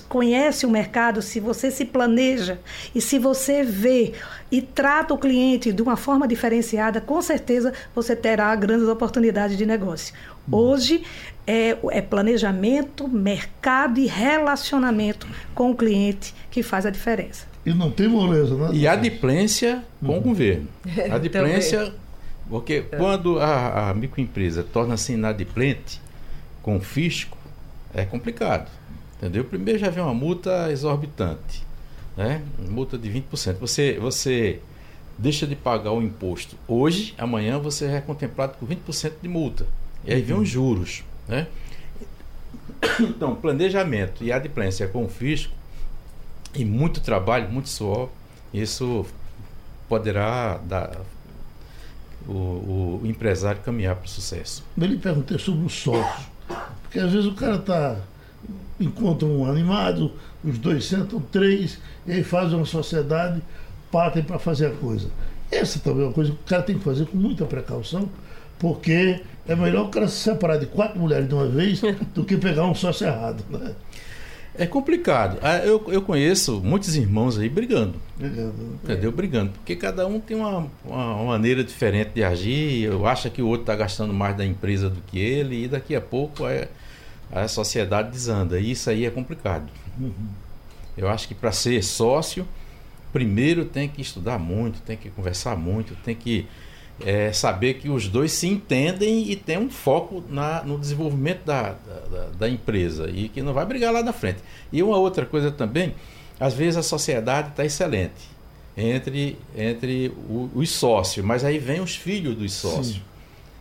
conhece 0.07 0.65
o 0.65 0.69
mercado, 0.69 1.21
se 1.21 1.39
você 1.39 1.71
se 1.71 1.85
planeja 1.85 2.59
e 2.93 3.01
se 3.01 3.17
você 3.17 3.63
vê 3.63 4.13
e 4.51 4.61
trata 4.61 5.13
o 5.13 5.17
cliente 5.17 5.71
de 5.71 5.81
uma 5.81 5.97
forma 5.97 6.27
diferenciada, 6.27 7.01
com 7.01 7.21
certeza 7.21 7.73
você 7.95 8.15
terá 8.15 8.55
grandes 8.55 8.87
oportunidades 8.87 9.57
de 9.57 9.65
negócio. 9.65 10.13
Hoje 10.51 11.03
é, 11.45 11.77
é, 11.91 12.01
planejamento, 12.01 13.07
mercado 13.07 13.99
e 13.99 14.05
relacionamento 14.05 15.27
com 15.53 15.71
o 15.71 15.75
cliente 15.75 16.33
que 16.49 16.63
faz 16.63 16.85
a 16.85 16.89
diferença. 16.89 17.47
E 17.65 17.73
não 17.73 17.91
tem 17.91 18.07
moleza, 18.07 18.55
né? 18.55 18.69
E 18.73 18.87
adimplência 18.87 19.83
com 19.99 20.13
uhum. 20.13 20.17
o 20.17 20.21
governo. 20.21 20.67
Adimplência, 21.11 21.93
porque 22.49 22.85
é. 22.91 22.97
quando 22.97 23.39
a, 23.39 23.89
a 23.89 23.93
microempresa 23.93 24.63
torna-se 24.63 25.13
inadimplente 25.13 26.01
com 26.61 26.75
o 26.77 26.81
fisco, 26.81 27.37
é 27.93 28.03
complicado. 28.05 28.69
Entendeu? 29.17 29.45
Primeiro 29.45 29.79
já 29.79 29.89
vem 29.89 30.03
uma 30.03 30.13
multa 30.13 30.69
exorbitante, 30.71 31.63
né? 32.17 32.41
Multa 32.69 32.97
de 32.97 33.09
20%. 33.09 33.55
Você, 33.59 33.97
você 33.97 34.59
deixa 35.17 35.47
de 35.47 35.55
pagar 35.55 35.93
o 35.93 36.01
imposto 36.01 36.57
hoje, 36.67 37.13
amanhã 37.17 37.57
você 37.57 37.85
é 37.85 38.01
contemplado 38.01 38.55
com 38.59 38.65
20% 38.65 39.13
de 39.21 39.29
multa. 39.29 39.65
E 40.03 40.13
aí 40.13 40.21
vem 40.21 40.35
os 40.35 40.39
uhum. 40.39 40.45
juros. 40.45 41.03
Né? 41.27 41.47
Então, 42.99 43.35
planejamento 43.35 44.23
e 44.23 44.31
adimplência 44.31 44.87
com 44.87 45.05
o 45.05 45.09
fisco 45.09 45.53
e 46.53 46.63
muito 46.65 47.01
trabalho, 47.01 47.49
muito 47.49 47.69
suor, 47.69 48.09
isso 48.53 49.05
poderá 49.87 50.57
dar 50.57 50.97
o, 52.27 52.99
o 53.01 53.01
empresário 53.03 53.61
caminhar 53.61 53.95
para 53.95 54.05
o 54.05 54.09
sucesso. 54.09 54.63
Eu 54.77 54.85
lhe 54.85 54.97
perguntei 54.97 55.37
sobre 55.37 55.65
o 55.65 55.69
sócio, 55.69 56.25
porque 56.83 56.99
às 56.99 57.11
vezes 57.11 57.27
o 57.27 57.33
cara 57.33 57.57
tá 57.59 57.97
encontra 58.79 59.27
um 59.27 59.49
animado, 59.49 60.11
os 60.43 60.57
dois 60.57 60.85
sentam 60.85 61.19
três, 61.19 61.79
e 62.05 62.11
aí 62.11 62.23
fazem 62.23 62.55
uma 62.55 62.65
sociedade, 62.65 63.41
partem 63.91 64.23
para 64.23 64.39
fazer 64.39 64.67
a 64.67 64.71
coisa. 64.71 65.09
Essa 65.51 65.79
também 65.79 66.03
é 66.03 66.07
uma 66.07 66.13
coisa 66.13 66.31
que 66.31 66.37
o 66.37 66.43
cara 66.43 66.63
tem 66.63 66.77
que 66.77 66.83
fazer 66.83 67.05
com 67.05 67.17
muita 67.17 67.45
precaução, 67.45 68.09
porque 68.63 69.19
é 69.45 69.57
melhor 69.57 69.87
o 69.87 69.89
cara 69.89 70.07
se 70.07 70.15
separar 70.15 70.55
de 70.55 70.67
quatro 70.67 70.97
mulheres 70.97 71.27
de 71.27 71.35
uma 71.35 71.45
vez 71.45 71.81
do 72.15 72.23
que 72.23 72.37
pegar 72.37 72.65
um 72.65 72.73
sócio 72.73 73.05
errado. 73.05 73.43
Né? 73.49 73.75
É 74.57 74.65
complicado. 74.65 75.37
Ah, 75.41 75.57
eu, 75.57 75.83
eu 75.89 76.01
conheço 76.01 76.61
muitos 76.63 76.95
irmãos 76.95 77.37
aí 77.37 77.49
brigando. 77.49 77.99
Brigando. 78.17 78.79
Entendeu? 78.81 79.11
Brigando. 79.11 79.51
Porque 79.51 79.75
cada 79.75 80.07
um 80.07 80.17
tem 80.17 80.37
uma, 80.37 80.69
uma, 80.85 81.15
uma 81.15 81.23
maneira 81.25 81.61
diferente 81.61 82.11
de 82.15 82.23
agir. 82.23 82.83
Eu 82.83 83.05
acho 83.05 83.29
que 83.29 83.41
o 83.41 83.47
outro 83.47 83.63
está 83.63 83.75
gastando 83.75 84.13
mais 84.13 84.37
da 84.37 84.45
empresa 84.45 84.89
do 84.89 85.01
que 85.01 85.19
ele. 85.19 85.65
E 85.65 85.67
daqui 85.67 85.93
a 85.93 85.99
pouco 85.99 86.47
é, 86.47 86.69
a 87.29 87.45
sociedade 87.49 88.11
desanda. 88.11 88.57
E 88.61 88.71
isso 88.71 88.89
aí 88.89 89.05
é 89.05 89.09
complicado. 89.09 89.67
Uhum. 89.99 90.13
Eu 90.95 91.09
acho 91.09 91.27
que 91.27 91.35
para 91.35 91.51
ser 91.51 91.83
sócio, 91.83 92.47
primeiro 93.11 93.65
tem 93.65 93.89
que 93.89 94.01
estudar 94.01 94.39
muito, 94.39 94.81
tem 94.83 94.95
que 94.95 95.09
conversar 95.09 95.57
muito, 95.57 95.95
tem 95.95 96.15
que 96.15 96.47
é, 97.01 97.31
saber 97.33 97.75
que 97.75 97.89
os 97.89 98.07
dois 98.07 98.31
se 98.31 98.47
entendem 98.47 99.29
e 99.29 99.35
tem 99.35 99.57
um 99.57 99.69
foco 99.69 100.23
na, 100.29 100.63
no 100.63 100.77
desenvolvimento 100.77 101.43
da, 101.45 101.75
da, 102.11 102.27
da, 102.37 102.49
empresa 102.49 103.09
e 103.09 103.29
que 103.29 103.41
não 103.41 103.53
vai 103.53 103.65
brigar 103.65 103.91
lá 103.91 104.03
na 104.03 104.13
frente. 104.13 104.39
E 104.71 104.81
uma 104.83 104.97
outra 104.97 105.25
coisa 105.25 105.51
também, 105.51 105.93
às 106.39 106.53
vezes 106.53 106.77
a 106.77 106.83
sociedade 106.83 107.49
está 107.49 107.65
excelente 107.65 108.33
entre, 108.77 109.37
entre 109.55 110.09
o, 110.29 110.49
os 110.53 110.69
sócios, 110.69 111.25
mas 111.25 111.43
aí 111.43 111.57
vem 111.57 111.81
os 111.81 111.95
filhos 111.95 112.35
dos 112.35 112.53
sócios. 112.53 112.95
Sim. 112.95 113.01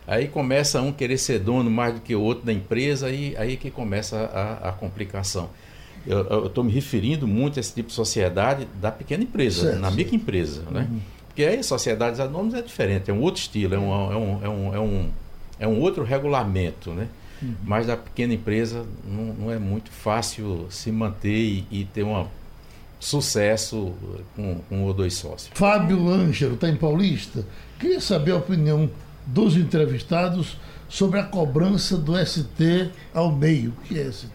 Aí 0.05 0.27
começa 0.27 0.81
um 0.81 0.91
querer 0.91 1.17
ser 1.17 1.39
dono 1.39 1.71
mais 1.71 1.95
do 1.95 2.01
que 2.01 2.13
o 2.13 2.21
outro 2.21 2.45
da 2.45 2.51
empresa 2.51 3.09
e 3.09 3.35
aí 3.37 3.55
que 3.55 3.71
começa 3.71 4.17
a, 4.17 4.69
a 4.69 4.71
complicação. 4.73 5.49
Eu 6.05 6.47
estou 6.47 6.65
me 6.65 6.71
referindo 6.71 7.25
muito 7.25 7.57
a 7.57 7.61
esse 7.61 7.73
tipo 7.73 7.87
de 7.87 7.95
sociedade 7.95 8.67
da 8.81 8.91
pequena 8.91 9.23
empresa, 9.23 9.67
certo, 9.67 9.79
na 9.79 9.89
microempresa, 9.89 10.63
né? 10.69 10.87
Uhum. 10.91 10.99
Porque 11.33 11.43
aí 11.43 11.63
sociedades 11.63 12.19
anônimas 12.19 12.59
é 12.59 12.61
diferente, 12.61 13.09
é 13.09 13.13
um 13.13 13.19
outro 13.19 13.41
estilo, 13.41 13.73
é 13.73 13.79
um, 13.79 13.91
é 13.91 14.15
um, 14.15 14.43
é 14.43 14.49
um, 14.49 14.75
é 14.75 14.79
um, 14.79 15.09
é 15.61 15.67
um 15.67 15.79
outro 15.79 16.03
regulamento, 16.03 16.91
né? 16.91 17.07
Uhum. 17.41 17.55
Mas 17.63 17.89
a 17.89 17.97
pequena 17.97 18.35
empresa 18.35 18.85
não, 19.03 19.33
não, 19.33 19.51
é 19.51 19.57
muito 19.57 19.89
fácil 19.89 20.67
se 20.69 20.91
manter 20.91 21.35
e, 21.35 21.67
e 21.71 21.85
ter 21.85 22.03
um 22.03 22.27
sucesso 22.99 23.93
com, 24.35 24.61
com 24.69 24.77
um 24.77 24.83
ou 24.83 24.93
dois 24.93 25.15
sócios. 25.15 25.49
Fábio 25.55 26.07
Ângelo, 26.07 26.53
está 26.53 26.69
em 26.69 26.75
Paulista. 26.75 27.43
Queria 27.79 27.99
saber 27.99 28.33
a 28.33 28.37
opinião 28.37 28.87
dos 29.25 29.57
entrevistados 29.57 30.55
sobre 30.87 31.19
a 31.19 31.23
cobrança 31.23 31.97
do 31.97 32.13
ST 32.23 32.91
ao 33.11 33.31
meio. 33.31 33.71
O 33.71 33.87
que 33.87 33.99
é 33.99 34.11
ST? 34.11 34.27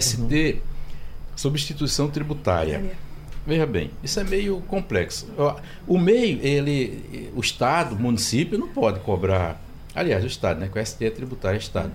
ST, 0.00 0.22
uhum. 0.22 0.60
substituição 1.36 2.08
tributária. 2.08 2.96
Veja 3.46 3.64
bem, 3.64 3.90
isso 4.02 4.18
é 4.18 4.24
meio 4.24 4.60
complexo. 4.62 5.28
O 5.86 5.98
meio, 5.98 6.40
ele, 6.42 7.30
o 7.34 7.40
Estado, 7.40 7.94
o 7.94 7.98
município, 7.98 8.58
não 8.58 8.68
pode 8.68 9.00
cobrar. 9.00 9.62
Aliás, 9.94 10.24
o 10.24 10.26
Estado, 10.26 10.60
né? 10.60 10.68
Que 10.70 10.78
o 10.78 10.84
ST 10.84 11.04
é 11.04 11.10
tributário 11.10 11.56
é 11.56 11.60
Estado. 11.60 11.92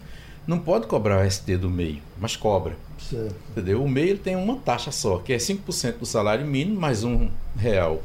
Não 0.48 0.58
pode 0.58 0.88
cobrar 0.88 1.26
o 1.26 1.30
ST 1.30 1.58
do 1.58 1.70
meio, 1.70 2.02
mas 2.20 2.36
cobra. 2.36 2.76
Certo. 2.98 3.36
Entendeu? 3.52 3.84
O 3.84 3.90
meio 3.90 4.18
tem 4.18 4.36
uma 4.36 4.56
taxa 4.58 4.92
só, 4.92 5.18
que 5.18 5.34
é 5.34 5.38
5% 5.38 5.98
do 6.00 6.06
salário 6.06 6.46
mínimo, 6.46 6.80
mais 6.80 7.04
um 7.04 7.30
real 7.58 8.02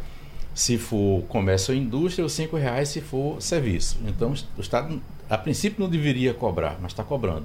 se 0.52 0.78
for 0.78 1.22
comércio 1.24 1.74
ou 1.74 1.78
indústria, 1.78 2.24
ou 2.24 2.30
cinco 2.30 2.56
reais 2.56 2.88
se 2.88 3.02
for 3.02 3.40
serviço. 3.42 3.98
Então, 4.06 4.32
o 4.56 4.60
Estado, 4.60 5.00
a 5.28 5.36
princípio, 5.36 5.82
não 5.82 5.88
deveria 5.88 6.32
cobrar, 6.32 6.78
mas 6.80 6.92
está 6.92 7.04
cobrando. 7.04 7.44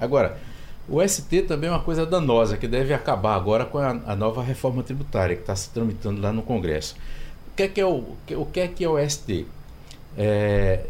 Agora, 0.00 0.40
o 0.88 1.06
ST 1.06 1.42
também 1.42 1.68
é 1.68 1.72
uma 1.72 1.82
coisa 1.82 2.06
danosa 2.06 2.56
que 2.56 2.66
deve 2.66 2.94
acabar 2.94 3.34
agora 3.34 3.64
com 3.64 3.78
a, 3.78 3.90
a 4.06 4.16
nova 4.16 4.42
reforma 4.42 4.82
tributária 4.82 5.36
que 5.36 5.42
está 5.42 5.54
se 5.54 5.70
tramitando 5.70 6.20
lá 6.20 6.32
no 6.32 6.42
Congresso. 6.42 6.96
O 7.52 7.56
que 7.56 7.62
é 7.64 7.68
que 7.68 7.80
é 7.80 7.84
o, 7.84 8.04
o, 8.30 8.46
que 8.46 8.60
é, 8.60 8.68
que 8.68 8.84
é 8.84 8.88
o 8.88 8.98
ST? 9.08 9.46
É, 10.16 10.80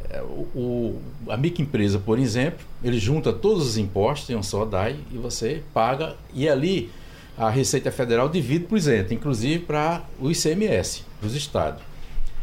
o, 0.54 1.00
a 1.28 1.36
microempresa, 1.36 1.98
por 1.98 2.18
exemplo, 2.18 2.64
ele 2.82 2.98
junta 2.98 3.32
todos 3.32 3.66
os 3.66 3.76
impostos 3.76 4.30
em 4.30 4.36
um 4.36 4.42
só 4.42 4.64
DAI 4.64 4.96
e 5.12 5.18
você 5.18 5.62
paga, 5.74 6.16
e 6.32 6.48
ali 6.48 6.90
a 7.36 7.50
Receita 7.50 7.90
Federal 7.90 8.28
divide 8.28 8.64
por 8.64 8.78
isento, 8.78 9.12
inclusive 9.12 9.64
para 9.64 10.02
o 10.20 10.30
ICMS, 10.30 11.04
dos 11.20 11.34
estados. 11.34 11.82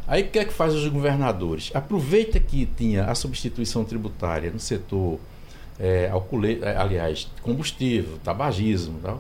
Aí 0.08 0.24
o 0.24 0.28
que 0.28 0.40
é 0.40 0.46
que 0.46 0.54
faz 0.54 0.74
os 0.74 0.88
governadores? 0.88 1.72
Aproveita 1.74 2.40
que 2.40 2.66
tinha 2.66 3.06
a 3.06 3.16
substituição 3.16 3.84
tributária 3.84 4.52
no 4.52 4.60
setor 4.60 5.20
é, 5.80 6.10
alcoole, 6.10 6.60
é, 6.62 6.76
aliás, 6.76 7.28
combustível, 7.42 8.18
tabagismo, 8.24 9.00
tá? 9.00 9.18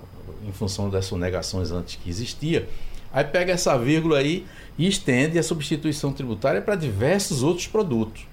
em 0.47 0.51
função 0.51 0.89
das 0.89 1.05
sonegações 1.05 1.71
antes 1.71 1.95
que 1.95 2.09
existia. 2.09 2.67
Aí 3.11 3.23
pega 3.23 3.53
essa 3.53 3.77
vírgula 3.77 4.19
aí 4.19 4.45
e 4.77 4.87
estende 4.87 5.39
a 5.39 5.43
substituição 5.43 6.11
tributária 6.11 6.61
para 6.61 6.75
diversos 6.75 7.43
outros 7.43 7.67
produtos. 7.67 8.27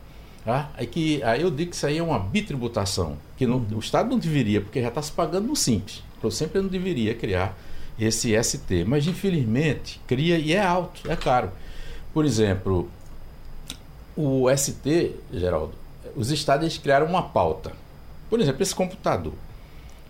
Tá? 0.44 0.70
Aí, 0.76 0.86
que, 0.86 1.22
aí 1.22 1.42
eu 1.42 1.50
digo 1.50 1.70
que 1.70 1.76
isso 1.76 1.86
aí 1.86 1.98
é 1.98 2.02
uma 2.02 2.18
bitributação, 2.18 3.16
que 3.36 3.46
não, 3.46 3.64
o 3.72 3.78
Estado 3.78 4.10
não 4.10 4.18
deveria, 4.18 4.60
porque 4.60 4.82
já 4.82 4.88
está 4.88 5.00
se 5.00 5.12
pagando 5.12 5.46
no 5.46 5.54
Simples. 5.54 6.02
Eu 6.22 6.30
sempre 6.30 6.60
não 6.60 6.68
deveria 6.68 7.14
criar 7.14 7.56
esse 7.98 8.32
ST. 8.42 8.84
Mas 8.84 9.06
infelizmente 9.06 10.00
cria 10.06 10.38
e 10.38 10.52
é 10.52 10.60
alto, 10.60 11.10
é 11.10 11.16
caro. 11.16 11.50
Por 12.12 12.24
exemplo, 12.24 12.88
o 14.16 14.46
ST, 14.54 15.14
Geraldo, 15.32 15.74
os 16.14 16.30
estados 16.30 16.76
criaram 16.78 17.06
uma 17.06 17.22
pauta 17.22 17.72
por 18.32 18.40
exemplo, 18.40 18.62
esse 18.62 18.74
computador. 18.74 19.34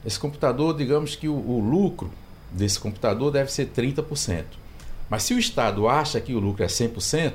Esse 0.07 0.17
computador, 0.17 0.77
digamos 0.77 1.17
que 1.17 1.27
o, 1.27 1.35
o 1.35 1.59
lucro 1.59 2.09
desse 2.53 2.79
computador 2.79 3.33
deve 3.33 3.51
ser 3.51 3.73
30%. 3.77 4.45
Mas 5.11 5.25
se 5.25 5.35
o 5.35 5.41
Estado 5.41 5.89
acha 5.89 6.21
que 6.21 6.33
o 6.33 6.39
lucro 6.39 6.63
é 6.63 6.69
100%, 6.69 7.33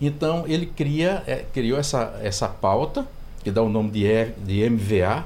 então 0.00 0.44
ele 0.48 0.66
cria, 0.66 1.22
é, 1.28 1.44
criou 1.54 1.78
essa, 1.78 2.18
essa 2.20 2.48
pauta, 2.48 3.06
que 3.44 3.52
dá 3.52 3.62
o 3.62 3.68
nome 3.68 3.92
de, 3.92 4.24
de 4.44 4.68
MVA, 4.68 5.24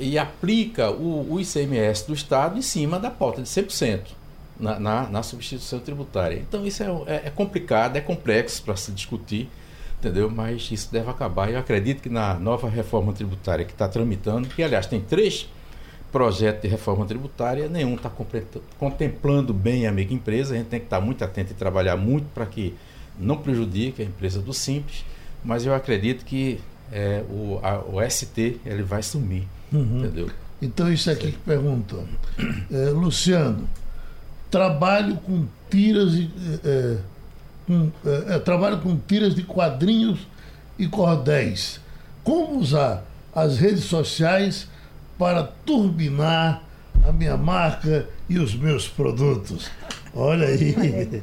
e 0.00 0.18
aplica 0.18 0.90
o, 0.90 1.30
o, 1.30 1.38
ICMS 1.38 2.06
do 2.06 2.14
Estado 2.14 2.58
em 2.58 2.62
cima 2.62 2.98
da 2.98 3.10
pauta 3.10 3.42
de 3.42 3.48
100% 3.50 4.00
na, 4.58 4.80
na, 4.80 5.10
na 5.10 5.22
substituição 5.22 5.78
tributária. 5.78 6.36
Então 6.36 6.64
isso 6.64 6.82
é, 6.82 6.86
é, 6.86 7.22
é 7.26 7.30
complicado, 7.30 7.96
é 7.96 8.00
complexo 8.00 8.62
para 8.62 8.76
se 8.76 8.92
discutir 8.92 9.50
entendeu? 9.98 10.30
Mas 10.30 10.70
isso 10.70 10.90
deve 10.90 11.10
acabar. 11.10 11.50
Eu 11.50 11.58
acredito 11.58 12.02
que 12.02 12.08
na 12.08 12.34
nova 12.34 12.68
reforma 12.68 13.12
tributária 13.12 13.64
que 13.64 13.72
está 13.72 13.88
tramitando, 13.88 14.48
que 14.48 14.62
aliás 14.62 14.86
tem 14.86 15.00
três 15.00 15.48
projetos 16.10 16.62
de 16.62 16.68
reforma 16.68 17.04
tributária, 17.04 17.68
nenhum 17.68 17.94
está 17.94 18.10
contemplando 18.78 19.52
bem 19.52 19.86
a 19.86 19.92
microempresa. 19.92 20.54
A 20.54 20.58
gente 20.58 20.68
tem 20.68 20.80
que 20.80 20.86
estar 20.86 21.00
tá 21.00 21.04
muito 21.04 21.22
atento 21.22 21.52
e 21.52 21.54
trabalhar 21.54 21.96
muito 21.96 22.26
para 22.32 22.46
que 22.46 22.74
não 23.18 23.36
prejudique 23.36 24.02
a 24.02 24.04
empresa 24.04 24.40
do 24.40 24.54
simples. 24.54 25.04
Mas 25.44 25.66
eu 25.66 25.74
acredito 25.74 26.24
que 26.24 26.60
é, 26.90 27.22
o, 27.28 27.60
a, 27.62 27.78
o 27.80 28.10
ST 28.10 28.60
ele 28.64 28.82
vai 28.82 29.02
sumir, 29.02 29.46
uhum. 29.72 29.98
entendeu? 29.98 30.30
Então 30.60 30.92
isso 30.92 31.10
aqui 31.10 31.32
que 31.32 31.38
pergunta, 31.38 31.96
é, 32.72 32.90
Luciano, 32.90 33.68
trabalho 34.50 35.16
com 35.18 35.46
tiras 35.70 36.14
e 36.14 36.30
é, 36.64 36.98
com, 37.68 37.92
é, 38.04 38.38
trabalho 38.38 38.78
com 38.78 38.96
tiras 38.96 39.34
de 39.34 39.42
quadrinhos 39.42 40.26
e 40.78 40.88
cordéis. 40.88 41.78
Como 42.24 42.58
usar 42.58 43.04
as 43.34 43.58
redes 43.58 43.84
sociais 43.84 44.66
para 45.18 45.42
turbinar 45.44 46.62
a 47.06 47.12
minha 47.12 47.36
marca 47.36 48.08
e 48.28 48.38
os 48.38 48.54
meus 48.54 48.88
produtos. 48.88 49.70
Olha 50.14 50.48
aí. 50.48 51.22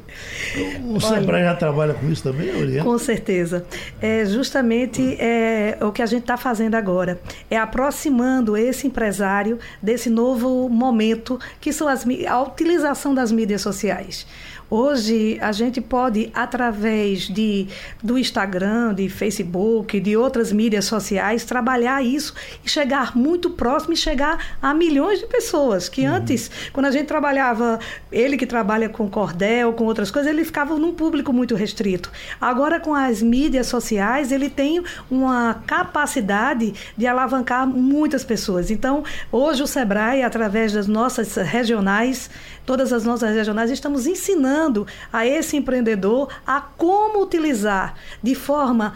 O 0.88 1.00
Sebrae 1.00 1.42
já 1.42 1.54
trabalha 1.54 1.92
com 1.92 2.08
isso 2.10 2.22
também, 2.22 2.48
Oriana? 2.54 2.84
Com 2.84 2.98
certeza. 2.98 3.66
É 4.00 4.24
justamente 4.24 5.16
é, 5.20 5.76
o 5.82 5.92
que 5.92 6.00
a 6.00 6.06
gente 6.06 6.22
está 6.22 6.36
fazendo 6.36 6.76
agora. 6.76 7.20
É 7.50 7.58
aproximando 7.58 8.56
esse 8.56 8.86
empresário 8.86 9.58
desse 9.82 10.08
novo 10.08 10.68
momento 10.68 11.38
que 11.60 11.72
são 11.72 11.88
as, 11.88 12.06
a 12.26 12.40
utilização 12.40 13.14
das 13.14 13.30
mídias 13.30 13.60
sociais. 13.60 14.26
Hoje 14.68 15.38
a 15.40 15.52
gente 15.52 15.80
pode, 15.80 16.30
através 16.34 17.22
de, 17.22 17.68
do 18.02 18.18
Instagram, 18.18 18.94
de 18.94 19.08
Facebook, 19.08 20.00
de 20.00 20.16
outras 20.16 20.52
mídias 20.52 20.86
sociais, 20.86 21.44
trabalhar 21.44 22.02
isso 22.02 22.34
e 22.64 22.68
chegar 22.68 23.16
muito 23.16 23.50
próximo 23.50 23.92
e 23.92 23.96
chegar 23.96 24.56
a 24.60 24.74
milhões 24.74 25.20
de 25.20 25.26
pessoas. 25.26 25.88
Que 25.88 26.02
uhum. 26.02 26.14
antes, 26.14 26.50
quando 26.72 26.86
a 26.86 26.90
gente 26.90 27.06
trabalhava, 27.06 27.78
ele 28.10 28.36
que 28.36 28.44
trabalha 28.44 28.88
com 28.88 29.08
cordel, 29.08 29.72
com 29.72 29.84
outras 29.84 30.10
coisas, 30.10 30.30
ele 30.30 30.44
ficava 30.44 30.76
num 30.76 30.92
público 30.92 31.32
muito 31.32 31.54
restrito. 31.54 32.10
Agora, 32.40 32.80
com 32.80 32.92
as 32.92 33.22
mídias 33.22 33.68
sociais, 33.68 34.32
ele 34.32 34.50
tem 34.50 34.82
uma 35.08 35.62
capacidade 35.66 36.74
de 36.96 37.06
alavancar 37.06 37.68
muitas 37.68 38.24
pessoas. 38.24 38.70
Então, 38.70 39.04
hoje 39.30 39.62
o 39.62 39.66
Sebrae, 39.66 40.22
através 40.22 40.72
das 40.72 40.88
nossas 40.88 41.36
regionais, 41.36 42.28
todas 42.66 42.92
as 42.92 43.04
nossas 43.04 43.34
regionais, 43.34 43.70
estamos 43.70 44.06
ensinando 44.06 44.86
a 45.12 45.24
esse 45.24 45.56
empreendedor 45.56 46.28
a 46.46 46.60
como 46.60 47.22
utilizar 47.22 47.94
de 48.22 48.34
forma 48.34 48.94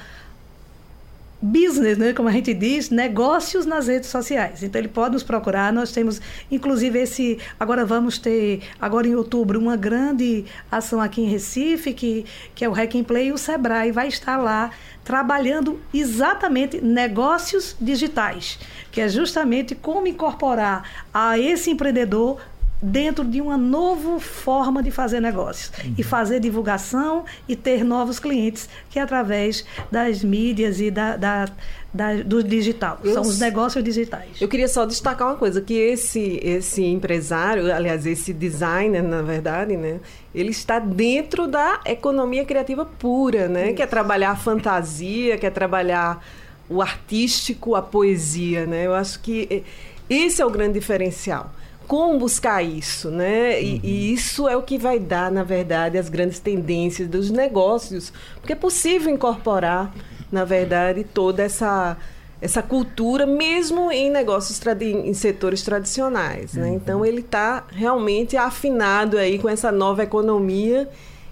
business, 1.42 1.96
né, 1.96 2.12
como 2.12 2.28
a 2.28 2.32
gente 2.32 2.52
diz, 2.52 2.90
negócios 2.90 3.64
nas 3.64 3.86
redes 3.86 4.10
sociais. 4.10 4.62
Então 4.62 4.78
ele 4.78 4.88
pode 4.88 5.14
nos 5.14 5.22
procurar. 5.22 5.72
Nós 5.72 5.90
temos, 5.90 6.20
inclusive, 6.50 6.98
esse. 6.98 7.38
Agora 7.58 7.84
vamos 7.84 8.18
ter, 8.18 8.60
agora 8.78 9.08
em 9.08 9.14
outubro, 9.14 9.58
uma 9.58 9.76
grande 9.76 10.44
ação 10.70 11.00
aqui 11.00 11.22
em 11.22 11.28
Recife, 11.28 11.94
que, 11.94 12.26
que 12.54 12.64
é 12.64 12.68
o 12.68 12.72
Hack 12.72 12.94
and 12.94 13.04
Play, 13.04 13.28
e 13.28 13.32
o 13.32 13.38
Sebrae 13.38 13.90
vai 13.90 14.08
estar 14.08 14.36
lá 14.36 14.70
trabalhando 15.02 15.80
exatamente 15.94 16.80
negócios 16.80 17.74
digitais, 17.80 18.58
que 18.92 19.00
é 19.00 19.08
justamente 19.08 19.74
como 19.74 20.06
incorporar 20.06 21.06
a 21.12 21.38
esse 21.38 21.70
empreendedor 21.70 22.38
dentro 22.82 23.24
de 23.24 23.40
uma 23.40 23.58
nova 23.58 24.18
forma 24.18 24.82
de 24.82 24.90
fazer 24.90 25.20
negócios 25.20 25.70
uhum. 25.84 25.94
e 25.98 26.02
fazer 26.02 26.40
divulgação 26.40 27.24
e 27.46 27.54
ter 27.54 27.84
novos 27.84 28.18
clientes 28.18 28.68
que 28.88 28.98
é 28.98 29.02
através 29.02 29.64
das 29.90 30.24
mídias 30.24 30.80
e 30.80 30.90
da, 30.90 31.16
da, 31.16 31.48
da 31.92 32.14
do 32.22 32.42
digital. 32.42 32.98
Eu, 33.04 33.12
são 33.12 33.22
os 33.22 33.38
negócios 33.38 33.84
digitais. 33.84 34.40
Eu 34.40 34.48
queria 34.48 34.68
só 34.68 34.86
destacar 34.86 35.28
uma 35.28 35.36
coisa 35.36 35.60
que 35.60 35.74
esse 35.74 36.40
esse 36.42 36.82
empresário 36.82 37.72
aliás 37.72 38.06
esse 38.06 38.32
designer 38.32 39.02
na 39.02 39.20
verdade 39.20 39.76
né 39.76 40.00
ele 40.34 40.50
está 40.50 40.78
dentro 40.78 41.46
da 41.46 41.80
economia 41.84 42.44
criativa 42.44 42.86
pura 42.86 43.48
né? 43.48 43.66
Isso. 43.66 43.74
quer 43.74 43.88
trabalhar 43.88 44.30
a 44.30 44.36
fantasia 44.36 45.36
quer 45.36 45.50
trabalhar 45.50 46.24
o 46.68 46.80
artístico 46.80 47.74
a 47.74 47.82
poesia 47.82 48.64
né? 48.64 48.86
Eu 48.86 48.94
acho 48.94 49.20
que 49.20 49.64
esse 50.08 50.40
é 50.40 50.46
o 50.46 50.50
grande 50.50 50.74
diferencial 50.74 51.52
como 51.90 52.20
buscar 52.20 52.62
isso, 52.62 53.10
né? 53.10 53.60
E, 53.60 53.72
uhum. 53.72 53.80
e, 53.82 54.12
isso 54.12 54.48
é 54.48 54.56
o 54.56 54.62
que 54.62 54.78
vai 54.78 55.00
dar, 55.00 55.28
na 55.28 55.42
verdade, 55.42 55.98
as 55.98 56.08
grandes 56.08 56.38
tendências 56.38 57.08
dos 57.08 57.32
negócios, 57.32 58.12
porque 58.36 58.52
é 58.52 58.56
possível 58.56 59.12
incorporar, 59.12 59.92
na 60.30 60.44
verdade, 60.44 61.02
toda 61.02 61.42
essa 61.42 61.96
essa 62.40 62.62
cultura, 62.62 63.26
mesmo 63.26 63.90
em 63.90 64.08
negócios 64.08 64.58
em 64.80 65.12
setores 65.12 65.62
tradicionais, 65.62 66.54
né? 66.54 66.68
Uhum. 66.68 66.74
Então 66.74 67.04
ele 67.04 67.22
está 67.22 67.64
realmente 67.68 68.36
afinado 68.36 69.18
aí 69.18 69.36
com 69.36 69.48
essa 69.48 69.72
nova 69.72 70.04
economia 70.04 70.88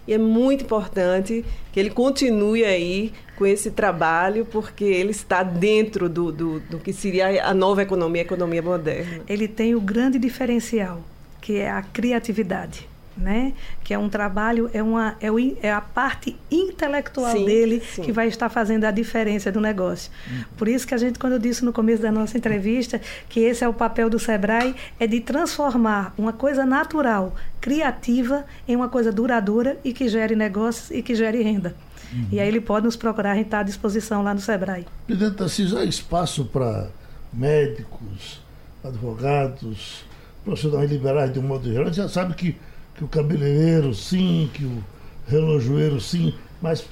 e 0.09 0.15
é 0.15 0.19
muito 0.19 0.65
importante 0.65 1.45
que 1.71 1.79
ele 1.79 1.91
continue 1.91 2.65
aí 2.65 3.13
com 3.37 3.47
esse 3.47 3.71
trabalho, 3.71 4.47
porque 4.47 4.85
ele 4.85 5.11
está 5.11 5.43
dentro 5.43 6.09
do, 6.09 6.33
do, 6.33 6.61
do 6.61 6.79
que 6.79 6.95
seria 6.95 7.45
a 7.45 7.53
nova 7.53 7.83
economia, 7.83 8.23
a 8.23 8.25
economia 8.25 8.63
moderna. 8.63 9.21
Ele 9.29 9.47
tem 9.47 9.75
o 9.75 9.81
grande 9.81 10.19
diferencial, 10.19 11.03
que 11.43 11.59
é 11.59 11.71
a 11.71 11.83
criatividade 11.83 12.89
né? 13.19 13.53
Que 13.83 13.93
é 13.93 13.99
um 13.99 14.09
trabalho, 14.09 14.71
é, 14.73 14.83
uma, 14.83 15.17
é, 15.21 15.31
o, 15.31 15.39
é 15.63 15.73
a 15.73 15.81
parte 15.81 16.37
intelectual 16.51 17.33
sim, 17.33 17.45
dele 17.45 17.83
sim. 17.95 18.03
que 18.03 18.13
vai 18.13 18.29
estar 18.29 18.49
fazendo 18.49 18.85
a 18.85 18.91
diferença 18.91 19.51
do 19.51 19.61
negócio. 19.61 20.11
Uhum. 20.31 20.45
Por 20.57 20.69
isso 20.69 20.87
que 20.87 20.95
a 20.95 20.99
gente, 20.99 21.19
quando 21.19 21.35
eu 21.35 21.39
disse 21.39 21.65
no 21.65 21.73
começo 21.73 22.01
da 22.01 22.13
nossa 22.13 22.37
entrevista, 22.37 23.01
que 23.29 23.41
esse 23.41 23.65
é 23.65 23.69
o 23.69 23.75
papel 23.75 24.09
do 24.09 24.19
Sebrae, 24.19 24.75
é 24.99 25.07
de 25.07 25.21
transformar 25.21 26.15
uma 26.17 26.33
coisa 26.33 26.65
natural, 26.65 27.35
criativa, 27.61 28.45
em 28.67 28.77
uma 28.77 28.89
coisa 28.89 29.11
duradoura 29.11 29.79
e 29.85 29.93
que 29.93 30.09
gere 30.09 30.37
negócios 30.37 30.91
e 30.91 31.03
que 31.03 31.15
gere 31.15 31.43
renda. 31.43 31.75
Uhum. 32.13 32.27
E 32.33 32.41
aí 32.41 32.49
ele 32.49 32.61
pode 32.61 32.87
nos 32.87 32.97
procurar, 32.97 33.33
a 33.33 33.35
gente 33.35 33.47
está 33.47 33.61
à 33.61 33.63
disposição 33.63 34.23
lá 34.23 34.33
no 34.33 34.41
Sebrae. 34.41 34.87
Presidente 35.07 35.43
Assis, 35.43 35.75
há 35.75 35.85
espaço 35.85 36.45
para 36.47 36.89
médicos, 37.33 38.41
advogados, 38.83 40.05
profissionais 40.45 40.91
liberais 40.91 41.33
de 41.33 41.39
um 41.39 41.43
modo 41.43 41.69
geral. 41.69 41.85
A 41.85 41.87
gente 41.87 41.97
já 41.97 42.09
sabe 42.09 42.35
que 42.35 42.57
que 42.99 43.05
o 43.05 43.09
cabeleireiro 43.09 43.95
sim, 43.95 44.51
que 44.53 44.65
o 44.65 44.85
relojoeiro 45.29 46.01
sim, 46.01 46.35
mas 46.61 46.85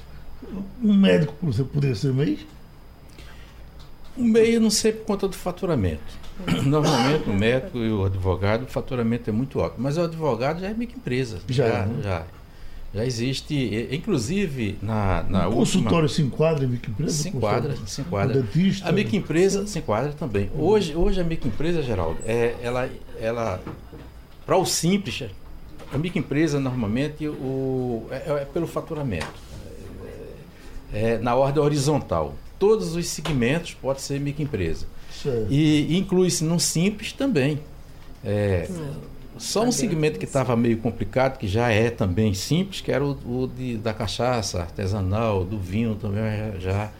um 0.81 0.93
médico 0.93 1.35
você 1.41 1.65
poderia 1.65 1.95
ser 1.95 2.13
MEI? 2.13 2.39
O 4.15 4.23
MEI 4.23 4.55
eu 4.55 4.61
não 4.61 4.69
sei 4.69 4.93
por 4.93 5.05
conta 5.05 5.27
do 5.27 5.35
faturamento. 5.35 6.27
Normalmente 6.63 7.29
o 7.29 7.33
médico 7.33 7.77
e 7.79 7.91
o 7.91 8.05
advogado, 8.05 8.63
o 8.63 8.67
faturamento 8.67 9.29
é 9.29 9.33
muito 9.33 9.59
alto. 9.59 9.75
Mas 9.77 9.97
o 9.97 10.01
advogado 10.01 10.61
já 10.61 10.69
é 10.69 10.73
microempresa. 10.73 11.39
Já, 11.49 11.67
já, 11.67 11.85
né? 11.85 12.01
já, 12.01 12.23
já. 12.93 13.05
existe, 13.05 13.89
inclusive 13.91 14.77
na, 14.81 15.23
na 15.23 15.39
o 15.49 15.57
última... 15.57 15.59
consultório 15.59 16.07
se 16.07 16.21
enquadra 16.21 16.63
em 16.63 16.69
microempresa? 16.69 17.23
Se 17.23 17.29
enquadra, 17.29 17.75
se 17.85 17.99
enquadra. 17.99 18.41
Dentista, 18.41 18.87
a 18.87 18.93
microempresa 18.93 19.67
se 19.67 19.79
enquadra 19.79 20.13
também. 20.13 20.49
Hoje, 20.57 20.95
hoje 20.95 21.19
a 21.19 21.23
microempresa, 21.25 21.81
Geraldo, 21.81 22.17
é, 22.25 22.55
ela, 22.61 22.89
ela 23.19 23.61
para 24.45 24.55
o 24.55 24.65
simples, 24.65 25.25
a 25.91 25.97
microempresa, 25.97 26.59
normalmente, 26.59 27.27
o, 27.27 28.05
é, 28.11 28.31
é, 28.31 28.45
pelo 28.45 28.67
faturamento. 28.67 29.27
É, 30.93 31.13
é, 31.13 31.17
na 31.17 31.35
ordem 31.35 31.61
horizontal. 31.61 32.35
Todos 32.59 32.95
os 32.95 33.07
segmentos 33.07 33.73
podem 33.73 34.01
ser 34.01 34.19
microempresa. 34.19 34.85
E 35.49 35.97
inclui-se 35.97 36.43
no 36.43 36.59
simples 36.59 37.11
também. 37.11 37.59
É, 38.23 38.67
só 39.37 39.63
um 39.63 39.71
segmento 39.71 40.17
que 40.17 40.25
estava 40.25 40.55
meio 40.55 40.77
complicado, 40.77 41.37
que 41.37 41.47
já 41.47 41.69
é 41.69 41.89
também 41.89 42.33
simples, 42.33 42.81
que 42.81 42.91
era 42.91 43.03
o, 43.03 43.11
o 43.25 43.47
de, 43.47 43.77
da 43.77 43.93
cachaça 43.93 44.59
artesanal, 44.59 45.43
do 45.43 45.59
vinho 45.59 45.95
também 45.95 46.59
já 46.59 46.91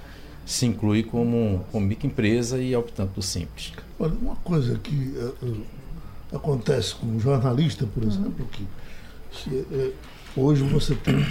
se 0.45 0.65
inclui 0.65 1.03
como, 1.03 1.65
como 1.71 1.85
microempresa 1.85 2.57
e 2.57 2.75
optando 2.75 3.11
do 3.15 3.21
simples. 3.21 3.73
Olha, 3.99 4.13
uma 4.13 4.35
coisa 4.37 4.77
que 4.77 4.95
uh, 4.95 5.57
acontece 6.31 6.95
com 6.95 7.07
um 7.07 7.19
jornalista, 7.19 7.85
por 7.85 8.03
exemplo, 8.03 8.45
que 8.51 8.65
se, 9.31 9.65
é, 9.71 9.91
hoje 10.35 10.63
você 10.63 10.95
tem 10.95 11.25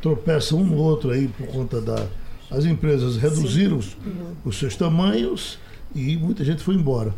tropeça 0.00 0.54
um 0.54 0.64
no 0.64 0.76
outro 0.76 1.10
aí 1.10 1.28
por 1.28 1.46
conta 1.48 1.80
da 1.80 2.06
as 2.50 2.64
empresas 2.64 3.16
reduziram 3.16 3.76
os, 3.76 3.96
os, 4.44 4.58
seus 4.58 4.74
tamanhos 4.74 5.58
e 5.94 6.16
muita 6.16 6.42
gente 6.44 6.62
foi 6.62 6.74
embora. 6.74 7.14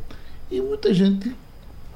E 0.50 0.60
muita 0.60 0.92
gente 0.92 1.34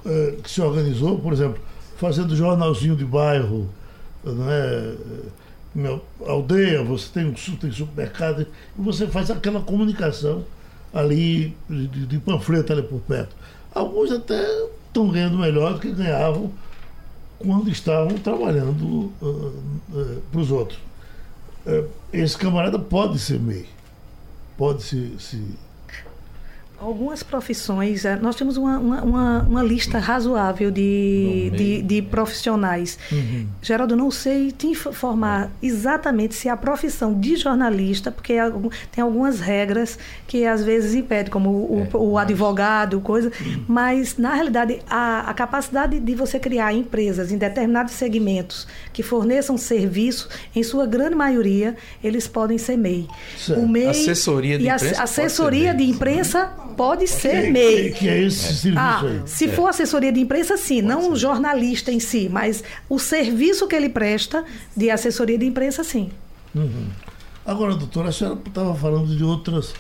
é, 0.07 0.37
que 0.41 0.49
se 0.49 0.61
organizou, 0.61 1.19
por 1.19 1.33
exemplo, 1.33 1.61
fazendo 1.97 2.37
jornalzinho 2.37 2.95
de 2.95 3.05
bairro, 3.05 3.69
não 4.23 4.49
é? 4.49 4.95
Minha 5.75 6.01
aldeia, 6.25 6.85
você 6.85 7.09
tem 7.13 7.27
um 7.27 7.33
tem 7.33 7.73
supermercado, 7.73 8.43
e 8.43 8.81
você 8.81 9.09
faz 9.09 9.29
aquela 9.29 9.61
comunicação 9.61 10.45
ali 10.93 11.57
de, 11.69 12.07
de 12.07 12.19
panfleto 12.21 12.73
ali 12.73 12.83
por 12.83 13.01
perto. 13.01 13.35
Alguns 13.75 14.13
até 14.13 14.69
estão 14.95 15.09
ganhando 15.09 15.37
melhor 15.37 15.75
do 15.75 15.81
que 15.81 15.91
ganhavam 15.91 16.53
quando 17.37 17.69
estavam 17.69 18.17
trabalhando 18.17 19.13
uh, 19.21 19.53
uh, 19.93 20.23
para 20.31 20.41
os 20.41 20.53
outros. 20.53 20.79
Uh, 21.67 21.89
esse 22.13 22.39
camarada 22.39 22.79
pode 22.79 23.19
ser 23.19 23.41
MEI, 23.41 23.67
pode 24.57 24.85
se, 24.85 25.17
se 25.19 25.45
Algumas 26.85 27.23
profissões, 27.23 28.05
é, 28.05 28.15
nós 28.17 28.37
temos 28.37 28.59
uma, 28.59 28.79
uma, 28.79 29.43
uma 29.43 29.63
lista 29.63 29.99
razoável 29.99 30.71
de, 30.71 31.51
de, 31.57 31.83
de, 31.83 32.03
profissionais. 32.03 32.99
Uhum. 33.11 33.47
Geraldo, 33.63 33.97
não 33.97 34.11
sei 34.11 34.53
te 34.53 34.67
informar 34.67 35.51
exatamente 35.63 36.35
se 36.35 36.47
a 36.47 36.55
profissão 36.55 37.19
de 37.19 37.37
jornalista, 37.37 38.13
porque 38.13 38.35
tem 38.93 39.03
algumas 39.03 39.41
regras 39.41 39.99
que 40.27 40.45
às 40.45 40.63
vezes 40.63 40.95
impedem, 40.95 41.33
como 41.33 41.49
o, 41.51 41.89
é, 41.91 41.97
o 41.97 42.19
advogado, 42.19 43.01
coisa, 43.01 43.33
uhum. 43.41 43.65
mas 43.67 44.19
na 44.19 44.35
realidade 44.35 44.81
a, 44.87 45.31
a 45.31 45.33
capacidade 45.33 45.99
de 45.99 46.15
você 46.15 46.39
criar 46.39 46.75
empresas 46.75 47.33
em 47.33 47.39
determinados 47.39 47.95
segmentos 47.95 48.69
que 48.93 49.03
forneçam 49.03 49.57
serviço, 49.57 50.29
em 50.55 50.63
sua 50.63 50.85
grande 50.85 51.15
maioria, 51.15 51.77
eles 52.03 52.29
podem 52.29 52.59
ser 52.59 52.77
MEI. 52.77 53.09
O 53.57 53.67
MEI 53.67 53.89
assessoria 53.89 54.59
de 54.59 54.69
imprensa. 54.69 55.03
assessoria 55.03 55.75
de 55.75 55.85
imprensa 55.85 56.53
Pode 56.77 57.07
ser 57.07 57.45
que, 57.45 57.51
MEI. 57.51 57.93
Que, 57.93 57.99
que 57.99 58.09
é 58.09 58.23
esse 58.23 58.55
serviço 58.55 58.79
ah, 58.79 59.01
aí. 59.03 59.23
Se 59.27 59.49
for 59.49 59.69
assessoria 59.69 60.13
de 60.13 60.21
imprensa, 60.21 60.57
sim, 60.57 60.83
Pode 60.83 60.83
não 60.83 61.13
o 61.13 61.17
jornalista 61.17 61.91
em 61.91 62.01
si, 62.01 62.29
mas 62.31 62.63
o 62.89 62.99
serviço 62.99 63.67
que 63.67 63.75
ele 63.75 63.89
presta 63.89 64.45
de 64.77 64.91
assessoria 64.91 65.39
de 65.39 65.47
imprensa, 65.47 65.83
sim. 65.85 66.11
Uhum. 66.55 66.89
Agora, 67.45 67.75
doutora, 67.75 68.09
a 68.09 68.13
senhora 68.13 68.39
estava 68.47 68.75
falando 68.75 69.15
de 69.15 69.23
outras. 69.23 69.75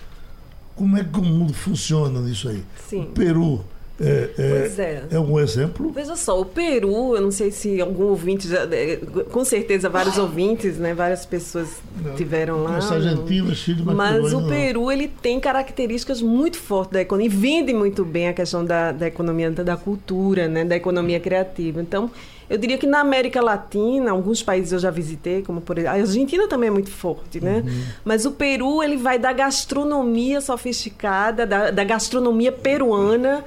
Como 0.75 0.97
é 0.97 1.05
que 1.05 1.19
o 1.19 1.23
mundo 1.23 1.55
funciona 1.55 2.21
nisso 2.21 2.49
aí? 2.49 2.65
Sim. 2.89 3.03
O 3.03 3.07
Peru 3.07 3.65
é, 4.01 4.31
é, 4.37 4.59
pois 4.59 4.79
é. 4.79 5.03
é 5.13 5.21
um 5.21 5.39
exemplo. 5.39 5.93
Veja 5.93 6.17
só, 6.17 6.41
o 6.41 6.45
Peru, 6.45 7.15
eu 7.15 7.21
não 7.21 7.31
sei 7.31 7.53
se 7.53 7.81
algum 7.81 8.07
ouvinte, 8.07 8.49
já, 8.49 8.65
é, 8.65 8.97
com 9.31 9.45
certeza 9.45 9.89
vários 9.89 10.19
ouvintes, 10.19 10.79
né, 10.79 10.93
várias 10.95 11.25
pessoas 11.25 11.69
não, 12.03 12.15
tiveram 12.17 12.65
lá. 12.65 12.77
Argentina, 12.77 13.55
Chile, 13.55 13.83
mas, 13.85 13.97
mas 13.97 14.33
o 14.33 14.49
Peru 14.49 14.91
ele 14.91 15.07
tem 15.07 15.39
características 15.39 16.21
muito 16.21 16.59
fortes 16.59 16.93
da 16.93 17.01
economia 17.03 17.27
e 17.27 17.35
vende 17.35 17.73
muito 17.73 18.05
bem 18.05 18.29
a 18.29 18.33
questão 18.33 18.65
da, 18.65 18.91
da 18.91 19.07
economia 19.07 19.51
da 19.51 19.77
cultura, 19.77 20.49
né, 20.49 20.65
da 20.65 20.75
economia 20.75 21.21
criativa. 21.21 21.81
Então 21.81 22.11
eu 22.51 22.59
diria 22.59 22.77
que 22.77 22.87
na 22.87 23.01
América 23.01 23.41
Latina, 23.41 24.11
alguns 24.11 24.43
países 24.43 24.73
eu 24.73 24.79
já 24.81 24.91
visitei, 24.91 25.43
como 25.43 25.61
por 25.61 25.79
exemplo, 25.79 25.97
a 25.97 26.01
Argentina 26.01 26.49
também 26.49 26.69
é 26.69 26.73
muito 26.73 26.91
forte, 26.91 27.41
né? 27.41 27.63
Uhum. 27.65 27.83
Mas 28.05 28.27
o 28.27 28.33
Peru 28.33 28.83
ele 28.83 28.97
vai 28.97 29.19
da 29.19 29.33
gastronomia 29.33 30.41
sofisticada, 30.41 31.47
da, 31.47 31.71
da 31.71 31.85
gastronomia 31.85 32.53
peruana 32.53 33.45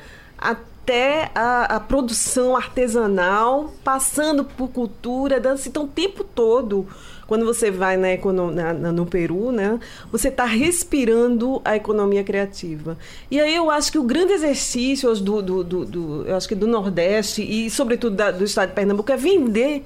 até 0.48 1.30
a, 1.36 1.76
a, 1.76 1.80
produção 1.82 2.56
artesanal, 2.56 3.74
passando 3.84 4.46
por 4.46 4.70
cultura, 4.70 5.38
dança. 5.38 5.68
Então, 5.68 5.84
o 5.84 5.88
tempo 5.88 6.24
todo, 6.24 6.88
quando 7.28 7.46
você 7.46 7.70
vai 7.70 7.98
na, 7.98 8.74
na, 8.74 8.92
no 8.94 9.06
Peru, 9.06 9.52
né, 9.52 9.78
você 10.10 10.30
está 10.30 10.46
respirando 10.46 11.62
a 11.66 11.76
economia 11.76 12.24
criativa. 12.24 12.98
E 13.30 13.38
aí 13.38 13.54
eu 13.54 13.70
acho 13.70 13.92
que 13.92 14.00
o 14.00 14.04
grande 14.04 14.32
exercício 14.32 15.14
do, 15.16 15.42
do, 15.42 15.64
do, 15.64 15.86
do 15.86 16.24
eu 16.26 16.38
acho 16.38 16.48
que 16.48 16.56
do 16.56 16.68
Nordeste 16.68 17.42
e, 17.42 17.70
sobretudo, 17.70 18.16
da, 18.16 18.32
do 18.32 18.46
estado 18.46 18.70
de 18.70 18.76
Pernambuco 18.76 19.12
é 19.12 19.18
vender 19.18 19.84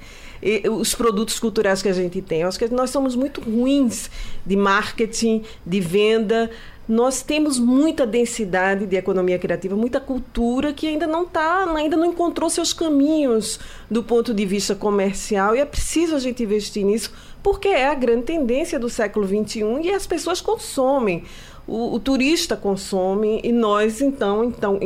os 0.70 0.94
produtos 0.94 1.38
culturais 1.38 1.80
que 1.82 1.88
a 1.88 1.92
gente 1.92 2.20
tem. 2.20 2.40
Eu 2.40 2.48
acho 2.48 2.58
que 2.58 2.68
nós 2.68 2.90
somos 2.90 3.14
muito 3.14 3.40
ruins 3.40 4.10
de 4.44 4.56
marketing, 4.56 5.44
de 5.64 5.80
venda 5.80 6.50
nós 6.92 7.22
temos 7.22 7.58
muita 7.58 8.06
densidade 8.06 8.84
de 8.84 8.96
economia 8.96 9.38
criativa, 9.38 9.74
muita 9.74 9.98
cultura 9.98 10.74
que 10.74 10.86
ainda 10.86 11.06
não 11.06 11.24
tá, 11.24 11.64
ainda 11.74 11.96
não 11.96 12.04
encontrou 12.04 12.50
seus 12.50 12.74
caminhos 12.74 13.58
do 13.90 14.02
ponto 14.02 14.34
de 14.34 14.44
vista 14.44 14.74
comercial 14.74 15.56
e 15.56 15.60
é 15.60 15.64
preciso 15.64 16.14
a 16.14 16.18
gente 16.18 16.42
investir 16.42 16.84
nisso 16.84 17.10
porque 17.42 17.68
é 17.68 17.88
a 17.88 17.94
grande 17.94 18.24
tendência 18.24 18.78
do 18.78 18.90
século 18.90 19.26
XXI 19.26 19.80
e 19.84 19.90
as 19.90 20.06
pessoas 20.06 20.42
consomem. 20.42 21.24
O, 21.66 21.94
o 21.94 21.98
turista 21.98 22.58
consome 22.58 23.40
e 23.42 23.52
nós 23.52 24.02
então, 24.02 24.44
então 24.44 24.78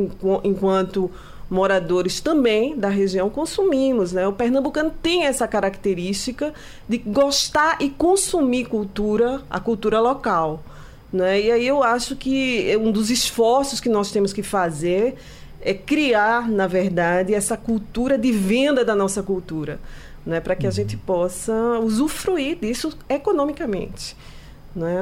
enquanto 0.45 1.11
moradores 1.51 2.21
também 2.21 2.77
da 2.77 2.89
região 2.89 3.29
consumimos, 3.29 4.13
né? 4.13 4.29
O 4.29 4.33
pernambucano 4.33 4.93
tem 5.03 5.25
essa 5.25 5.49
característica 5.49 6.55
de 6.89 6.99
gostar 6.99 7.79
e 7.81 7.91
consumir 7.91 8.67
cultura, 8.67 9.43
a 9.51 9.59
cultura 9.59 9.99
local. 9.99 10.63
Né? 11.13 11.41
E 11.41 11.51
aí 11.51 11.67
eu 11.67 11.83
acho 11.83 12.17
que 12.17 12.77
um 12.81 12.91
dos 12.91 13.11
esforços 13.11 13.81
que 13.81 13.89
nós 13.89 14.11
temos 14.11 14.33
que 14.33 14.43
fazer 14.43 15.15
é 15.61 15.75
criar, 15.75 16.49
na 16.49 16.67
verdade, 16.67 17.35
essa 17.35 17.57
cultura 17.57 18.17
de 18.19 18.31
venda 18.33 18.85
da 18.85 18.95
nossa 18.95 19.23
cultura, 19.23 19.81
né? 20.25 20.41
para 20.41 20.55
que 20.55 20.67
a 20.67 20.71
gente 20.71 20.97
possa 20.97 21.53
usufruir 21.81 22.57
disso 22.57 22.97
economicamente. 23.09 24.17
Né? 24.77 25.01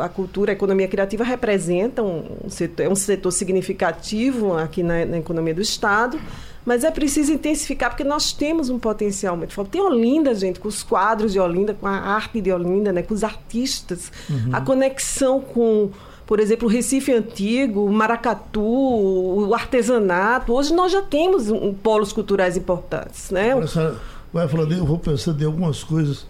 A, 0.00 0.04
a 0.04 0.08
cultura, 0.08 0.50
a 0.50 0.54
economia 0.54 0.88
criativa 0.88 1.22
representa 1.22 2.02
um, 2.02 2.50
setor, 2.50 2.82
é 2.82 2.88
um 2.88 2.96
setor 2.96 3.30
significativo 3.30 4.54
aqui 4.56 4.82
na, 4.82 5.06
na 5.06 5.18
economia 5.18 5.54
do 5.54 5.62
Estado, 5.62 6.20
mas 6.64 6.82
é 6.82 6.90
preciso 6.90 7.32
intensificar, 7.32 7.90
porque 7.90 8.02
nós 8.02 8.32
temos 8.32 8.68
um 8.68 8.80
potencial 8.80 9.36
muito 9.36 9.54
forte. 9.54 9.70
Tem 9.70 9.80
Olinda, 9.80 10.34
gente, 10.34 10.58
com 10.58 10.66
os 10.66 10.82
quadros 10.82 11.32
de 11.32 11.38
Olinda, 11.38 11.72
com 11.72 11.86
a 11.86 11.92
arte 11.92 12.40
de 12.40 12.50
Olinda, 12.50 12.92
né, 12.92 13.02
com 13.02 13.14
os 13.14 13.22
artistas, 13.22 14.10
uhum. 14.28 14.50
a 14.52 14.60
conexão 14.60 15.40
com 15.40 15.90
por 16.26 16.40
exemplo, 16.40 16.66
o 16.66 16.70
Recife 16.70 17.12
Antigo, 17.12 17.86
o 17.86 17.92
Maracatu, 17.92 18.60
o 18.60 19.54
artesanato. 19.54 20.52
Hoje 20.52 20.74
nós 20.74 20.90
já 20.90 21.00
temos 21.00 21.48
um, 21.48 21.72
polos 21.72 22.12
culturais 22.12 22.56
importantes. 22.56 23.30
Né? 23.30 23.52
Agora, 23.52 23.68
senhora 23.68 23.96
vai 24.32 24.48
falando, 24.48 24.72
eu 24.72 24.84
vou 24.84 24.98
pensando 24.98 25.40
em 25.40 25.46
algumas 25.46 25.84
coisas 25.84 26.26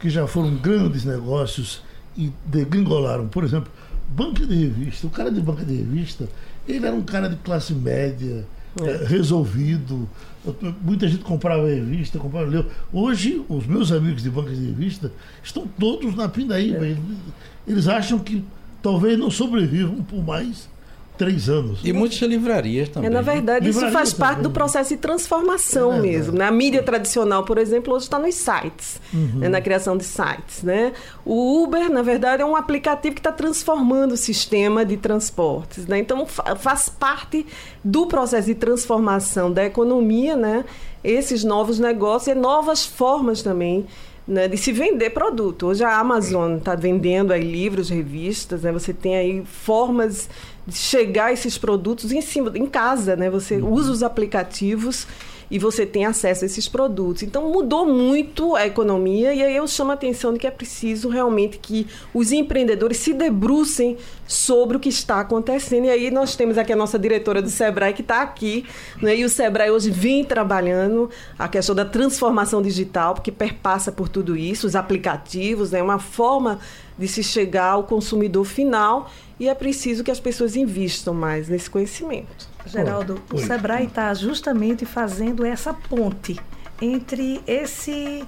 que 0.00 0.10
já 0.10 0.26
foram 0.26 0.56
grandes 0.56 1.04
negócios 1.04 1.85
e 2.16 2.32
degringolaram. 2.44 3.28
Por 3.28 3.44
exemplo, 3.44 3.70
banca 4.08 4.46
de 4.46 4.54
revista. 4.54 5.06
O 5.06 5.10
cara 5.10 5.30
de 5.30 5.40
banca 5.40 5.64
de 5.64 5.74
revista, 5.74 6.28
ele 6.66 6.86
era 6.86 6.94
um 6.94 7.02
cara 7.02 7.28
de 7.28 7.36
classe 7.36 7.74
média, 7.74 8.44
é. 8.82 9.06
resolvido. 9.06 10.08
Muita 10.82 11.08
gente 11.08 11.24
comprava 11.24 11.66
revista, 11.66 12.18
comprava 12.18 12.46
leu. 12.46 12.66
Hoje, 12.92 13.44
os 13.48 13.66
meus 13.66 13.90
amigos 13.90 14.22
de 14.22 14.30
bancas 14.30 14.58
de 14.58 14.66
revista 14.66 15.12
estão 15.42 15.66
todos 15.78 16.14
na 16.14 16.28
pindaíba. 16.28 16.86
É. 16.86 16.96
Eles 17.66 17.88
acham 17.88 18.18
que 18.18 18.44
talvez 18.82 19.18
não 19.18 19.30
sobrevivam 19.30 20.02
por 20.02 20.22
mais 20.24 20.68
três 21.16 21.48
anos. 21.48 21.80
E 21.84 21.92
muitas 21.92 22.18
livrarias 22.18 22.88
também. 22.88 23.08
É, 23.08 23.12
na 23.12 23.22
verdade, 23.22 23.68
isso 23.68 23.90
faz 23.90 24.12
parte 24.12 24.36
também. 24.36 24.42
do 24.44 24.50
processo 24.50 24.90
de 24.90 24.96
transformação 24.96 25.94
é 25.94 26.00
mesmo. 26.00 26.38
Né? 26.38 26.46
A 26.46 26.50
mídia 26.50 26.82
tradicional, 26.82 27.44
por 27.44 27.58
exemplo, 27.58 27.94
hoje 27.94 28.04
está 28.04 28.18
nos 28.18 28.34
sites, 28.34 29.00
uhum. 29.12 29.40
né? 29.40 29.48
na 29.48 29.60
criação 29.60 29.96
de 29.96 30.04
sites. 30.04 30.62
Né? 30.62 30.92
O 31.24 31.62
Uber, 31.62 31.90
na 31.90 32.02
verdade, 32.02 32.42
é 32.42 32.46
um 32.46 32.56
aplicativo 32.56 33.14
que 33.14 33.20
está 33.20 33.32
transformando 33.32 34.12
o 34.12 34.16
sistema 34.16 34.84
de 34.84 34.96
transportes. 34.96 35.86
Né? 35.86 35.98
Então, 35.98 36.26
faz 36.26 36.88
parte 36.88 37.46
do 37.82 38.06
processo 38.06 38.46
de 38.46 38.54
transformação 38.54 39.52
da 39.52 39.64
economia, 39.64 40.36
né? 40.36 40.64
esses 41.02 41.44
novos 41.44 41.78
negócios 41.78 42.36
e 42.36 42.38
novas 42.38 42.84
formas 42.84 43.42
também 43.42 43.86
né, 44.26 44.48
de 44.48 44.56
se 44.56 44.72
vender 44.72 45.10
produto. 45.10 45.68
Hoje 45.68 45.84
a 45.84 45.98
Amazon 45.98 46.56
está 46.56 46.74
vendendo 46.74 47.32
aí 47.32 47.42
livros, 47.42 47.88
revistas, 47.88 48.62
né, 48.62 48.72
você 48.72 48.92
tem 48.92 49.16
aí 49.16 49.44
formas 49.44 50.28
chegar 50.70 51.32
esses 51.32 51.56
produtos 51.56 52.12
em 52.12 52.20
cima, 52.20 52.52
em 52.54 52.66
casa, 52.66 53.16
né? 53.16 53.30
Você 53.30 53.56
uhum. 53.56 53.72
usa 53.72 53.92
os 53.92 54.02
aplicativos 54.02 55.06
e 55.50 55.58
você 55.58 55.86
tem 55.86 56.04
acesso 56.04 56.44
a 56.44 56.46
esses 56.46 56.68
produtos. 56.68 57.22
Então 57.22 57.50
mudou 57.50 57.86
muito 57.86 58.54
a 58.56 58.66
economia 58.66 59.32
e 59.32 59.42
aí 59.42 59.56
eu 59.56 59.66
chamo 59.66 59.90
a 59.92 59.94
atenção 59.94 60.32
de 60.32 60.38
que 60.38 60.46
é 60.46 60.50
preciso 60.50 61.08
realmente 61.08 61.58
que 61.58 61.86
os 62.12 62.32
empreendedores 62.32 62.98
se 62.98 63.12
debrucem 63.12 63.96
sobre 64.26 64.76
o 64.76 64.80
que 64.80 64.88
está 64.88 65.20
acontecendo. 65.20 65.86
E 65.86 65.90
aí 65.90 66.10
nós 66.10 66.34
temos 66.34 66.58
aqui 66.58 66.72
a 66.72 66.76
nossa 66.76 66.98
diretora 66.98 67.40
do 67.40 67.48
Sebrae 67.48 67.92
que 67.92 68.02
está 68.02 68.22
aqui, 68.22 68.64
né? 69.00 69.16
e 69.16 69.24
o 69.24 69.28
Sebrae 69.28 69.70
hoje 69.70 69.90
vem 69.90 70.24
trabalhando 70.24 71.08
a 71.38 71.48
questão 71.48 71.74
da 71.74 71.84
transformação 71.84 72.60
digital, 72.60 73.14
porque 73.14 73.30
perpassa 73.30 73.92
por 73.92 74.08
tudo 74.08 74.36
isso, 74.36 74.66
os 74.66 74.74
aplicativos, 74.74 75.72
é 75.72 75.76
né? 75.76 75.82
uma 75.82 75.98
forma 75.98 76.58
de 76.98 77.06
se 77.06 77.22
chegar 77.22 77.72
ao 77.72 77.84
consumidor 77.84 78.44
final 78.44 79.10
e 79.38 79.48
é 79.48 79.54
preciso 79.54 80.02
que 80.02 80.10
as 80.10 80.20
pessoas 80.20 80.56
invistam 80.56 81.12
mais 81.14 81.48
nesse 81.48 81.68
conhecimento. 81.68 82.48
Geraldo, 82.66 83.22
o 83.32 83.38
Sebrae 83.38 83.86
está 83.86 84.12
justamente 84.14 84.84
fazendo 84.84 85.44
essa 85.44 85.72
ponte 85.72 86.38
entre 86.80 87.40
esse 87.46 88.26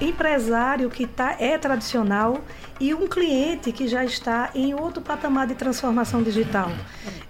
empresário 0.00 0.88
que 0.88 1.06
tá, 1.06 1.36
é 1.38 1.58
tradicional 1.58 2.40
e 2.80 2.94
um 2.94 3.06
cliente 3.06 3.70
que 3.70 3.86
já 3.86 4.02
está 4.02 4.50
em 4.54 4.74
outro 4.74 5.02
patamar 5.02 5.46
de 5.46 5.54
transformação 5.54 6.22
digital. 6.22 6.70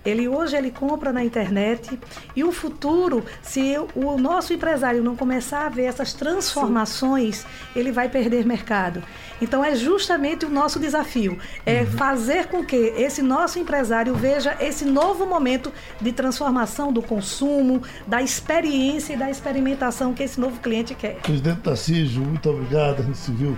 Ele 0.04 0.28
hoje 0.28 0.56
ele 0.56 0.70
compra 0.70 1.12
na 1.12 1.24
internet 1.24 1.98
e 2.36 2.44
o 2.44 2.52
futuro, 2.52 3.24
se 3.42 3.76
o 3.94 4.16
nosso 4.16 4.52
empresário 4.52 5.02
não 5.02 5.16
começar 5.16 5.66
a 5.66 5.68
ver 5.68 5.84
essas 5.84 6.12
transformações, 6.12 7.38
Sim. 7.38 7.46
ele 7.74 7.90
vai 7.90 8.08
perder 8.08 8.46
mercado. 8.46 9.02
Então 9.40 9.64
é 9.64 9.74
justamente 9.74 10.44
o 10.44 10.50
nosso 10.50 10.78
desafio, 10.78 11.38
é 11.64 11.80
uhum. 11.80 11.86
fazer 11.86 12.46
com 12.46 12.64
que 12.64 12.76
esse 12.76 13.22
nosso 13.22 13.58
empresário 13.58 14.14
veja 14.14 14.56
esse 14.60 14.84
novo 14.84 15.26
momento 15.26 15.72
de 16.00 16.12
transformação 16.12 16.92
do 16.92 17.02
consumo, 17.02 17.82
da 18.06 18.22
experiência 18.22 19.14
e 19.14 19.16
da 19.16 19.30
experimentação 19.30 20.12
que 20.12 20.22
esse 20.22 20.40
novo 20.40 20.60
cliente 20.60 20.94
quer. 20.94 21.16
Presidente 21.16 21.60
Tarcísio, 21.60 22.22
muito 22.22 22.48
obrigado. 22.50 23.00
A 23.00 23.02
gente 23.02 23.18
se 23.18 23.32
viu 23.32 23.56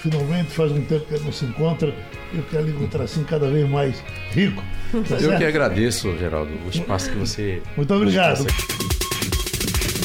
finalmente, 0.00 0.50
faz 0.50 0.72
um 0.72 0.84
tempo 0.84 1.04
que 1.06 1.18
não 1.20 1.32
se 1.32 1.44
encontra. 1.44 1.94
Eu 2.32 2.42
quero 2.50 2.68
encontrar 2.68 3.04
assim 3.04 3.24
cada 3.24 3.48
vez 3.48 3.68
mais 3.68 4.02
rico. 4.30 4.62
Tá 4.92 4.98
Eu 4.98 5.20
certo? 5.20 5.38
que 5.38 5.44
agradeço, 5.44 6.16
Geraldo, 6.16 6.52
o 6.64 6.68
espaço 6.68 7.10
que 7.10 7.16
você. 7.16 7.62
Muito 7.76 7.92
obrigado. 7.92 8.46